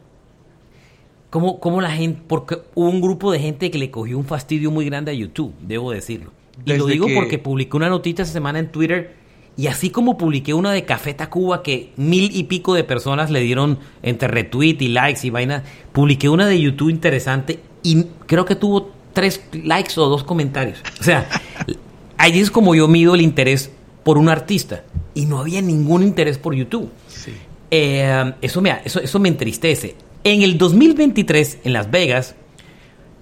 Cómo, 1.30 1.60
cómo 1.60 1.80
la 1.80 1.90
gente... 1.90 2.20
Porque 2.26 2.58
hubo 2.74 2.88
un 2.88 3.00
grupo 3.00 3.30
de 3.32 3.38
gente 3.38 3.70
que 3.70 3.78
le 3.78 3.90
cogió 3.90 4.16
un 4.18 4.24
fastidio 4.24 4.70
muy 4.70 4.84
grande 4.86 5.10
a 5.10 5.14
YouTube, 5.14 5.52
debo 5.60 5.90
decirlo. 5.90 6.32
Y 6.64 6.72
lo 6.74 6.86
digo 6.86 7.06
que- 7.06 7.14
porque 7.14 7.38
publiqué 7.38 7.76
una 7.76 7.88
notita 7.88 8.22
esta 8.22 8.32
semana 8.32 8.58
en 8.58 8.72
Twitter 8.72 9.14
y 9.56 9.66
así 9.66 9.90
como 9.90 10.16
publiqué 10.16 10.54
una 10.54 10.72
de 10.72 10.84
Café 10.84 11.14
Tacuba 11.14 11.62
que 11.62 11.92
mil 11.96 12.30
y 12.34 12.44
pico 12.44 12.74
de 12.74 12.84
personas 12.84 13.30
le 13.30 13.40
dieron 13.40 13.78
entre 14.02 14.28
retweet 14.28 14.76
y 14.80 14.88
likes 14.88 15.26
y 15.26 15.30
vaina, 15.30 15.64
publiqué 15.92 16.28
una 16.28 16.46
de 16.46 16.60
YouTube 16.60 16.90
interesante 16.90 17.58
y 17.82 18.04
creo 18.26 18.44
que 18.44 18.54
tuvo 18.56 18.90
tres 19.12 19.42
likes 19.52 19.98
o 20.00 20.08
dos 20.08 20.22
comentarios. 20.24 20.78
O 21.00 21.02
sea, 21.04 21.28
ahí 22.18 22.38
es 22.38 22.50
como 22.50 22.74
yo 22.74 22.88
mido 22.88 23.14
el 23.14 23.20
interés 23.20 23.70
por 24.04 24.16
un 24.16 24.28
artista 24.28 24.84
y 25.14 25.26
no 25.26 25.38
había 25.40 25.60
ningún 25.60 26.02
interés 26.02 26.38
por 26.38 26.54
YouTube. 26.54 26.88
Sí. 27.08 27.32
Eh, 27.70 28.32
eso, 28.40 28.60
me, 28.62 28.74
eso, 28.84 29.00
eso 29.00 29.18
me 29.18 29.28
entristece. 29.28 29.96
En 30.28 30.42
el 30.42 30.58
2023, 30.58 31.60
en 31.64 31.72
Las 31.72 31.90
Vegas, 31.90 32.36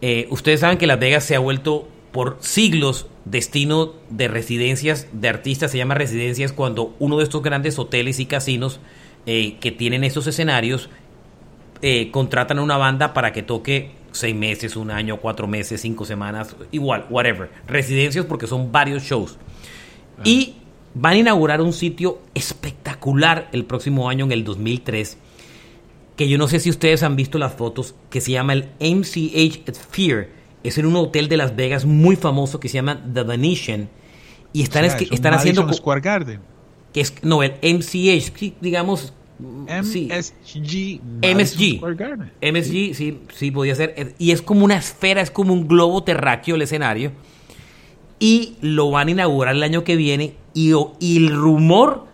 eh, 0.01 0.27
ustedes 0.31 0.59
saben 0.59 0.77
que 0.77 0.89
Las 0.89 0.99
Vegas 0.99 1.23
se 1.23 1.37
ha 1.37 1.39
vuelto 1.39 1.87
por 2.11 2.37
siglos 2.41 3.07
destino 3.25 3.93
de 4.11 4.27
residencias 4.27 5.07
de 5.13 5.29
artistas, 5.29 5.71
se 5.71 5.79
llama 5.79 5.95
residencias 5.95 6.53
cuando 6.53 6.97
uno 6.99 7.19
de 7.19 7.23
estos 7.23 7.45
grandes 7.45 7.79
hoteles 7.79 8.19
y 8.19 8.27
casinos 8.27 8.81
eh, 9.25 9.57
que 9.61 9.71
tienen 9.71 10.03
esos 10.03 10.27
escenarios 10.27 10.91
eh, 11.81 12.11
contratan 12.11 12.59
a 12.59 12.63
una 12.63 12.77
banda 12.77 13.15
para 13.15 13.33
que 13.33 13.45
toque 13.45 13.93
seis 14.11 14.35
meses, 14.35 14.75
un 14.75 14.91
año, 14.91 15.19
cuatro 15.19 15.47
meses, 15.47 15.83
cinco 15.83 16.05
semanas, 16.05 16.57
igual, 16.73 17.07
whatever. 17.09 17.51
Residencias 17.69 18.25
porque 18.25 18.49
son 18.49 18.73
varios 18.73 19.05
shows. 19.05 19.39
Y 20.25 20.57
van 20.93 21.13
a 21.13 21.19
inaugurar 21.19 21.61
un 21.61 21.73
sitio 21.73 22.19
espectacular 22.35 23.49
el 23.53 23.65
próximo 23.65 24.09
año, 24.09 24.25
en 24.25 24.33
el 24.33 24.43
2003, 24.43 25.19
que 26.17 26.29
yo 26.29 26.39
no 26.39 26.49
sé 26.49 26.61
si 26.61 26.71
ustedes 26.71 27.03
han 27.03 27.15
visto 27.15 27.39
las 27.39 27.55
fotos, 27.55 27.95
que 28.11 28.21
se 28.21 28.33
llama 28.33 28.55
el 28.55 28.69
MCH 28.81 29.71
Sphere. 29.73 30.31
Es 30.65 30.79
en 30.79 30.87
un 30.87 30.97
hotel 30.97 31.29
de 31.29 31.37
Las 31.37 31.55
Vegas 31.55 31.85
muy 31.85 32.17
famoso 32.17 32.59
que 32.59 32.69
se 32.69 32.75
llama 32.75 33.01
The 33.13 33.23
Venetian. 33.23 33.89
Y 34.53 34.63
están, 34.63 34.85
O 34.85 34.89
sea, 34.89 34.97
es 34.99 35.13
están 35.13 35.35
haciendo... 35.35 35.71
Square 35.73 36.01
Garden. 36.01 36.41
Que 36.93 37.03
es, 37.03 37.15
no, 37.23 37.43
el 37.43 37.53
MCH, 37.63 38.33
sí, 38.35 38.55
digamos... 38.61 39.13
sí. 39.83 40.09
MSG. 40.11 41.01
MSG. 41.23 41.35
Madison 41.35 41.77
Square 41.77 41.95
Garden. 41.95 42.33
MSG, 42.41 42.95
sí, 42.95 43.21
sí, 43.35 43.51
podía 43.51 43.75
ser. 43.75 43.95
Eh, 43.97 44.15
Y 44.19 44.31
es 44.31 44.41
como 44.41 44.65
una 44.65 44.79
esfera, 44.79 45.21
es 45.21 45.31
como 45.31 45.53
un 45.53 45.69
globo 45.69 46.03
terráqueo 46.03 46.57
el 46.57 46.63
escenario. 46.63 47.13
Y 48.19 48.57
lo 48.63 48.91
van 48.91 49.09
a 49.09 49.11
inaugurar 49.11 49.55
el 49.55 49.63
año 49.63 49.85
que 49.85 49.97
viene. 49.97 50.35
Y, 50.55 50.73
y 50.99 51.19
el 51.19 51.37
rumor 51.37 52.07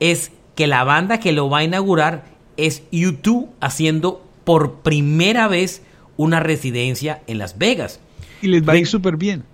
es 0.00 0.32
que 0.56 0.66
la 0.66 0.82
banda 0.82 1.20
que 1.20 1.32
lo 1.32 1.48
va 1.48 1.58
a 1.58 1.64
inaugurar 1.64 2.33
es 2.56 2.82
YouTube 2.92 3.48
haciendo 3.60 4.22
por 4.44 4.76
primera 4.80 5.48
vez 5.48 5.82
una 6.16 6.40
residencia 6.40 7.22
en 7.26 7.38
Las 7.38 7.58
Vegas. 7.58 8.00
Y 8.42 8.48
les 8.48 8.66
va 8.66 8.74
a 8.74 8.76
ir 8.76 8.86
súper 8.86 9.16
bien. 9.16 9.44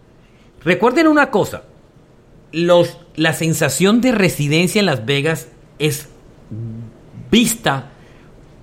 Recuerden 0.65 1.07
una 1.07 1.31
cosa, 1.31 1.63
los, 2.53 2.99
la 3.17 3.33
sensación 3.33 4.01
de 4.01 4.13
residencia 4.13 4.81
en 4.81 4.87
Las 4.87 5.07
Vegas 5.07 5.49
es 5.79 6.09
vista 7.31 7.91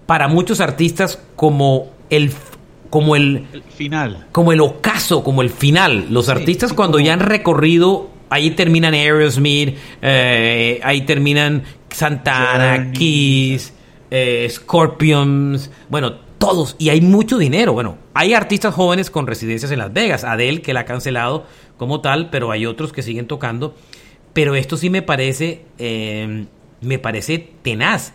para 0.05 0.27
muchos 0.27 0.59
artistas 0.61 1.19
como 1.35 1.91
el, 2.09 2.31
como 2.89 3.15
el, 3.15 3.45
El 3.53 3.63
final. 3.63 4.27
como 4.31 4.51
el 4.51 4.61
ocaso, 4.61 5.23
como 5.23 5.41
el 5.41 5.49
final. 5.49 6.07
Los 6.09 6.25
Sí, 6.25 6.31
artistas 6.31 6.69
sí, 6.71 6.75
cuando 6.75 6.97
como- 6.97 7.05
ya 7.07 7.13
han 7.13 7.19
recorrido, 7.21 8.09
ahí 8.29 8.51
terminan 8.51 8.93
Aerosmith, 8.93 9.75
eh, 10.01 10.79
ahí 10.83 11.01
terminan 11.01 11.63
Santana, 11.89 12.75
Journey. 12.75 12.93
Kiss, 12.93 13.73
eh, 14.11 14.47
Scorpions, 14.49 15.71
bueno, 15.89 16.15
todos. 16.37 16.75
Y 16.79 16.89
hay 16.89 17.01
mucho 17.01 17.37
dinero. 17.37 17.73
Bueno, 17.73 17.97
hay 18.13 18.33
artistas 18.33 18.73
jóvenes 18.73 19.09
con 19.09 19.27
residencias 19.27 19.71
en 19.71 19.79
Las 19.79 19.93
Vegas. 19.93 20.23
Adele, 20.23 20.61
que 20.61 20.73
la 20.73 20.81
ha 20.81 20.85
cancelado 20.85 21.45
como 21.77 22.01
tal, 22.01 22.29
pero 22.29 22.51
hay 22.51 22.65
otros 22.65 22.93
que 22.93 23.01
siguen 23.01 23.27
tocando. 23.27 23.75
Pero 24.33 24.55
esto 24.55 24.77
sí 24.77 24.89
me 24.89 25.01
parece, 25.01 25.65
eh, 25.77 26.45
me 26.81 26.99
parece 26.99 27.49
tenaz. 27.61 28.13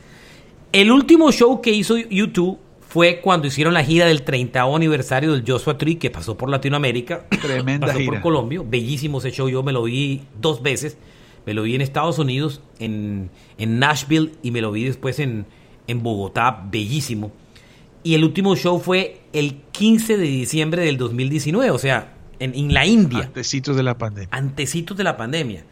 El 0.73 0.91
último 0.91 1.33
show 1.33 1.61
que 1.61 1.71
hizo 1.71 1.97
YouTube 1.97 2.59
fue 2.81 3.21
cuando 3.21 3.47
hicieron 3.47 3.75
la 3.75 3.85
gira 3.85 4.07
del 4.07 4.23
30 4.23 4.63
aniversario 4.63 5.33
del 5.33 5.45
Joshua 5.47 5.79
Tree, 5.79 5.97
que 5.97 6.11
pasó 6.11 6.37
por 6.37 6.49
Latinoamérica. 6.49 7.27
Tremenda 7.43 7.87
pasó 7.87 7.99
por 7.99 8.05
gira. 8.05 8.21
Colombia. 8.21 8.63
Bellísimo 8.65 9.19
ese 9.19 9.31
show. 9.31 9.49
Yo 9.49 9.63
me 9.63 9.73
lo 9.73 9.83
vi 9.85 10.23
dos 10.41 10.63
veces. 10.63 10.97
Me 11.45 11.55
lo 11.55 11.65
vi 11.65 11.75
en 11.75 11.81
Estados 11.81 12.21
Unidos, 12.21 12.61
en, 12.79 13.29
en 13.59 13.81
Nashville, 13.81 14.31
y 14.45 14.53
me 14.53 14.61
lo 14.61 14.71
vi 14.71 14.85
después 14.85 15.19
en, 15.19 15.45
en 15.87 16.03
Bogotá. 16.03 16.67
Bellísimo. 16.71 17.33
y 18.05 18.15
el 18.15 18.25
último 18.25 18.57
show 18.57 18.81
fue 18.81 19.21
el 19.33 19.63
15 19.71 20.17
de 20.17 20.25
diciembre 20.25 20.85
del 20.85 20.99
2019, 20.99 21.71
o 21.71 21.79
sea, 21.79 22.15
en, 22.39 22.55
en 22.55 22.75
la 22.75 22.85
India. 22.85 23.25
Antecitos 23.25 23.77
de 23.77 23.83
la 23.83 23.97
pandemia. 23.97 24.29
Antecitos 24.33 24.97
de 24.97 25.05
la 25.05 25.17
pandemia. 25.17 25.65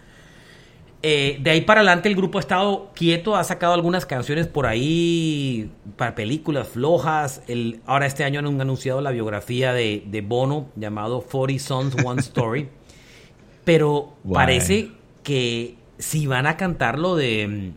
Eh, 1.03 1.39
de 1.41 1.51
ahí 1.51 1.63
para 1.63 1.81
adelante 1.81 2.11
el 2.11 2.15
grupo 2.15 2.37
ha 2.37 2.43
estado 2.43 2.91
quieto, 2.95 3.35
ha 3.35 3.43
sacado 3.43 3.73
algunas 3.73 4.05
canciones 4.05 4.47
por 4.47 4.67
ahí 4.67 5.71
para 5.97 6.15
películas 6.15 6.69
flojas. 6.69 7.43
El, 7.49 7.81
ahora 7.87 8.07
este 8.07 8.23
año 8.23 8.41
han 8.41 8.61
anunciado 8.61 9.01
la 9.01 9.11
biografía 9.11 9.73
de, 9.73 10.05
de 10.07 10.21
Bono 10.21 10.69
llamado 10.77 11.23
40 11.23 11.65
Sons 11.65 11.97
One 12.05 12.21
Story. 12.21 12.69
Pero 13.65 14.15
parece 14.31 14.91
que 15.23 15.77
si 15.99 16.27
van 16.27 16.47
a 16.47 16.57
cantar 16.57 16.99
lo 16.99 17.17
de 17.17 17.73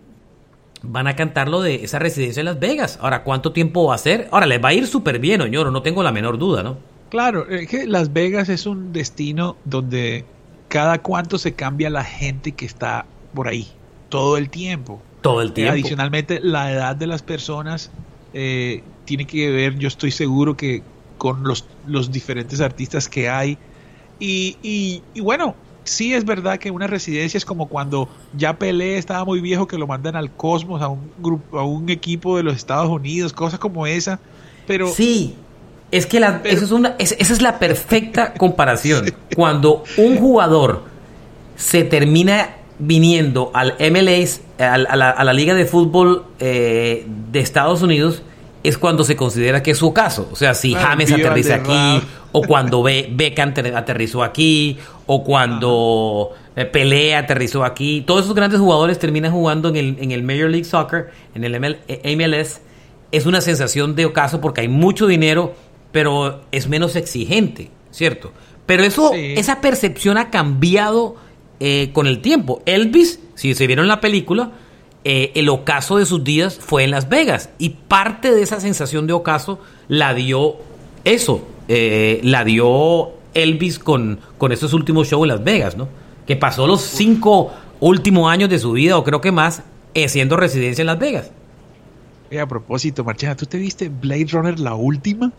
van 0.84 1.08
a 1.08 1.16
cantar 1.16 1.48
lo 1.48 1.62
de 1.62 1.84
esa 1.84 1.98
residencia 1.98 2.42
en 2.42 2.46
Las 2.46 2.60
Vegas. 2.60 3.00
Ahora, 3.02 3.24
¿cuánto 3.24 3.52
tiempo 3.52 3.88
va 3.88 3.96
a 3.96 3.98
ser? 3.98 4.28
Ahora, 4.32 4.46
les 4.46 4.64
va 4.64 4.70
a 4.70 4.74
ir 4.74 4.86
súper 4.86 5.18
bien, 5.20 5.42
Oñoro, 5.42 5.72
no 5.72 5.82
tengo 5.82 6.04
la 6.04 6.12
menor 6.12 6.38
duda, 6.38 6.62
¿no? 6.62 6.78
Claro, 7.10 7.48
es 7.48 7.68
que 7.68 7.88
Las 7.88 8.12
Vegas 8.12 8.50
es 8.50 8.66
un 8.66 8.92
destino 8.92 9.56
donde 9.66 10.26
cada 10.68 11.02
cuánto 11.02 11.38
se 11.38 11.54
cambia 11.54 11.90
la 11.90 12.04
gente 12.04 12.52
que 12.52 12.66
está 12.66 13.06
por 13.34 13.48
ahí, 13.48 13.68
todo 14.10 14.38
el 14.38 14.50
tiempo. 14.50 15.02
Todo 15.22 15.42
el 15.42 15.54
tiempo. 15.54 15.74
adicionalmente, 15.74 16.42
la 16.42 16.72
edad 16.72 16.96
de 16.96 17.08
las 17.08 17.22
personas 17.22 17.92
eh, 18.34 18.84
tiene 19.06 19.26
que 19.26 19.50
ver, 19.52 19.78
yo 19.78 19.88
estoy 19.88 20.12
seguro 20.12 20.58
que 20.58 20.84
con 21.18 21.44
los, 21.44 21.66
los 21.88 22.12
diferentes 22.12 22.60
artistas 22.60 23.08
que 23.08 23.30
hay. 23.30 23.58
Y, 24.20 24.58
y, 24.62 25.02
y 25.14 25.22
bueno, 25.22 25.56
sí 25.84 26.14
es 26.14 26.26
verdad 26.26 26.58
que 26.60 26.72
una 26.72 26.88
residencia 26.88 27.38
es 27.38 27.46
como 27.46 27.68
cuando 27.68 28.10
ya 28.36 28.58
Pelé 28.58 28.98
estaba 28.98 29.26
muy 29.26 29.42
viejo 29.42 29.68
que 29.68 29.78
lo 29.78 29.88
mandan 29.88 30.16
al 30.16 30.32
Cosmos, 30.32 30.82
a 30.82 30.88
un 30.88 31.12
grupo, 31.20 31.60
a 31.60 31.66
un 31.66 31.90
equipo 31.90 32.38
de 32.38 32.44
los 32.44 32.56
Estados 32.56 32.90
Unidos, 32.90 33.34
cosas 33.34 33.60
como 33.60 33.88
esa. 33.88 34.20
Pero 34.68 34.88
sí, 34.88 35.36
es 35.92 36.06
que 36.06 36.20
la, 36.20 36.42
eso 36.44 36.66
es 36.66 36.72
una, 36.72 36.96
esa 36.98 37.16
es 37.16 37.42
la 37.42 37.60
perfecta 37.60 38.34
comparación. 38.38 39.14
Cuando 39.36 39.84
un 39.98 40.18
jugador 40.18 40.84
se 41.56 41.84
termina 41.84 42.56
viniendo 42.80 43.52
al 43.54 43.76
MLS, 43.92 44.42
a, 44.60 44.78
la, 44.78 45.10
a 45.12 45.24
la, 45.24 45.34
Liga 45.34 45.54
de 45.54 45.66
Fútbol 45.66 46.26
eh, 46.40 47.06
de 47.32 47.40
Estados 47.40 47.82
Unidos, 47.82 48.24
es 48.64 48.78
cuando 48.78 49.04
se 49.04 49.16
considera 49.16 49.62
que 49.62 49.72
es 49.72 49.78
su 49.78 49.94
caso. 49.94 50.30
O 50.32 50.36
sea, 50.36 50.54
si 50.54 50.74
James 50.74 51.12
aterriza 51.12 51.56
aquí, 51.56 52.02
o 52.32 52.42
cuando 52.42 52.82
Be 52.82 53.10
Beckham 53.12 53.54
aterrizó 53.76 54.24
aquí, 54.24 54.78
o 55.06 55.24
cuando 55.24 56.32
eh, 56.56 56.66
Pelé 56.66 57.16
aterrizó 57.16 57.66
aquí. 57.66 58.02
Todos 58.08 58.24
esos 58.24 58.36
grandes 58.36 58.60
jugadores 58.60 58.98
terminan 59.00 59.32
jugando 59.32 59.68
en 59.70 59.76
el, 59.76 59.98
en 60.00 60.12
el 60.12 60.24
Major 60.24 60.50
League 60.50 60.66
Soccer, 60.66 61.12
en 61.36 61.44
el 61.44 61.60
MLS. 61.60 61.78
Eh, 61.88 62.62
es 63.12 63.26
una 63.26 63.42
sensación 63.42 63.96
de 63.96 64.06
ocaso 64.06 64.42
porque 64.42 64.62
hay 64.62 64.70
mucho 64.70 65.08
dinero, 65.08 65.54
pero 65.92 66.42
es 66.52 66.68
menos 66.68 66.96
exigente, 66.96 67.70
¿cierto? 67.92 68.32
Pero 68.66 68.84
eso, 68.84 69.12
esa 69.14 69.62
percepción 69.62 70.18
ha 70.18 70.32
cambiado 70.32 71.18
eh, 71.60 71.92
con 71.94 72.08
el 72.08 72.22
tiempo. 72.22 72.64
Elvis, 72.66 73.20
si 73.36 73.54
se 73.54 73.68
vieron 73.68 73.88
la 73.88 74.00
película, 74.00 74.52
eh, 75.04 75.32
el 75.36 75.50
ocaso 75.50 75.98
de 75.98 76.06
sus 76.06 76.24
días 76.24 76.58
fue 76.60 76.84
en 76.84 76.92
Las 76.92 77.10
Vegas. 77.10 77.50
Y 77.58 77.70
parte 77.70 78.32
de 78.34 78.42
esa 78.42 78.60
sensación 78.60 79.08
de 79.08 79.14
ocaso 79.14 79.60
la 79.88 80.14
dio 80.14 80.56
eso, 81.04 81.46
eh, 81.68 82.22
la 82.24 82.44
dio 82.44 83.12
Elvis 83.34 83.80
con, 83.80 84.20
con 84.38 84.52
esos 84.52 84.74
últimos 84.74 85.08
shows 85.10 85.24
en 85.24 85.30
Las 85.30 85.44
Vegas, 85.44 85.76
¿no? 85.76 85.88
Que 86.26 86.36
pasó 86.36 86.68
los 86.68 86.82
cinco 86.82 87.52
últimos 87.80 88.32
años 88.32 88.50
de 88.50 88.60
su 88.60 88.72
vida, 88.72 88.98
o 88.98 89.04
creo 89.04 89.20
que 89.20 89.32
más, 89.32 89.64
siendo 90.08 90.38
residencia 90.38 90.82
en 90.82 90.88
Las 90.88 91.00
Vegas. 91.00 91.32
a 92.40 92.48
propósito, 92.48 93.04
Marchena, 93.04 93.36
¿tú 93.36 93.46
te 93.46 93.58
viste 93.58 93.90
Blade 93.90 94.28
Runner 94.32 94.60
la 94.60 94.76
última? 94.76 95.32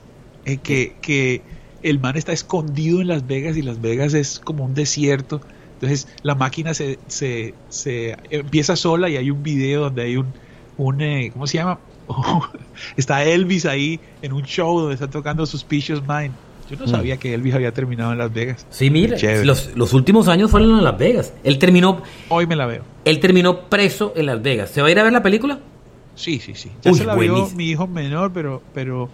que, 0.62 0.94
que 1.00 1.40
el 1.82 2.00
man 2.00 2.18
está 2.18 2.32
escondido 2.32 3.00
en 3.00 3.08
Las 3.08 3.26
Vegas 3.26 3.56
y 3.56 3.62
Las 3.62 3.80
Vegas 3.80 4.12
es 4.12 4.38
como 4.38 4.64
un 4.64 4.74
desierto 4.74 5.40
entonces 5.74 6.08
la 6.22 6.34
máquina 6.34 6.74
se, 6.74 6.98
se, 7.06 7.54
se 7.68 8.16
empieza 8.30 8.76
sola 8.76 9.08
y 9.08 9.16
hay 9.16 9.30
un 9.30 9.42
video 9.42 9.82
donde 9.82 10.02
hay 10.02 10.16
un, 10.16 10.26
un 10.76 11.00
eh, 11.00 11.30
¿cómo 11.32 11.46
se 11.46 11.58
llama? 11.58 11.78
está 12.96 13.24
Elvis 13.24 13.66
ahí 13.66 14.00
en 14.22 14.32
un 14.32 14.42
show 14.42 14.78
donde 14.78 14.94
está 14.94 15.08
tocando 15.08 15.46
Suspicious 15.46 16.02
Mind. 16.06 16.32
Yo 16.70 16.76
no 16.78 16.86
mm. 16.86 16.88
sabía 16.88 17.16
que 17.18 17.34
Elvis 17.34 17.54
había 17.54 17.72
terminado 17.72 18.12
en 18.12 18.18
Las 18.18 18.32
Vegas. 18.32 18.66
Sí, 18.70 18.88
mira, 18.88 19.16
los, 19.44 19.76
los, 19.76 19.92
últimos 19.92 20.28
años 20.28 20.50
fueron 20.50 20.78
en 20.78 20.84
Las 20.84 20.96
Vegas. 20.96 21.34
Él 21.44 21.58
terminó. 21.58 22.02
Hoy 22.30 22.46
me 22.46 22.56
la 22.56 22.66
veo. 22.66 22.82
Él 23.04 23.20
terminó 23.20 23.68
preso 23.68 24.14
en 24.16 24.26
Las 24.26 24.42
Vegas. 24.42 24.70
¿Se 24.70 24.80
va 24.80 24.88
a 24.88 24.90
ir 24.90 24.98
a 24.98 25.02
ver 25.02 25.12
la 25.12 25.22
película? 25.22 25.58
Sí, 26.14 26.38
sí, 26.38 26.54
sí. 26.54 26.70
Ya 26.82 26.94
se 26.94 27.04
la 27.04 27.14
vio 27.16 27.48
mi 27.50 27.70
hijo 27.70 27.86
menor, 27.86 28.32
pero, 28.32 28.62
pero 28.72 29.10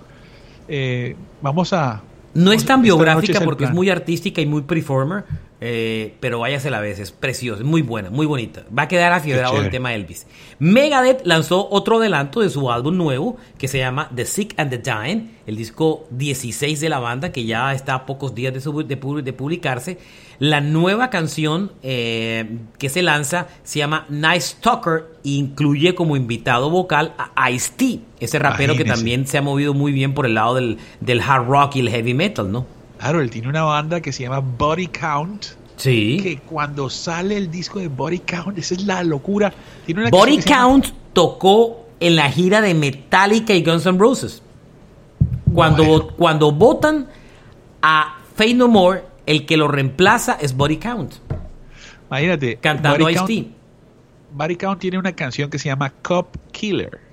eh, 0.69 1.17
vamos 1.43 1.73
a. 1.73 2.03
No 2.35 2.53
es 2.53 2.65
tan 2.65 2.83
biográfica 2.83 3.41
porque 3.41 3.65
es 3.65 3.73
muy 3.73 3.91
artística 3.91 4.41
y 4.41 4.47
muy 4.47 4.63
performer, 4.63 5.25
eh, 5.63 6.15
pero 6.21 6.39
váyase 6.39 6.71
la 6.71 6.81
vez, 6.81 6.99
es 6.99 7.13
precioso, 7.13 7.61
es 7.61 7.67
muy 7.67 7.83
buena, 7.83 8.09
muy 8.09 8.25
bonita. 8.25 8.65
Va 8.77 8.85
a 8.85 8.89
quedar 8.89 9.13
afiebrado 9.13 9.61
el 9.61 9.69
tema 9.69 9.95
Elvis. 9.95 10.27
Megadeth 10.59 11.27
lanzó 11.27 11.69
otro 11.71 11.99
adelanto 11.99 12.41
de 12.41 12.49
su 12.49 12.71
álbum 12.71 12.97
nuevo 12.97 13.37
que 13.59 13.69
se 13.69 13.79
llama 13.79 14.11
The 14.15 14.25
Sick 14.25 14.55
and 14.59 14.71
the 14.71 14.79
Dying, 14.79 15.31
el 15.47 15.57
disco 15.57 16.07
16 16.13 16.81
de 16.81 16.89
la 16.89 16.99
banda 16.99 17.31
que 17.31 17.45
ya 17.45 17.75
está 17.75 17.95
a 17.95 18.07
pocos 18.07 18.35
días 18.35 18.55
de, 18.55 18.85
de, 18.85 19.33
publicarse. 19.35 19.99
La 20.39 20.63
nueva 20.63 21.11
canción 21.11 21.73
eh, 21.83 22.59
que 22.79 22.89
se 22.89 23.03
lanza 23.03 23.49
se 23.63 23.81
llama 23.81 24.07
Nice 24.09 24.57
Talker 24.63 25.05
e 25.23 25.31
incluye 25.33 25.95
como 25.95 26.17
invitado 26.17 26.71
vocal 26.71 27.13
a 27.19 27.51
Ice-T, 27.51 28.01
ese 28.19 28.39
rapero 28.39 28.77
que 28.77 28.87
también 28.87 29.27
se 29.27 29.37
ha 29.37 29.43
movido 29.43 29.75
muy 29.75 29.93
bien 29.93 30.15
por 30.15 30.25
el 30.25 30.35
lado 30.35 30.55
del, 30.55 30.79
del 31.01 31.21
hard 31.21 31.47
rock 31.47 31.77
y 31.77 31.81
el 31.81 31.91
heavy 31.91 32.15
metal, 32.15 32.51
¿no? 32.51 32.80
Claro, 33.01 33.23
él 33.23 33.31
tiene 33.31 33.49
una 33.49 33.63
banda 33.63 34.03
que 34.03 34.13
se 34.13 34.25
llama 34.25 34.41
Body 34.41 34.89
Count. 34.89 35.47
Sí. 35.77 36.21
Que 36.23 36.39
cuando 36.41 36.91
sale 36.91 37.39
el 37.39 37.51
disco 37.51 37.79
de 37.79 37.89
Body 37.89 38.19
Count, 38.19 38.59
esa 38.59 38.75
es 38.75 38.85
la 38.85 39.03
locura. 39.03 39.51
Body 40.11 40.43
Count 40.43 40.89
tocó 41.15 41.87
en 41.99 42.15
la 42.17 42.31
gira 42.31 42.61
de 42.61 42.75
Metallica 42.75 43.55
y 43.55 43.65
Guns 43.65 43.87
N' 43.87 43.99
Roses. 43.99 44.43
Cuando, 45.55 46.09
cuando 46.15 46.53
votan 46.53 47.09
a 47.81 48.19
Fade 48.37 48.55
No 48.55 48.69
More, 48.69 49.03
el 49.25 49.47
que 49.47 49.57
lo 49.57 49.67
reemplaza 49.67 50.37
es 50.39 50.55
Body 50.55 50.77
Count. 50.77 51.15
Imagínate. 52.11 52.59
Cantando 52.59 53.09
Ice-T. 53.09 53.49
Body 54.35 54.57
Count 54.57 54.79
tiene 54.79 54.99
una 54.99 55.13
canción 55.13 55.49
que 55.49 55.59
se 55.59 55.71
llama 55.71 55.91
Cop 56.03 56.37
Killer 56.53 57.10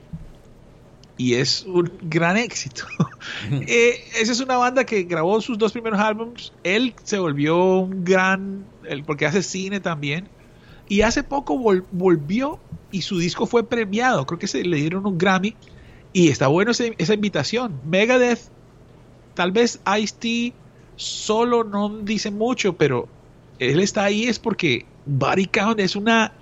y 1.17 1.33
es 1.33 1.63
un 1.63 1.91
gran 2.03 2.37
éxito. 2.37 2.85
eh, 3.51 4.03
esa 4.19 4.31
es 4.31 4.39
una 4.39 4.57
banda 4.57 4.85
que 4.85 5.03
grabó 5.03 5.41
sus 5.41 5.57
dos 5.57 5.71
primeros 5.71 5.99
álbumes. 5.99 6.53
Él 6.63 6.93
se 7.03 7.17
volvió 7.17 7.79
un 7.79 8.03
gran, 8.03 8.65
porque 9.05 9.25
hace 9.25 9.41
cine 9.41 9.79
también. 9.79 10.29
Y 10.87 11.01
hace 11.01 11.23
poco 11.23 11.57
volvió 11.57 12.59
y 12.91 13.01
su 13.01 13.17
disco 13.17 13.45
fue 13.45 13.67
premiado. 13.67 14.25
Creo 14.25 14.39
que 14.39 14.47
se 14.47 14.63
le 14.63 14.77
dieron 14.77 15.05
un 15.05 15.17
Grammy. 15.17 15.55
Y 16.13 16.29
está 16.29 16.47
bueno 16.47 16.71
esa 16.71 17.13
invitación. 17.13 17.81
Megadeth, 17.85 18.49
tal 19.33 19.51
vez 19.51 19.81
Ice-T 19.99 20.53
solo 20.95 21.63
no 21.63 21.89
dice 21.89 22.31
mucho, 22.31 22.77
pero 22.77 23.07
él 23.59 23.79
está 23.79 24.05
ahí 24.05 24.25
es 24.25 24.39
porque 24.39 24.85
Body 25.05 25.45
Count 25.45 25.79
es 25.79 25.95
una, 25.95 26.33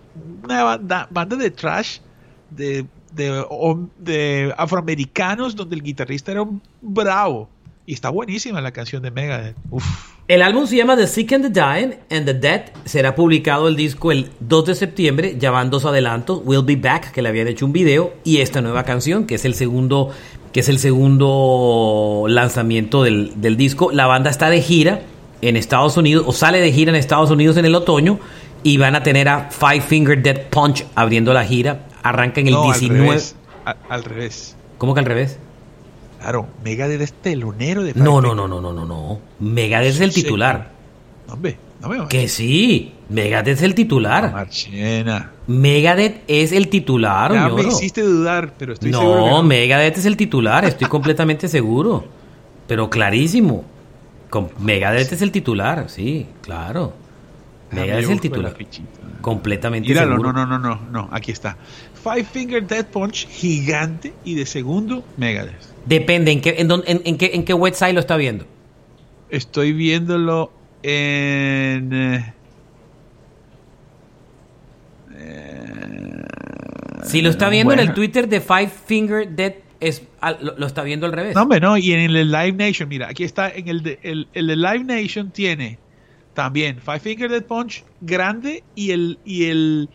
una 0.43 0.63
banda, 0.63 1.07
banda 1.11 1.36
de 1.36 1.51
trash 1.51 1.99
de 2.51 2.86
de, 3.16 4.53
afroamericanos 4.57 5.55
donde 5.55 5.76
el 5.76 5.84
guitarrista 5.84 6.32
era 6.32 6.41
un 6.41 6.61
bravo. 6.82 7.49
Y 7.88 7.93
está 7.93 8.09
buenísima 8.09 8.61
la 8.61 8.72
canción 8.72 9.03
de 9.03 9.11
Megadeth. 9.11 9.55
El 10.28 10.41
álbum 10.41 10.66
se 10.66 10.76
llama 10.76 10.97
The 10.97 11.05
Sick 11.05 11.34
and 11.34 11.53
the 11.53 11.61
Dying 11.61 11.93
and 12.09 12.26
the 12.26 12.34
Dead. 12.34 12.72
Será 12.86 13.13
publicado 13.13 13.68
el 13.68 13.76
disco 13.76 14.11
el 14.11 14.32
2 14.39 14.66
de 14.66 14.76
septiembre. 14.76 15.36
Ya 15.38 15.51
van 15.51 15.70
dos 15.70 15.86
adelantos. 15.86 16.41
We'll 16.43 16.66
Be 16.66 16.78
Back, 16.78 17.11
que 17.11 17.22
le 17.22 17.30
habían 17.30 17.47
hecho 17.47 17.63
un 17.63 17.74
video. 17.74 18.16
Y 18.24 18.38
esta 18.38 18.61
nueva 18.61 18.84
canción, 18.86 19.28
que 19.28 19.36
es 19.36 19.45
el 19.45 19.53
segundo, 19.53 20.09
que 20.51 20.61
es 20.61 20.70
el 20.70 20.80
segundo 20.80 22.26
lanzamiento 22.28 23.03
del, 23.03 23.39
del 23.39 23.55
disco. 23.55 23.91
La 23.91 24.07
banda 24.07 24.32
está 24.32 24.49
de 24.49 24.63
gira 24.63 25.01
en 25.43 25.55
Estados 25.55 25.95
Unidos, 25.95 26.24
o 26.26 26.32
sale 26.32 26.59
de 26.59 26.72
gira 26.72 26.89
en 26.89 26.95
Estados 26.95 27.30
Unidos 27.30 27.57
en 27.57 27.66
el 27.66 27.76
otoño. 27.76 28.20
Y 28.63 28.78
van 28.78 28.95
a 28.95 29.03
tener 29.03 29.30
a 29.30 29.51
Five 29.51 29.82
Finger 29.82 30.24
Dead 30.24 30.47
Punch 30.49 30.88
abriendo 30.95 31.34
la 31.34 31.45
gira 31.45 31.86
arranca 32.06 32.39
en 32.39 32.47
el 32.47 32.56
19. 32.62 33.20
Al 33.89 34.03
revés, 34.03 34.56
¿Cómo 34.78 34.93
que 34.93 34.99
al 34.99 35.06
revés? 35.06 35.39
Claro, 36.22 36.47
Megadeth 36.64 37.01
es 37.01 37.14
telonero 37.14 37.84
de 37.84 37.93
No, 37.95 38.22
no, 38.22 38.36
no, 38.36 38.47
no, 38.47 38.62
no, 38.62 38.74
no, 38.74 38.86
no. 38.86 39.20
Megadeth 39.39 39.95
es 39.95 40.01
el 40.01 40.14
titular. 40.14 40.72
No, 41.28 41.34
hombre, 41.34 41.58
no 41.82 41.89
me 41.89 42.08
Que 42.08 42.28
sí, 42.28 42.93
Megadeth 43.10 43.58
es 43.58 43.64
el 43.64 43.74
titular. 43.74 44.32
Marchena. 44.32 45.32
Megadeth 45.47 46.24
es 46.28 46.51
el 46.51 46.68
titular, 46.70 47.34
Ya 47.34 47.49
me 47.49 47.64
hiciste 47.64 48.01
dudar, 48.01 48.53
pero 48.58 48.74
estoy 48.74 48.91
no, 48.91 48.99
seguro. 48.99 49.28
no, 49.28 49.43
Megadeth 49.43 49.97
es 49.97 50.06
el 50.06 50.16
titular, 50.16 50.64
estoy 50.66 50.88
completamente 50.88 51.47
seguro. 51.47 52.06
Pero 52.68 52.89
clarísimo. 52.89 53.64
Con 54.30 54.49
Megadeth 54.60 55.12
es 55.12 55.22
el 55.22 55.32
titular, 55.32 55.86
sí, 55.89 56.28
claro. 56.41 56.93
Megadeth 57.72 58.03
es 58.06 58.10
el 58.10 58.22
titular. 58.22 58.56
Completamente 59.22 59.89
Míralo, 59.89 60.14
seguro. 60.14 60.34
no, 60.34 60.45
no, 60.45 60.60
no, 60.60 60.76
no, 60.76 60.82
no, 60.91 61.10
aquí 61.12 61.32
está. 61.32 61.58
Five 62.06 62.26
Finger 62.26 62.66
Death 62.66 62.86
Punch, 62.91 63.28
gigante, 63.28 64.14
y 64.24 64.36
de 64.36 64.45
segundo, 64.45 65.03
Megadeth. 65.18 65.56
Depende, 65.88 66.32
¿en 66.32 66.41
qué, 66.41 66.56
en, 66.60 66.68
dónde- 66.68 66.91
en, 66.91 67.01
en 67.03 67.18
qué, 67.18 67.32
en 67.34 67.43
qué 67.43 67.53
website 67.56 67.93
lo 67.95 67.99
está 67.99 68.16
viendo? 68.16 68.45
Estoy 69.30 69.74
viéndolo 69.74 70.51
en... 70.84 71.91
eh, 71.93 72.34
eh, 75.18 76.12
Si 77.06 77.22
lo 77.22 77.30
está 77.30 77.49
viendo 77.49 77.74
en 77.74 77.80
el. 77.80 77.93
Twitter 77.93 78.28
de 78.28 78.41
Five 78.41 78.70
Finger 78.86 79.30
Dead, 79.30 79.53
es, 79.80 80.03
lo, 80.41 80.58
lo 80.58 80.66
está 80.68 80.84
viendo 80.84 81.06
al 81.06 81.12
revés. 81.12 81.36
No, 81.36 81.43
hombre, 81.43 81.60
no, 81.60 81.78
y 81.78 81.91
en 81.93 81.99
el 82.16 82.32
Live 82.32 82.53
Nation, 82.53 82.88
mira, 82.89 83.08
aquí 83.10 83.24
está, 83.24 83.49
en 83.49 83.68
el 83.68 83.84
de, 83.84 83.99
el, 84.03 84.28
el 84.34 84.47
de 84.47 84.56
Live 84.56 84.84
Nation 84.84 85.32
tiene 85.32 85.80
también 86.34 86.80
Five 86.80 86.99
Finger 86.99 87.30
Death 87.32 87.45
Punch 87.45 87.84
grande 88.01 88.64
y 88.76 88.91
el, 88.91 89.20
y 89.26 89.45
el, 89.45 89.89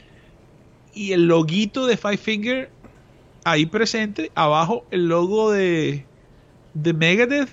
y 0.94 1.12
el 1.12 1.26
loguito 1.26 1.86
de 1.86 1.96
Five 1.96 2.18
Finger 2.18 2.70
ahí 3.44 3.66
presente, 3.66 4.32
abajo 4.34 4.84
el 4.90 5.08
logo 5.08 5.50
de, 5.52 6.06
de 6.74 6.92
Megadeth 6.92 7.50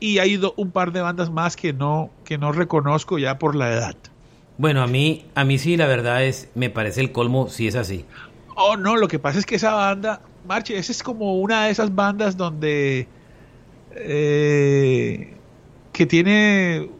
y 0.00 0.18
hay 0.18 0.36
do- 0.36 0.54
un 0.56 0.72
par 0.72 0.92
de 0.92 1.00
bandas 1.00 1.30
más 1.30 1.56
que 1.56 1.72
no, 1.72 2.10
que 2.24 2.38
no 2.38 2.52
reconozco 2.52 3.18
ya 3.18 3.38
por 3.38 3.56
la 3.56 3.72
edad. 3.72 3.96
Bueno, 4.56 4.82
a 4.82 4.86
mí, 4.86 5.24
a 5.34 5.44
mí 5.44 5.58
sí, 5.58 5.76
la 5.76 5.86
verdad 5.86 6.24
es, 6.24 6.50
me 6.54 6.70
parece 6.70 7.00
el 7.00 7.12
colmo 7.12 7.48
si 7.48 7.68
es 7.68 7.76
así. 7.76 8.04
Oh, 8.56 8.76
no, 8.76 8.96
lo 8.96 9.06
que 9.08 9.18
pasa 9.18 9.38
es 9.38 9.46
que 9.46 9.54
esa 9.56 9.72
banda, 9.74 10.22
Marche, 10.42 10.76
esa 10.76 10.90
es 10.92 11.02
como 11.02 11.38
una 11.40 11.66
de 11.66 11.70
esas 11.70 11.94
bandas 11.94 12.36
donde 12.36 13.08
eh, 13.90 15.42
que 15.92 16.06
tiene 16.06 16.90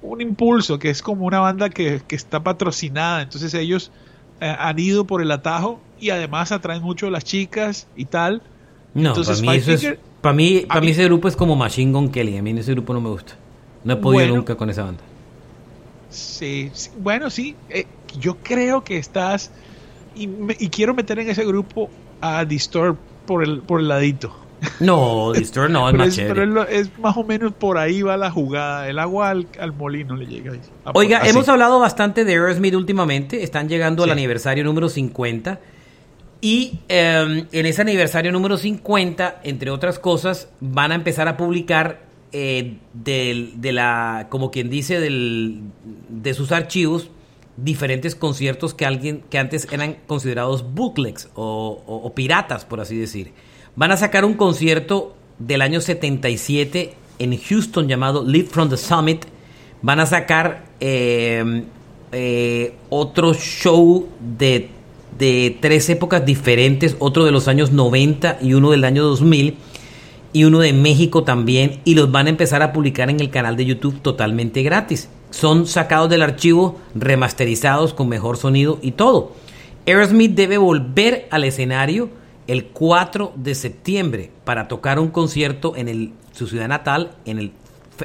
un 0.00 0.20
impulso, 0.20 0.78
que 0.78 0.90
es 0.90 1.02
como 1.02 1.26
una 1.26 1.40
banda 1.40 1.70
que, 1.70 2.02
que 2.06 2.16
está 2.16 2.42
patrocinada, 2.42 3.22
entonces 3.22 3.54
ellos 3.54 3.92
eh, 4.40 4.54
han 4.58 4.78
ido 4.78 5.04
por 5.06 5.22
el 5.22 5.30
atajo 5.30 5.80
y 5.98 6.10
además 6.10 6.52
atraen 6.52 6.82
mucho 6.82 7.06
a 7.06 7.10
las 7.10 7.24
chicas 7.24 7.86
y 7.96 8.04
tal. 8.06 8.42
No, 8.94 9.10
Entonces, 9.10 9.40
para 9.42 9.52
mí, 9.52 9.58
es, 9.66 9.96
para 10.20 10.34
mí, 10.34 10.64
para 10.66 10.80
mí 10.80 10.86
mí- 10.86 10.92
ese 10.92 11.04
grupo 11.04 11.28
es 11.28 11.36
como 11.36 11.54
Machine 11.56 11.92
Gun 11.92 12.10
Kelly. 12.10 12.36
A 12.38 12.42
mí 12.42 12.50
ese 12.58 12.72
grupo 12.72 12.94
no 12.94 13.00
me 13.00 13.10
gusta. 13.10 13.34
No 13.84 13.94
he 13.94 13.96
podido 13.96 14.20
Bueno. 14.20 14.36
nunca 14.36 14.54
con 14.56 14.70
esa 14.70 14.84
banda. 14.84 15.02
Sí, 16.10 16.70
sí, 16.72 16.90
bueno, 16.98 17.30
sí, 17.30 17.56
eh, 17.68 17.86
yo 18.18 18.36
creo 18.36 18.82
que 18.84 18.96
estás 18.96 19.50
y, 20.14 20.26
me- 20.26 20.56
y 20.58 20.68
quiero 20.68 20.94
meter 20.94 21.18
en 21.18 21.28
ese 21.28 21.44
grupo 21.44 21.90
a 22.20 22.44
Disturb 22.44 22.96
por 23.26 23.42
el, 23.44 23.60
por 23.60 23.80
el 23.80 23.88
ladito. 23.88 24.34
No, 24.80 25.32
Disturb 25.32 25.70
no, 25.70 25.88
es 25.88 25.92
pero 25.92 25.98
más 25.98 26.08
es, 26.08 26.14
chévere. 26.16 26.34
pero 26.34 26.42
es 26.46 26.48
lo- 26.54 26.68
es 26.68 26.98
más 26.98 27.16
o 27.16 27.24
menos 27.24 27.52
por 27.52 27.78
ahí 27.78 28.02
va 28.02 28.16
la 28.16 28.30
jugada. 28.30 28.88
El 28.88 28.98
agua 28.98 29.30
al, 29.30 29.46
al 29.58 29.72
molino 29.72 30.16
le 30.16 30.26
llega. 30.26 30.52
ahí. 30.52 30.60
Ah, 30.84 30.92
Oiga, 30.94 31.20
hemos 31.26 31.48
hablado 31.48 31.78
bastante 31.78 32.24
de 32.24 32.32
Aerosmith 32.32 32.74
últimamente. 32.74 33.42
Están 33.42 33.68
llegando 33.68 34.04
al 34.04 34.10
aniversario 34.10 34.64
número 34.64 34.88
50. 34.88 35.60
Y 36.40 36.80
eh, 36.88 37.46
en 37.50 37.66
ese 37.66 37.80
aniversario 37.82 38.30
número 38.30 38.58
50, 38.58 39.40
entre 39.42 39.70
otras 39.70 39.98
cosas, 39.98 40.48
van 40.60 40.92
a 40.92 40.94
empezar 40.94 41.28
a 41.28 41.36
publicar 41.36 42.02
eh, 42.32 42.76
del- 42.92 43.60
de 43.60 43.72
la, 43.72 44.26
como 44.28 44.50
quien 44.50 44.68
dice, 44.68 45.00
del, 45.00 45.60
de 46.10 46.34
sus 46.34 46.52
archivos, 46.52 47.08
diferentes 47.56 48.14
conciertos 48.14 48.74
que 48.74 48.84
alguien 48.84 49.22
que 49.30 49.38
antes 49.38 49.68
eran 49.72 49.96
considerados 50.06 50.74
bootlegs 50.74 51.28
o, 51.34 52.12
piratas, 52.14 52.64
por 52.64 52.80
así 52.80 52.96
decir. 52.96 53.32
Van 53.76 53.92
a 53.92 53.96
sacar 53.96 54.24
un 54.24 54.34
concierto 54.34 55.14
del 55.38 55.62
año 55.62 55.80
77 55.80 56.94
en 57.18 57.38
Houston 57.38 57.88
llamado 57.88 58.24
Live 58.24 58.48
from 58.48 58.68
the 58.68 58.76
Summit. 58.76 59.24
Van 59.82 60.00
a 60.00 60.06
sacar 60.06 60.64
eh, 60.80 61.64
eh, 62.12 62.74
otro 62.88 63.34
show 63.34 64.08
de, 64.38 64.70
de 65.18 65.56
tres 65.60 65.88
épocas 65.90 66.24
diferentes, 66.24 66.96
otro 66.98 67.24
de 67.24 67.32
los 67.32 67.48
años 67.48 67.72
90 67.72 68.38
y 68.40 68.54
uno 68.54 68.70
del 68.70 68.84
año 68.84 69.04
2000 69.04 69.56
y 70.32 70.44
uno 70.44 70.58
de 70.58 70.74
México 70.74 71.24
también 71.24 71.80
y 71.84 71.94
los 71.94 72.10
van 72.12 72.26
a 72.26 72.30
empezar 72.30 72.62
a 72.62 72.72
publicar 72.72 73.08
en 73.08 73.20
el 73.20 73.30
canal 73.30 73.56
de 73.56 73.64
YouTube 73.64 74.00
totalmente 74.02 74.62
gratis. 74.62 75.08
Son 75.30 75.66
sacados 75.66 76.08
del 76.08 76.22
archivo, 76.22 76.78
remasterizados 76.94 77.94
con 77.94 78.08
mejor 78.08 78.36
sonido 78.36 78.78
y 78.82 78.92
todo. 78.92 79.32
Aerosmith 79.86 80.34
debe 80.34 80.58
volver 80.58 81.26
al 81.30 81.44
escenario 81.44 82.08
el 82.46 82.66
4 82.66 83.32
de 83.36 83.54
septiembre 83.54 84.30
para 84.44 84.68
tocar 84.68 84.98
un 84.98 85.08
concierto 85.08 85.74
en 85.76 85.88
el, 85.88 86.12
su 86.32 86.46
ciudad 86.46 86.68
natal, 86.68 87.12
en 87.24 87.38
el, 87.38 87.52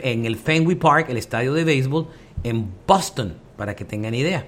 en 0.01 0.25
el 0.25 0.35
Fenway 0.35 0.75
Park, 0.75 1.09
el 1.09 1.17
estadio 1.17 1.53
de 1.53 1.63
béisbol, 1.63 2.07
en 2.43 2.67
Boston, 2.87 3.35
para 3.57 3.75
que 3.75 3.85
tengan 3.85 4.13
idea. 4.15 4.47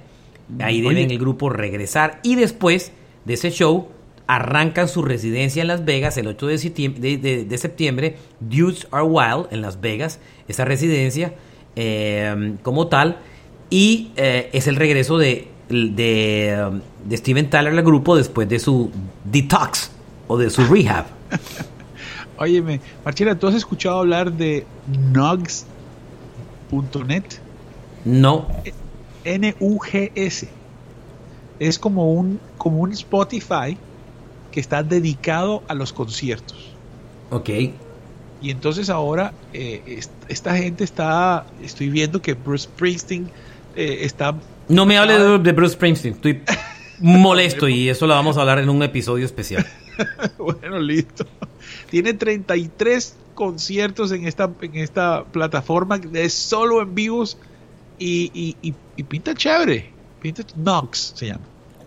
Ahí 0.59 0.79
Oye. 0.85 0.95
deben 0.95 1.11
el 1.11 1.19
grupo 1.19 1.49
regresar 1.49 2.19
y 2.23 2.35
después 2.35 2.91
de 3.25 3.35
ese 3.35 3.51
show 3.51 3.87
arrancan 4.27 4.87
su 4.87 5.03
residencia 5.03 5.61
en 5.61 5.67
Las 5.67 5.85
Vegas 5.85 6.17
el 6.17 6.27
8 6.27 6.47
de, 6.47 6.57
septiembre, 6.57 7.01
de, 7.01 7.17
de- 7.17 7.45
de 7.45 7.57
septiembre, 7.57 8.17
Dudes 8.39 8.87
Are 8.91 9.03
Wild 9.03 9.47
en 9.51 9.61
Las 9.61 9.79
Vegas, 9.79 10.19
esa 10.47 10.65
residencia 10.65 11.33
eh, 11.75 12.55
como 12.61 12.87
tal, 12.87 13.19
y 13.69 14.11
eh, 14.15 14.49
es 14.53 14.67
el 14.67 14.75
regreso 14.75 15.17
de, 15.17 15.47
de, 15.69 16.81
de 17.05 17.17
Steven 17.17 17.49
Tyler 17.49 17.73
al 17.73 17.83
grupo 17.83 18.15
después 18.15 18.47
de 18.49 18.59
su 18.59 18.91
detox 19.23 19.91
o 20.27 20.37
de 20.37 20.49
su 20.49 20.65
rehab. 20.73 21.05
Óyeme, 22.37 22.81
Marchena, 23.05 23.37
¿tú 23.37 23.47
has 23.47 23.55
escuchado 23.55 23.99
hablar 23.99 24.31
de 24.31 24.65
nugs.net? 25.11 25.53
No, 28.05 28.47
N-U-G-S. 29.23 30.49
Es 31.59 31.79
como 31.79 32.11
un, 32.11 32.39
como 32.57 32.79
un 32.79 32.91
Spotify 32.91 33.77
que 34.51 34.59
está 34.59 34.83
dedicado 34.83 35.63
a 35.67 35.73
los 35.73 35.93
conciertos. 35.93 36.71
ok. 37.31 37.49
Y 38.43 38.51
entonces 38.51 38.89
ahora 38.89 39.33
eh, 39.53 39.81
est- 39.87 40.11
esta 40.27 40.55
gente 40.57 40.83
está, 40.83 41.45
estoy 41.63 41.89
viendo 41.89 42.21
que 42.21 42.33
Bruce 42.33 42.65
Springsteen 42.65 43.29
eh, 43.75 43.99
está... 44.01 44.35
No 44.67 44.85
me 44.85 44.97
hable 44.97 45.17
de, 45.17 45.39
de 45.39 45.51
Bruce 45.53 45.73
Springsteen, 45.75 46.15
estoy 46.15 46.41
molesto 46.99 47.67
y 47.69 47.89
eso 47.89 48.05
lo 48.05 48.13
vamos 48.13 48.37
a 48.37 48.41
hablar 48.41 48.59
en 48.59 48.69
un 48.69 48.83
episodio 48.83 49.25
especial. 49.25 49.65
bueno, 50.37 50.79
listo. 50.79 51.25
Tiene 51.89 52.13
33 52.13 53.15
conciertos 53.33 54.11
en 54.11 54.27
esta, 54.27 54.49
en 54.61 54.75
esta 54.75 55.23
plataforma 55.25 55.97
de 55.97 56.29
solo 56.29 56.81
en 56.81 56.93
vivos 56.93 57.37
y, 57.97 58.29
y, 58.33 58.57
y- 58.69 58.73
y 58.97 59.03
pinta 59.03 59.33
chévere. 59.33 59.89
Pinta 60.21 60.43
Nox 60.55 61.13
se 61.15 61.27
llama. 61.27 61.43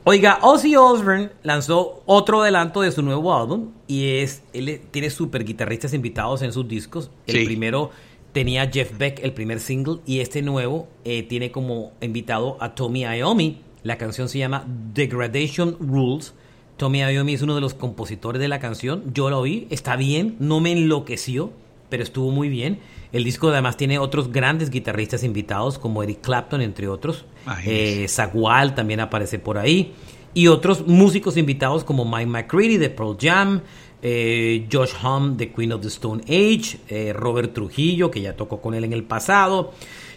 Oiga, 0.09 0.39
Ozzy 0.43 0.77
Osbourne 0.77 1.31
lanzó 1.43 2.05
otro 2.07 2.41
adelanto 2.43 2.81
de 2.81 2.93
su 2.93 3.03
nuevo 3.03 3.35
álbum 3.35 3.73
y 3.89 4.19
es 4.19 4.41
él 4.53 4.81
tiene 4.93 5.11
super 5.11 5.45
guitarristas 5.45 5.95
invitados 5.95 6.43
en 6.43 6.53
sus 6.53 6.69
discos. 6.69 7.11
El 7.27 7.39
Sí. 7.41 7.45
primero 7.45 7.91
tenía 8.31 8.71
Jeff 8.71 8.97
Beck, 8.97 9.19
el 9.25 9.33
primer 9.33 9.59
single, 9.59 9.97
y 10.07 10.21
este 10.21 10.43
nuevo 10.43 10.87
eh, 11.05 11.25
tiene 11.25 11.51
como 11.51 11.91
invitado 12.01 12.57
a 12.61 12.77
Tommy 12.77 13.01
Iommi. 13.03 13.59
La 13.83 13.99
canción 13.99 14.29
se 14.29 14.39
llama 14.39 14.65
Degradation 14.95 15.77
Rules. 15.81 16.35
Tommy 16.77 17.01
Iommi 17.01 17.35
es 17.35 17.43
uno 17.43 17.57
de 17.57 17.61
los 17.61 17.75
compositores 17.75 18.41
de 18.41 18.47
la 18.47 18.61
canción. 18.61 19.03
Yo 19.13 19.29
la 19.29 19.39
oí, 19.39 19.67
está 19.71 19.97
bien, 19.97 20.37
no 20.39 20.61
me 20.61 20.71
enloqueció, 20.71 21.51
pero 21.89 22.05
estuvo 22.05 22.31
muy 22.31 22.49
bien. 22.49 22.79
El 23.13 23.25
disco 23.25 23.49
además 23.49 23.77
tiene 23.77 23.99
otros 23.99 24.33
grandes 24.33 24.71
guitarristas 24.71 25.25
invitados 25.25 25.79
como 25.79 26.03
Eric 26.03 26.21
Clapton, 26.21 26.61
entre 26.61 26.89
otros. 26.89 27.25
Eh, 27.65 28.07
Wild 28.33 28.75
también 28.75 29.01
aparece 29.01 29.39
por 29.39 29.59
ahí. 29.59 29.93
Y 30.35 30.49
otros 30.49 30.87
músicos 30.87 31.37
invitados 31.37 31.83
como 31.83 32.05
Mike 32.05 32.27
McCready 32.27 32.77
de 32.77 32.91
Pearl 32.91 33.17
Jam, 33.19 33.63
eh, 34.03 34.69
Josh 34.71 34.93
Hum 35.03 35.37
de 35.37 35.51
Queen 35.51 35.73
of 35.73 35.81
the 35.81 35.89
Stone 35.89 36.23
Age, 36.25 36.79
eh, 36.89 37.13
Robert 37.15 37.55
Trujillo, 37.55 38.11
que 38.11 38.21
ya 38.21 38.37
tocó 38.37 38.61
con 38.61 38.75
él 38.75 38.85
en 38.85 38.93
el 38.93 39.05
pasado, 39.05 39.73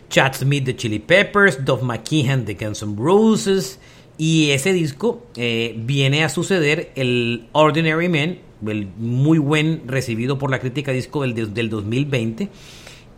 Chad 0.09 0.33
Smith 0.33 0.65
de 0.65 0.75
Chili 0.75 0.99
Peppers, 0.99 1.63
Dove 1.63 1.83
McKeehan 1.83 2.43
de 2.45 2.55
Guns 2.55 2.83
N' 2.83 2.95
Roses. 2.97 3.79
Y 4.17 4.49
ese 4.49 4.73
disco 4.73 5.25
eh, 5.37 5.73
viene 5.77 6.25
a 6.25 6.29
suceder 6.29 6.91
el 6.95 7.47
Ordinary 7.53 8.09
Man, 8.09 8.39
el 8.67 8.89
muy 8.97 9.37
buen 9.37 9.83
recibido 9.87 10.37
por 10.37 10.51
la 10.51 10.59
crítica 10.59 10.91
disco 10.91 11.21
del, 11.21 11.53
del 11.53 11.69
2020. 11.69 12.49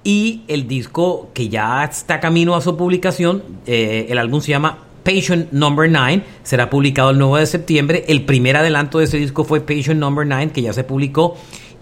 Y 0.04 0.42
el 0.48 0.68
disco 0.68 1.30
que 1.34 1.50
ya 1.50 1.84
está 1.84 2.20
camino 2.20 2.56
a 2.56 2.62
su 2.62 2.76
publicación, 2.76 3.44
eh, 3.68 4.08
el 4.10 4.18
álbum 4.18 4.42
se 4.42 4.50
llama 4.50 4.80
Patient 5.04 5.52
Number 5.52 5.90
9, 5.90 6.24
será 6.44 6.70
publicado 6.70 7.12
el 7.12 7.18
9 7.20 7.42
de 7.42 7.46
septiembre. 7.46 8.06
El 8.08 8.26
primer 8.26 8.58
adelanto 8.58 9.00
de 9.00 9.06
ese 9.06 9.18
disco 9.18 9.44
fue 9.44 9.62
Patient 9.62 10.00
Number 10.00 10.26
9, 10.26 10.52
que 10.54 10.62
ya 10.62 10.74
se 10.74 10.84
publicó. 10.84 11.38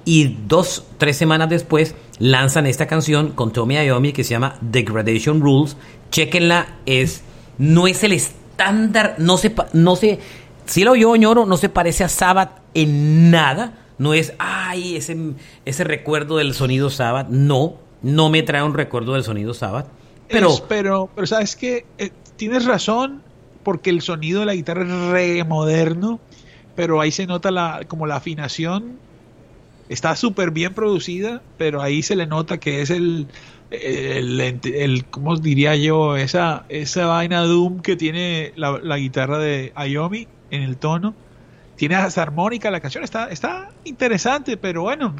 Y 0.06 0.38
dos, 0.48 0.86
tres 0.98 1.18
semanas 1.18 1.50
después 1.50 1.96
lanzan 2.20 2.66
esta 2.66 2.88
canción 2.88 3.32
con 3.32 3.54
Tommy 3.54 3.76
Iommi 3.76 4.12
que 4.12 4.24
se 4.24 4.32
llama 4.32 4.56
Degradation 4.62 5.42
Rules. 5.42 5.78
Chequenla, 6.12 6.78
es, 6.86 7.22
no 7.58 7.88
es 7.88 8.04
el 8.04 8.14
estándar, 8.14 9.16
no 9.20 9.38
se, 9.38 9.54
no 9.74 9.96
se, 9.96 10.20
si 10.66 10.84
lo 10.84 10.92
oyó 10.92 11.16
Ñoro, 11.16 11.46
no 11.46 11.58
se 11.58 11.70
parece 11.70 12.04
a 12.04 12.10
Sabbath 12.10 12.60
en 12.74 13.32
nada. 13.32 13.78
No 13.98 14.14
es, 14.14 14.34
ay, 14.40 14.96
ese, 14.96 15.18
ese 15.66 15.84
recuerdo 15.84 16.38
del 16.38 16.54
sonido 16.54 16.90
Sabbath. 16.90 17.28
No, 17.30 17.76
no 18.02 18.30
me 18.30 18.44
trae 18.44 18.64
un 18.64 18.74
recuerdo 18.74 19.14
del 19.14 19.24
sonido 19.24 19.54
Sabbath. 19.54 19.88
pero... 20.28 20.50
pero, 20.68 21.10
pero 21.14 21.28
sabes 21.28 21.56
que 21.56 21.86
eh, 21.98 22.12
tienes 22.36 22.66
razón 22.66 23.22
porque 23.64 23.90
el 23.90 24.02
sonido 24.02 24.42
de 24.42 24.46
la 24.46 24.56
guitarra 24.56 24.84
es 24.84 25.12
re 25.12 25.44
moderno, 25.44 26.20
pero 26.76 27.02
ahí 27.02 27.12
se 27.12 27.28
nota 27.28 27.52
la, 27.52 27.82
como 27.88 28.08
la 28.08 28.16
afinación 28.16 28.98
está 29.90 30.16
súper 30.16 30.52
bien 30.52 30.74
producida, 30.74 31.42
pero 31.58 31.82
ahí 31.82 32.02
se 32.04 32.16
le 32.16 32.28
nota 32.28 32.60
que 32.60 32.82
es 32.82 32.92
el, 32.92 33.28
el, 33.72 34.40
el, 34.64 35.06
¿cómo 35.06 35.36
diría 35.36 35.76
yo? 35.76 36.16
Esa, 36.16 36.66
esa 36.70 37.08
vaina 37.08 37.42
Doom 37.42 37.82
que 37.82 37.96
tiene 37.96 38.54
la, 38.56 38.80
la 38.82 38.98
guitarra 38.98 39.40
de 39.40 39.74
Ayomi 39.76 40.28
en 40.52 40.62
el 40.62 40.78
tono. 40.78 41.16
Tiene 41.76 41.96
esa 42.06 42.22
armónica, 42.22 42.70
la 42.72 42.82
canción 42.82 43.04
está, 43.04 43.30
está 43.30 43.72
interesante, 43.84 44.58
pero 44.58 44.84
bueno, 44.84 45.16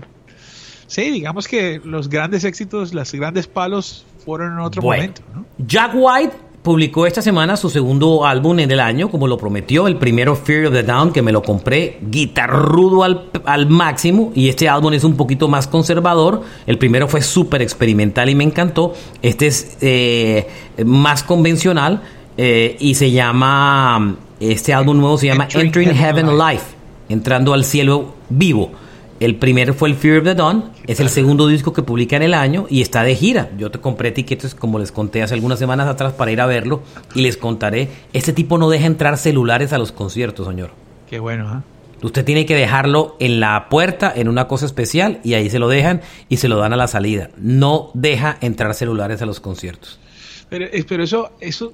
sí, 0.90 1.10
digamos 1.10 1.48
que 1.48 1.80
los 1.86 2.10
grandes 2.10 2.44
éxitos, 2.44 2.94
los 2.94 3.12
grandes 3.14 3.48
palos 3.48 4.06
fueron 4.26 4.54
en 4.54 4.60
otro 4.60 4.82
momento. 4.82 5.22
¿no? 5.34 5.46
Jack 5.66 5.92
White 5.96 6.34
publicó 6.62 7.08
esta 7.08 7.22
semana 7.22 7.56
su 7.56 7.70
segundo 7.70 8.26
álbum 8.26 8.60
en 8.60 8.70
el 8.72 8.80
año, 8.80 9.10
como 9.10 9.28
lo 9.28 9.38
prometió. 9.38 9.88
El 9.88 9.96
primero, 9.96 10.36
Fear 10.36 10.68
of 10.68 10.74
the 10.74 10.84
Down, 10.84 11.12
que 11.12 11.22
me 11.22 11.32
lo 11.32 11.42
compré 11.42 12.00
guitarrudo 12.02 13.04
al, 13.04 13.30
al 13.46 13.70
máximo. 13.70 14.32
Y 14.36 14.50
este 14.50 14.68
álbum 14.68 14.94
es 14.94 15.04
un 15.04 15.16
poquito 15.16 15.48
más 15.48 15.68
conservador. 15.68 16.44
El 16.68 16.78
primero 16.78 17.08
fue 17.08 17.22
súper 17.22 17.62
experimental 17.62 18.30
y 18.30 18.36
me 18.36 18.44
encantó. 18.44 18.94
Este 19.22 19.48
es 19.48 19.78
eh, 19.82 20.48
más 20.86 21.24
convencional 21.24 22.02
eh, 22.38 22.76
y 22.80 22.96
se 22.96 23.12
llama. 23.12 24.18
Este 24.40 24.74
álbum 24.74 24.98
nuevo 24.98 25.18
se 25.18 25.28
llama 25.28 25.50
Entering, 25.52 25.94
Heaven 25.94 26.38
Life, 26.38 26.64
entrando 27.10 27.54
al 27.54 27.66
cielo 27.66 28.16
vivo. 28.30 28.72
El 29.20 29.36
primero 29.36 29.74
fue 29.74 29.90
el 29.90 29.96
Fear 29.96 30.20
of 30.20 30.24
the 30.24 30.34
Dawn, 30.34 30.72
es 30.88 31.02
el 31.02 31.10
segundo 31.10 31.48
disco 31.48 31.74
que 31.74 31.84
publica 31.84 32.16
en 32.16 32.22
el 32.22 32.34
año 32.34 32.68
y 32.70 32.82
está 32.82 33.04
de 33.04 33.16
gira. 33.16 33.50
Yo 33.58 33.70
te 33.70 33.80
compré 33.80 34.10
etiquetas, 34.10 34.56
como 34.56 34.80
les 34.80 34.94
conté 34.94 35.22
hace 35.22 35.34
algunas 35.34 35.60
semanas 35.60 35.88
atrás, 35.90 36.14
para 36.14 36.32
ir 36.32 36.40
a 36.40 36.46
verlo 36.46 36.84
y 37.14 37.22
les 37.22 37.36
contaré. 37.36 37.90
Este 38.14 38.32
tipo 38.32 38.58
no 38.58 38.70
deja 38.70 38.86
entrar 38.86 39.18
celulares 39.18 39.74
a 39.74 39.78
los 39.78 39.92
conciertos, 39.92 40.48
señor. 40.48 40.72
Qué 41.10 41.20
bueno, 41.20 41.54
¿eh? 41.54 41.62
Usted 42.02 42.24
tiene 42.24 42.46
que 42.46 42.56
dejarlo 42.56 43.18
en 43.20 43.42
la 43.42 43.68
puerta, 43.68 44.14
en 44.16 44.30
una 44.30 44.48
cosa 44.48 44.66
especial, 44.66 45.20
y 45.22 45.34
ahí 45.34 45.50
se 45.50 45.60
lo 45.60 45.68
dejan 45.68 46.00
y 46.30 46.38
se 46.38 46.48
lo 46.48 46.56
dan 46.56 46.72
a 46.72 46.78
la 46.78 46.88
salida. 46.88 47.30
No 47.36 47.92
deja 47.94 48.38
entrar 48.40 48.74
celulares 48.74 49.22
a 49.22 49.26
los 49.26 49.42
conciertos. 49.42 50.00
Pero, 50.48 50.68
pero 50.88 51.04
eso, 51.04 51.34
eso, 51.42 51.74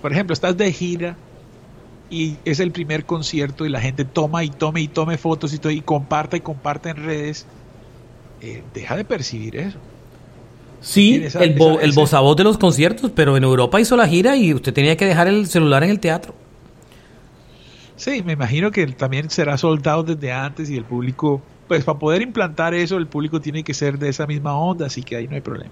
por 0.00 0.12
ejemplo, 0.12 0.32
estás 0.32 0.56
de 0.56 0.70
gira 0.72 1.16
y 2.12 2.36
es 2.44 2.60
el 2.60 2.72
primer 2.72 3.06
concierto 3.06 3.64
y 3.64 3.70
la 3.70 3.80
gente 3.80 4.04
toma 4.04 4.44
y 4.44 4.50
tome 4.50 4.82
y 4.82 4.88
tome 4.88 5.16
fotos 5.16 5.54
y, 5.54 5.58
todo, 5.58 5.72
y 5.72 5.80
comparta 5.80 6.36
y 6.36 6.40
comparte 6.40 6.90
en 6.90 6.96
redes, 6.98 7.46
eh, 8.42 8.62
deja 8.74 8.96
de 8.96 9.04
percibir 9.06 9.56
eso. 9.56 9.78
Sí, 10.82 11.14
esa, 11.24 11.42
el, 11.42 11.52
esa, 11.52 11.80
el 11.80 11.92
voz 11.92 12.12
a 12.12 12.20
voz 12.20 12.36
de 12.36 12.44
los 12.44 12.58
conciertos, 12.58 13.10
pero 13.14 13.34
en 13.38 13.44
Europa 13.44 13.80
hizo 13.80 13.96
la 13.96 14.06
gira 14.06 14.36
y 14.36 14.52
usted 14.52 14.74
tenía 14.74 14.94
que 14.94 15.06
dejar 15.06 15.26
el 15.26 15.46
celular 15.46 15.84
en 15.84 15.90
el 15.90 16.00
teatro. 16.00 16.34
Sí, 17.96 18.22
me 18.22 18.34
imagino 18.34 18.70
que 18.70 18.86
también 18.88 19.30
será 19.30 19.56
soldado 19.56 20.02
desde 20.02 20.32
antes 20.32 20.68
y 20.68 20.76
el 20.76 20.84
público, 20.84 21.40
pues 21.66 21.82
para 21.82 21.98
poder 21.98 22.20
implantar 22.20 22.74
eso, 22.74 22.98
el 22.98 23.06
público 23.06 23.40
tiene 23.40 23.64
que 23.64 23.72
ser 23.72 23.98
de 23.98 24.10
esa 24.10 24.26
misma 24.26 24.54
onda, 24.58 24.86
así 24.86 25.02
que 25.02 25.16
ahí 25.16 25.28
no 25.28 25.34
hay 25.36 25.40
problema. 25.40 25.70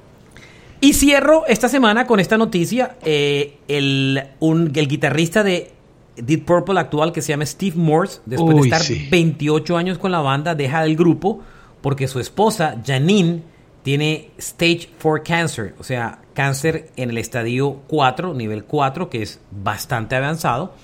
Y 0.80 0.95
cierro 0.95 1.45
esta 1.47 1.68
semana 1.68 2.07
con 2.07 2.18
esta 2.18 2.38
noticia. 2.38 2.97
Eh, 3.03 3.59
el, 3.68 4.22
un, 4.38 4.72
el 4.74 4.88
guitarrista 4.88 5.43
de 5.43 5.72
Deep 6.22 6.44
Purple 6.44 6.78
actual 6.78 7.12
que 7.12 7.22
se 7.22 7.28
llama 7.28 7.46
Steve 7.46 7.76
Morse, 7.76 8.20
después 8.26 8.54
Uy, 8.54 8.62
de 8.62 8.68
estar 8.68 8.82
sí. 8.82 9.08
28 9.10 9.76
años 9.76 9.98
con 9.98 10.12
la 10.12 10.20
banda, 10.20 10.54
deja 10.54 10.84
el 10.84 10.96
grupo 10.96 11.40
porque 11.80 12.08
su 12.08 12.20
esposa, 12.20 12.76
Janine, 12.84 13.42
tiene 13.82 14.30
stage 14.38 14.90
4 15.00 15.24
cancer, 15.24 15.74
o 15.78 15.84
sea, 15.84 16.18
cáncer 16.34 16.90
en 16.96 17.10
el 17.10 17.18
estadio 17.18 17.80
4, 17.86 18.34
nivel 18.34 18.64
4, 18.64 19.08
que 19.08 19.22
es 19.22 19.40
bastante 19.50 20.16
avanzado. 20.16 20.74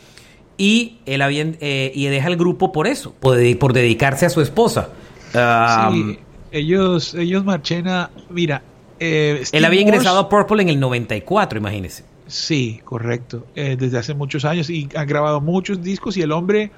Y 0.59 0.99
él 1.05 1.21
había, 1.21 1.47
eh, 1.61 1.93
y 1.95 2.07
deja 2.07 2.29
el 2.29 2.37
grupo 2.37 2.73
por 2.73 2.87
eso, 2.87 3.15
por, 3.21 3.59
por 3.59 3.73
dedicarse 3.75 4.25
a 4.25 4.31
su 4.31 4.41
esposa. 4.41 4.89
Um, 5.35 6.15
sí, 6.15 6.19
ellos, 6.51 7.15
ellos 7.15 7.45
Marchena, 7.45 8.11
mira. 8.31 8.63
Eh, 8.99 9.45
él 9.53 9.65
había 9.67 9.83
ingresado 9.83 10.19
a 10.19 10.29
Purple 10.31 10.63
en 10.63 10.71
el 10.71 10.81
94, 10.81 11.59
imagínese. 11.59 12.05
Sí, 12.27 12.81
correcto. 12.85 13.47
Eh, 13.55 13.77
desde 13.79 13.99
hace 13.99 14.15
muchos 14.15 14.45
años 14.45 14.69
y 14.71 14.89
ha 14.97 15.05
grabado 15.05 15.41
muchos 15.41 15.83
discos 15.83 16.17
y 16.17 16.23
el 16.23 16.33
hombre 16.33 16.71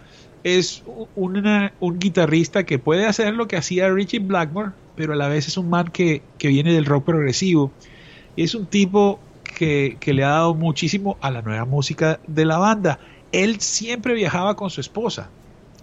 es 0.44 0.82
una, 1.16 1.72
un 1.80 1.98
guitarrista 1.98 2.64
que 2.64 2.78
puede 2.78 3.06
hacer 3.06 3.34
lo 3.34 3.48
que 3.48 3.56
hacía 3.56 3.88
Richie 3.88 4.20
Blackmore, 4.20 4.72
pero 4.96 5.14
a 5.14 5.16
la 5.16 5.28
vez 5.28 5.48
es 5.48 5.56
un 5.56 5.70
man 5.70 5.88
que, 5.88 6.22
que 6.38 6.48
viene 6.48 6.72
del 6.72 6.84
rock 6.84 7.04
progresivo. 7.04 7.72
Y 8.36 8.44
es 8.44 8.54
un 8.54 8.66
tipo 8.66 9.18
que, 9.42 9.96
que, 9.98 10.12
le 10.12 10.24
ha 10.24 10.30
dado 10.30 10.54
muchísimo 10.54 11.16
a 11.20 11.30
la 11.30 11.42
nueva 11.42 11.64
música 11.64 12.20
de 12.26 12.44
la 12.44 12.58
banda. 12.58 13.00
Él 13.32 13.60
siempre 13.60 14.14
viajaba 14.14 14.54
con 14.54 14.70
su 14.70 14.80
esposa, 14.80 15.30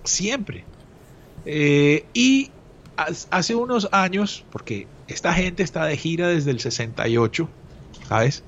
siempre. 0.04 0.64
Eh, 1.46 2.06
y 2.14 2.52
hace 3.30 3.56
unos 3.56 3.90
años, 3.92 4.46
porque 4.52 4.88
esta 5.08 5.34
gente 5.34 5.64
está 5.64 5.86
de 5.86 5.98
gira 5.98 6.28
desde 6.28 6.52
el 6.52 6.60
68, 6.60 7.50
¿sabes? 8.08 8.44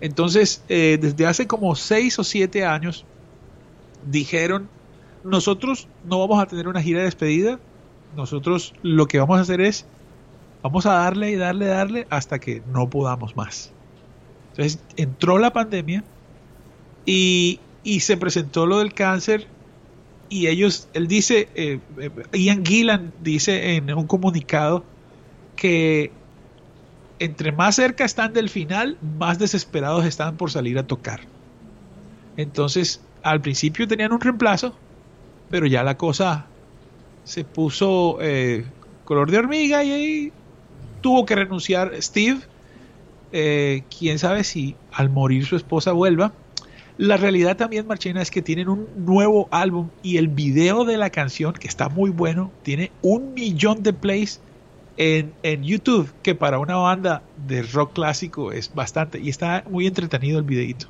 Entonces, 0.00 0.62
eh, 0.68 0.98
desde 1.00 1.26
hace 1.26 1.46
como 1.46 1.74
seis 1.76 2.18
o 2.18 2.24
siete 2.24 2.64
años, 2.64 3.04
dijeron, 4.06 4.68
nosotros 5.22 5.88
no 6.04 6.18
vamos 6.18 6.42
a 6.42 6.46
tener 6.46 6.68
una 6.68 6.82
gira 6.82 7.00
de 7.00 7.06
despedida, 7.06 7.58
nosotros 8.16 8.74
lo 8.82 9.06
que 9.06 9.18
vamos 9.18 9.38
a 9.38 9.42
hacer 9.42 9.60
es, 9.60 9.86
vamos 10.62 10.86
a 10.86 10.94
darle 10.94 11.30
y 11.30 11.36
darle, 11.36 11.66
darle 11.66 12.06
hasta 12.10 12.38
que 12.38 12.62
no 12.72 12.90
podamos 12.90 13.36
más. 13.36 13.72
Entonces, 14.50 14.80
entró 14.96 15.38
la 15.38 15.52
pandemia 15.52 16.04
y, 17.06 17.60
y 17.82 18.00
se 18.00 18.16
presentó 18.16 18.66
lo 18.66 18.78
del 18.78 18.94
cáncer 18.94 19.48
y 20.28 20.48
ellos, 20.48 20.88
él 20.94 21.06
dice, 21.06 21.48
eh, 21.54 21.80
Ian 22.32 22.64
Gillan 22.64 23.12
dice 23.22 23.76
en 23.76 23.92
un 23.94 24.06
comunicado 24.06 24.84
que 25.54 26.10
entre 27.18 27.52
más 27.52 27.76
cerca 27.76 28.04
están 28.04 28.32
del 28.32 28.48
final, 28.48 28.98
más 29.18 29.38
desesperados 29.38 30.04
están 30.04 30.36
por 30.36 30.50
salir 30.50 30.78
a 30.78 30.86
tocar. 30.86 31.20
Entonces, 32.36 33.00
al 33.22 33.40
principio 33.40 33.86
tenían 33.86 34.12
un 34.12 34.20
reemplazo, 34.20 34.74
pero 35.50 35.66
ya 35.66 35.82
la 35.82 35.96
cosa 35.96 36.46
se 37.24 37.44
puso 37.44 38.18
eh, 38.20 38.64
color 39.04 39.30
de 39.30 39.38
hormiga 39.38 39.84
y 39.84 40.32
tuvo 41.00 41.24
que 41.24 41.34
renunciar 41.34 41.92
Steve. 42.00 42.40
Eh, 43.32 43.82
quién 43.96 44.18
sabe 44.18 44.44
si 44.44 44.76
al 44.92 45.10
morir 45.10 45.44
su 45.46 45.56
esposa 45.56 45.92
vuelva. 45.92 46.32
La 46.96 47.16
realidad 47.16 47.56
también, 47.56 47.88
Marchena, 47.88 48.22
es 48.22 48.30
que 48.30 48.42
tienen 48.42 48.68
un 48.68 48.86
nuevo 48.96 49.48
álbum 49.50 49.88
y 50.02 50.18
el 50.18 50.28
video 50.28 50.84
de 50.84 50.96
la 50.96 51.10
canción, 51.10 51.52
que 51.52 51.66
está 51.66 51.88
muy 51.88 52.10
bueno, 52.10 52.52
tiene 52.62 52.92
un 53.02 53.34
millón 53.34 53.82
de 53.82 53.92
plays 53.92 54.40
en, 54.96 55.32
en, 55.42 55.64
YouTube, 55.64 56.12
que 56.22 56.34
para 56.34 56.58
una 56.58 56.76
banda 56.76 57.22
de 57.46 57.62
rock 57.62 57.94
clásico 57.94 58.52
es 58.52 58.72
bastante. 58.74 59.18
Y 59.18 59.28
está 59.28 59.64
muy 59.68 59.86
entretenido 59.86 60.38
el 60.38 60.44
videito. 60.44 60.86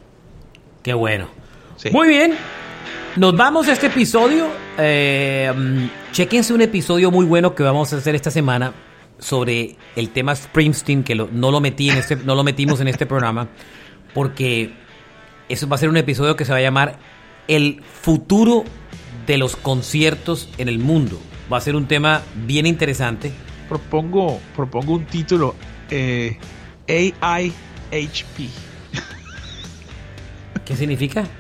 Qué 0.82 0.94
bueno. 0.94 1.28
Sí. 1.76 1.90
Muy 1.90 2.08
bien. 2.08 2.34
Nos 3.16 3.36
vamos 3.36 3.68
a 3.68 3.72
este 3.72 3.86
episodio. 3.86 4.48
Eh, 4.76 5.52
chequense 6.12 6.52
un 6.52 6.60
episodio 6.60 7.10
muy 7.10 7.24
bueno 7.24 7.54
que 7.54 7.62
vamos 7.62 7.92
a 7.92 7.96
hacer 7.96 8.14
esta 8.14 8.30
semana 8.30 8.72
sobre 9.18 9.76
el 9.94 10.10
tema 10.10 10.34
Springsteen, 10.34 11.04
que 11.04 11.14
lo, 11.14 11.28
no, 11.32 11.50
lo 11.50 11.60
metí 11.60 11.90
en 11.90 11.98
este, 11.98 12.16
no 12.16 12.34
lo 12.34 12.42
metimos 12.42 12.80
en 12.80 12.88
este 12.88 13.06
programa, 13.06 13.48
porque 14.12 14.72
eso 15.48 15.68
va 15.68 15.76
a 15.76 15.78
ser 15.78 15.88
un 15.88 15.96
episodio 15.96 16.34
que 16.34 16.44
se 16.44 16.52
va 16.52 16.58
a 16.58 16.62
llamar 16.62 16.98
El 17.46 17.82
futuro 18.02 18.64
de 19.26 19.38
los 19.38 19.56
conciertos 19.56 20.48
en 20.58 20.68
el 20.68 20.78
mundo. 20.78 21.18
Va 21.52 21.58
a 21.58 21.60
ser 21.60 21.76
un 21.76 21.86
tema 21.86 22.22
bien 22.46 22.66
interesante 22.66 23.32
propongo, 23.74 24.40
propongo 24.54 24.94
un 24.94 25.04
título 25.04 25.56
eh, 25.90 26.38
AIHP. 26.86 28.48
¿Qué 30.64 30.76
significa? 30.76 31.24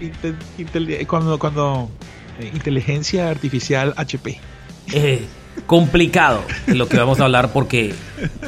Intel, 0.00 0.36
intel, 0.58 1.06
cuando, 1.06 1.38
cuando 1.38 1.88
eh, 2.40 2.50
inteligencia 2.52 3.30
artificial 3.30 3.94
HP. 3.96 4.40
Eh, 4.92 5.24
complicado 5.66 6.42
lo 6.66 6.88
que 6.88 6.96
vamos 6.96 7.20
a 7.20 7.24
hablar 7.24 7.52
porque, 7.52 7.94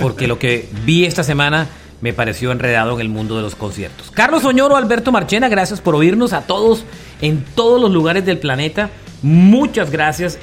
porque 0.01 0.27
lo 0.27 0.41
que 0.41 0.68
vi 0.85 1.05
esta 1.05 1.22
semana 1.22 1.68
me 2.01 2.12
pareció 2.12 2.51
enredado 2.51 2.95
en 2.95 3.03
el 3.03 3.09
mundo 3.09 3.37
de 3.37 3.43
los 3.43 3.55
conciertos. 3.55 4.11
Carlos 4.11 4.45
Oñoro, 4.45 4.77
Alberto 4.77 5.12
Marchena, 5.12 5.49
gracias 5.49 5.81
por 5.81 5.95
oírnos 5.95 6.33
a 6.33 6.43
todos 6.43 6.85
en 7.20 7.45
todos 7.55 7.81
los 7.81 7.93
lugares 7.93 8.27
del 8.27 8.39
planeta. 8.39 8.91
Muchas 9.22 9.93
gracias. 9.93 10.41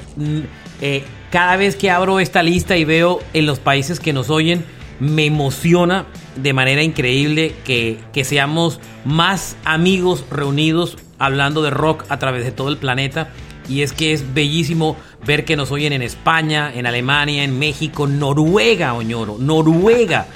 Eh, 0.80 1.04
cada 1.32 1.56
vez 1.56 1.76
que 1.76 1.90
abro 1.90 2.20
esta 2.20 2.42
lista 2.42 2.76
y 2.76 2.84
veo 2.84 3.20
en 3.32 3.46
los 3.46 3.58
países 3.58 4.00
que 4.00 4.12
nos 4.12 4.28
oyen, 4.28 4.66
me 5.00 5.24
emociona 5.24 6.04
de 6.36 6.52
manera 6.52 6.82
increíble 6.82 7.54
que, 7.64 7.98
que 8.12 8.22
seamos 8.24 8.80
más 9.06 9.56
amigos 9.64 10.26
reunidos 10.30 10.98
hablando 11.18 11.62
de 11.62 11.70
rock 11.70 12.04
a 12.10 12.18
través 12.18 12.44
de 12.44 12.52
todo 12.52 12.68
el 12.68 12.76
planeta. 12.76 13.30
y 13.66 13.80
es 13.80 13.92
que 13.92 14.12
es 14.12 14.34
bellísimo 14.34 14.96
ver 15.24 15.46
que 15.46 15.56
nos 15.56 15.70
oyen 15.70 15.94
en 15.94 16.02
España, 16.02 16.70
en 16.74 16.84
Alemania, 16.84 17.44
en 17.44 17.58
México, 17.58 18.06
Noruega, 18.06 18.92
Oñoro, 18.92 19.38
Noruega, 19.38 20.26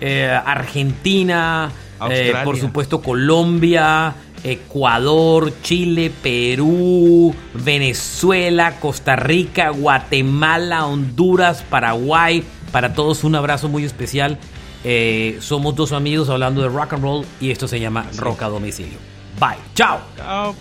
eh, 0.00 0.26
Argentina, 0.44 1.70
eh, 2.10 2.34
por 2.42 2.58
supuesto 2.58 3.00
Colombia, 3.00 4.14
Ecuador, 4.46 5.52
Chile, 5.62 6.12
Perú, 6.22 7.34
Venezuela, 7.54 8.78
Costa 8.78 9.16
Rica, 9.16 9.70
Guatemala, 9.70 10.86
Honduras, 10.86 11.62
Paraguay. 11.68 12.44
Para 12.70 12.94
todos 12.94 13.24
un 13.24 13.34
abrazo 13.34 13.68
muy 13.68 13.84
especial. 13.84 14.38
Eh, 14.84 15.38
somos 15.40 15.74
dos 15.74 15.92
amigos 15.92 16.30
hablando 16.30 16.62
de 16.62 16.68
rock 16.68 16.92
and 16.92 17.02
roll 17.02 17.26
y 17.40 17.50
esto 17.50 17.66
se 17.66 17.80
llama 17.80 18.06
Rock 18.18 18.42
a 18.42 18.48
Domicilio. 18.48 18.98
Bye. 19.40 19.58
Chao. 19.74 20.00
Chao. 20.16 20.54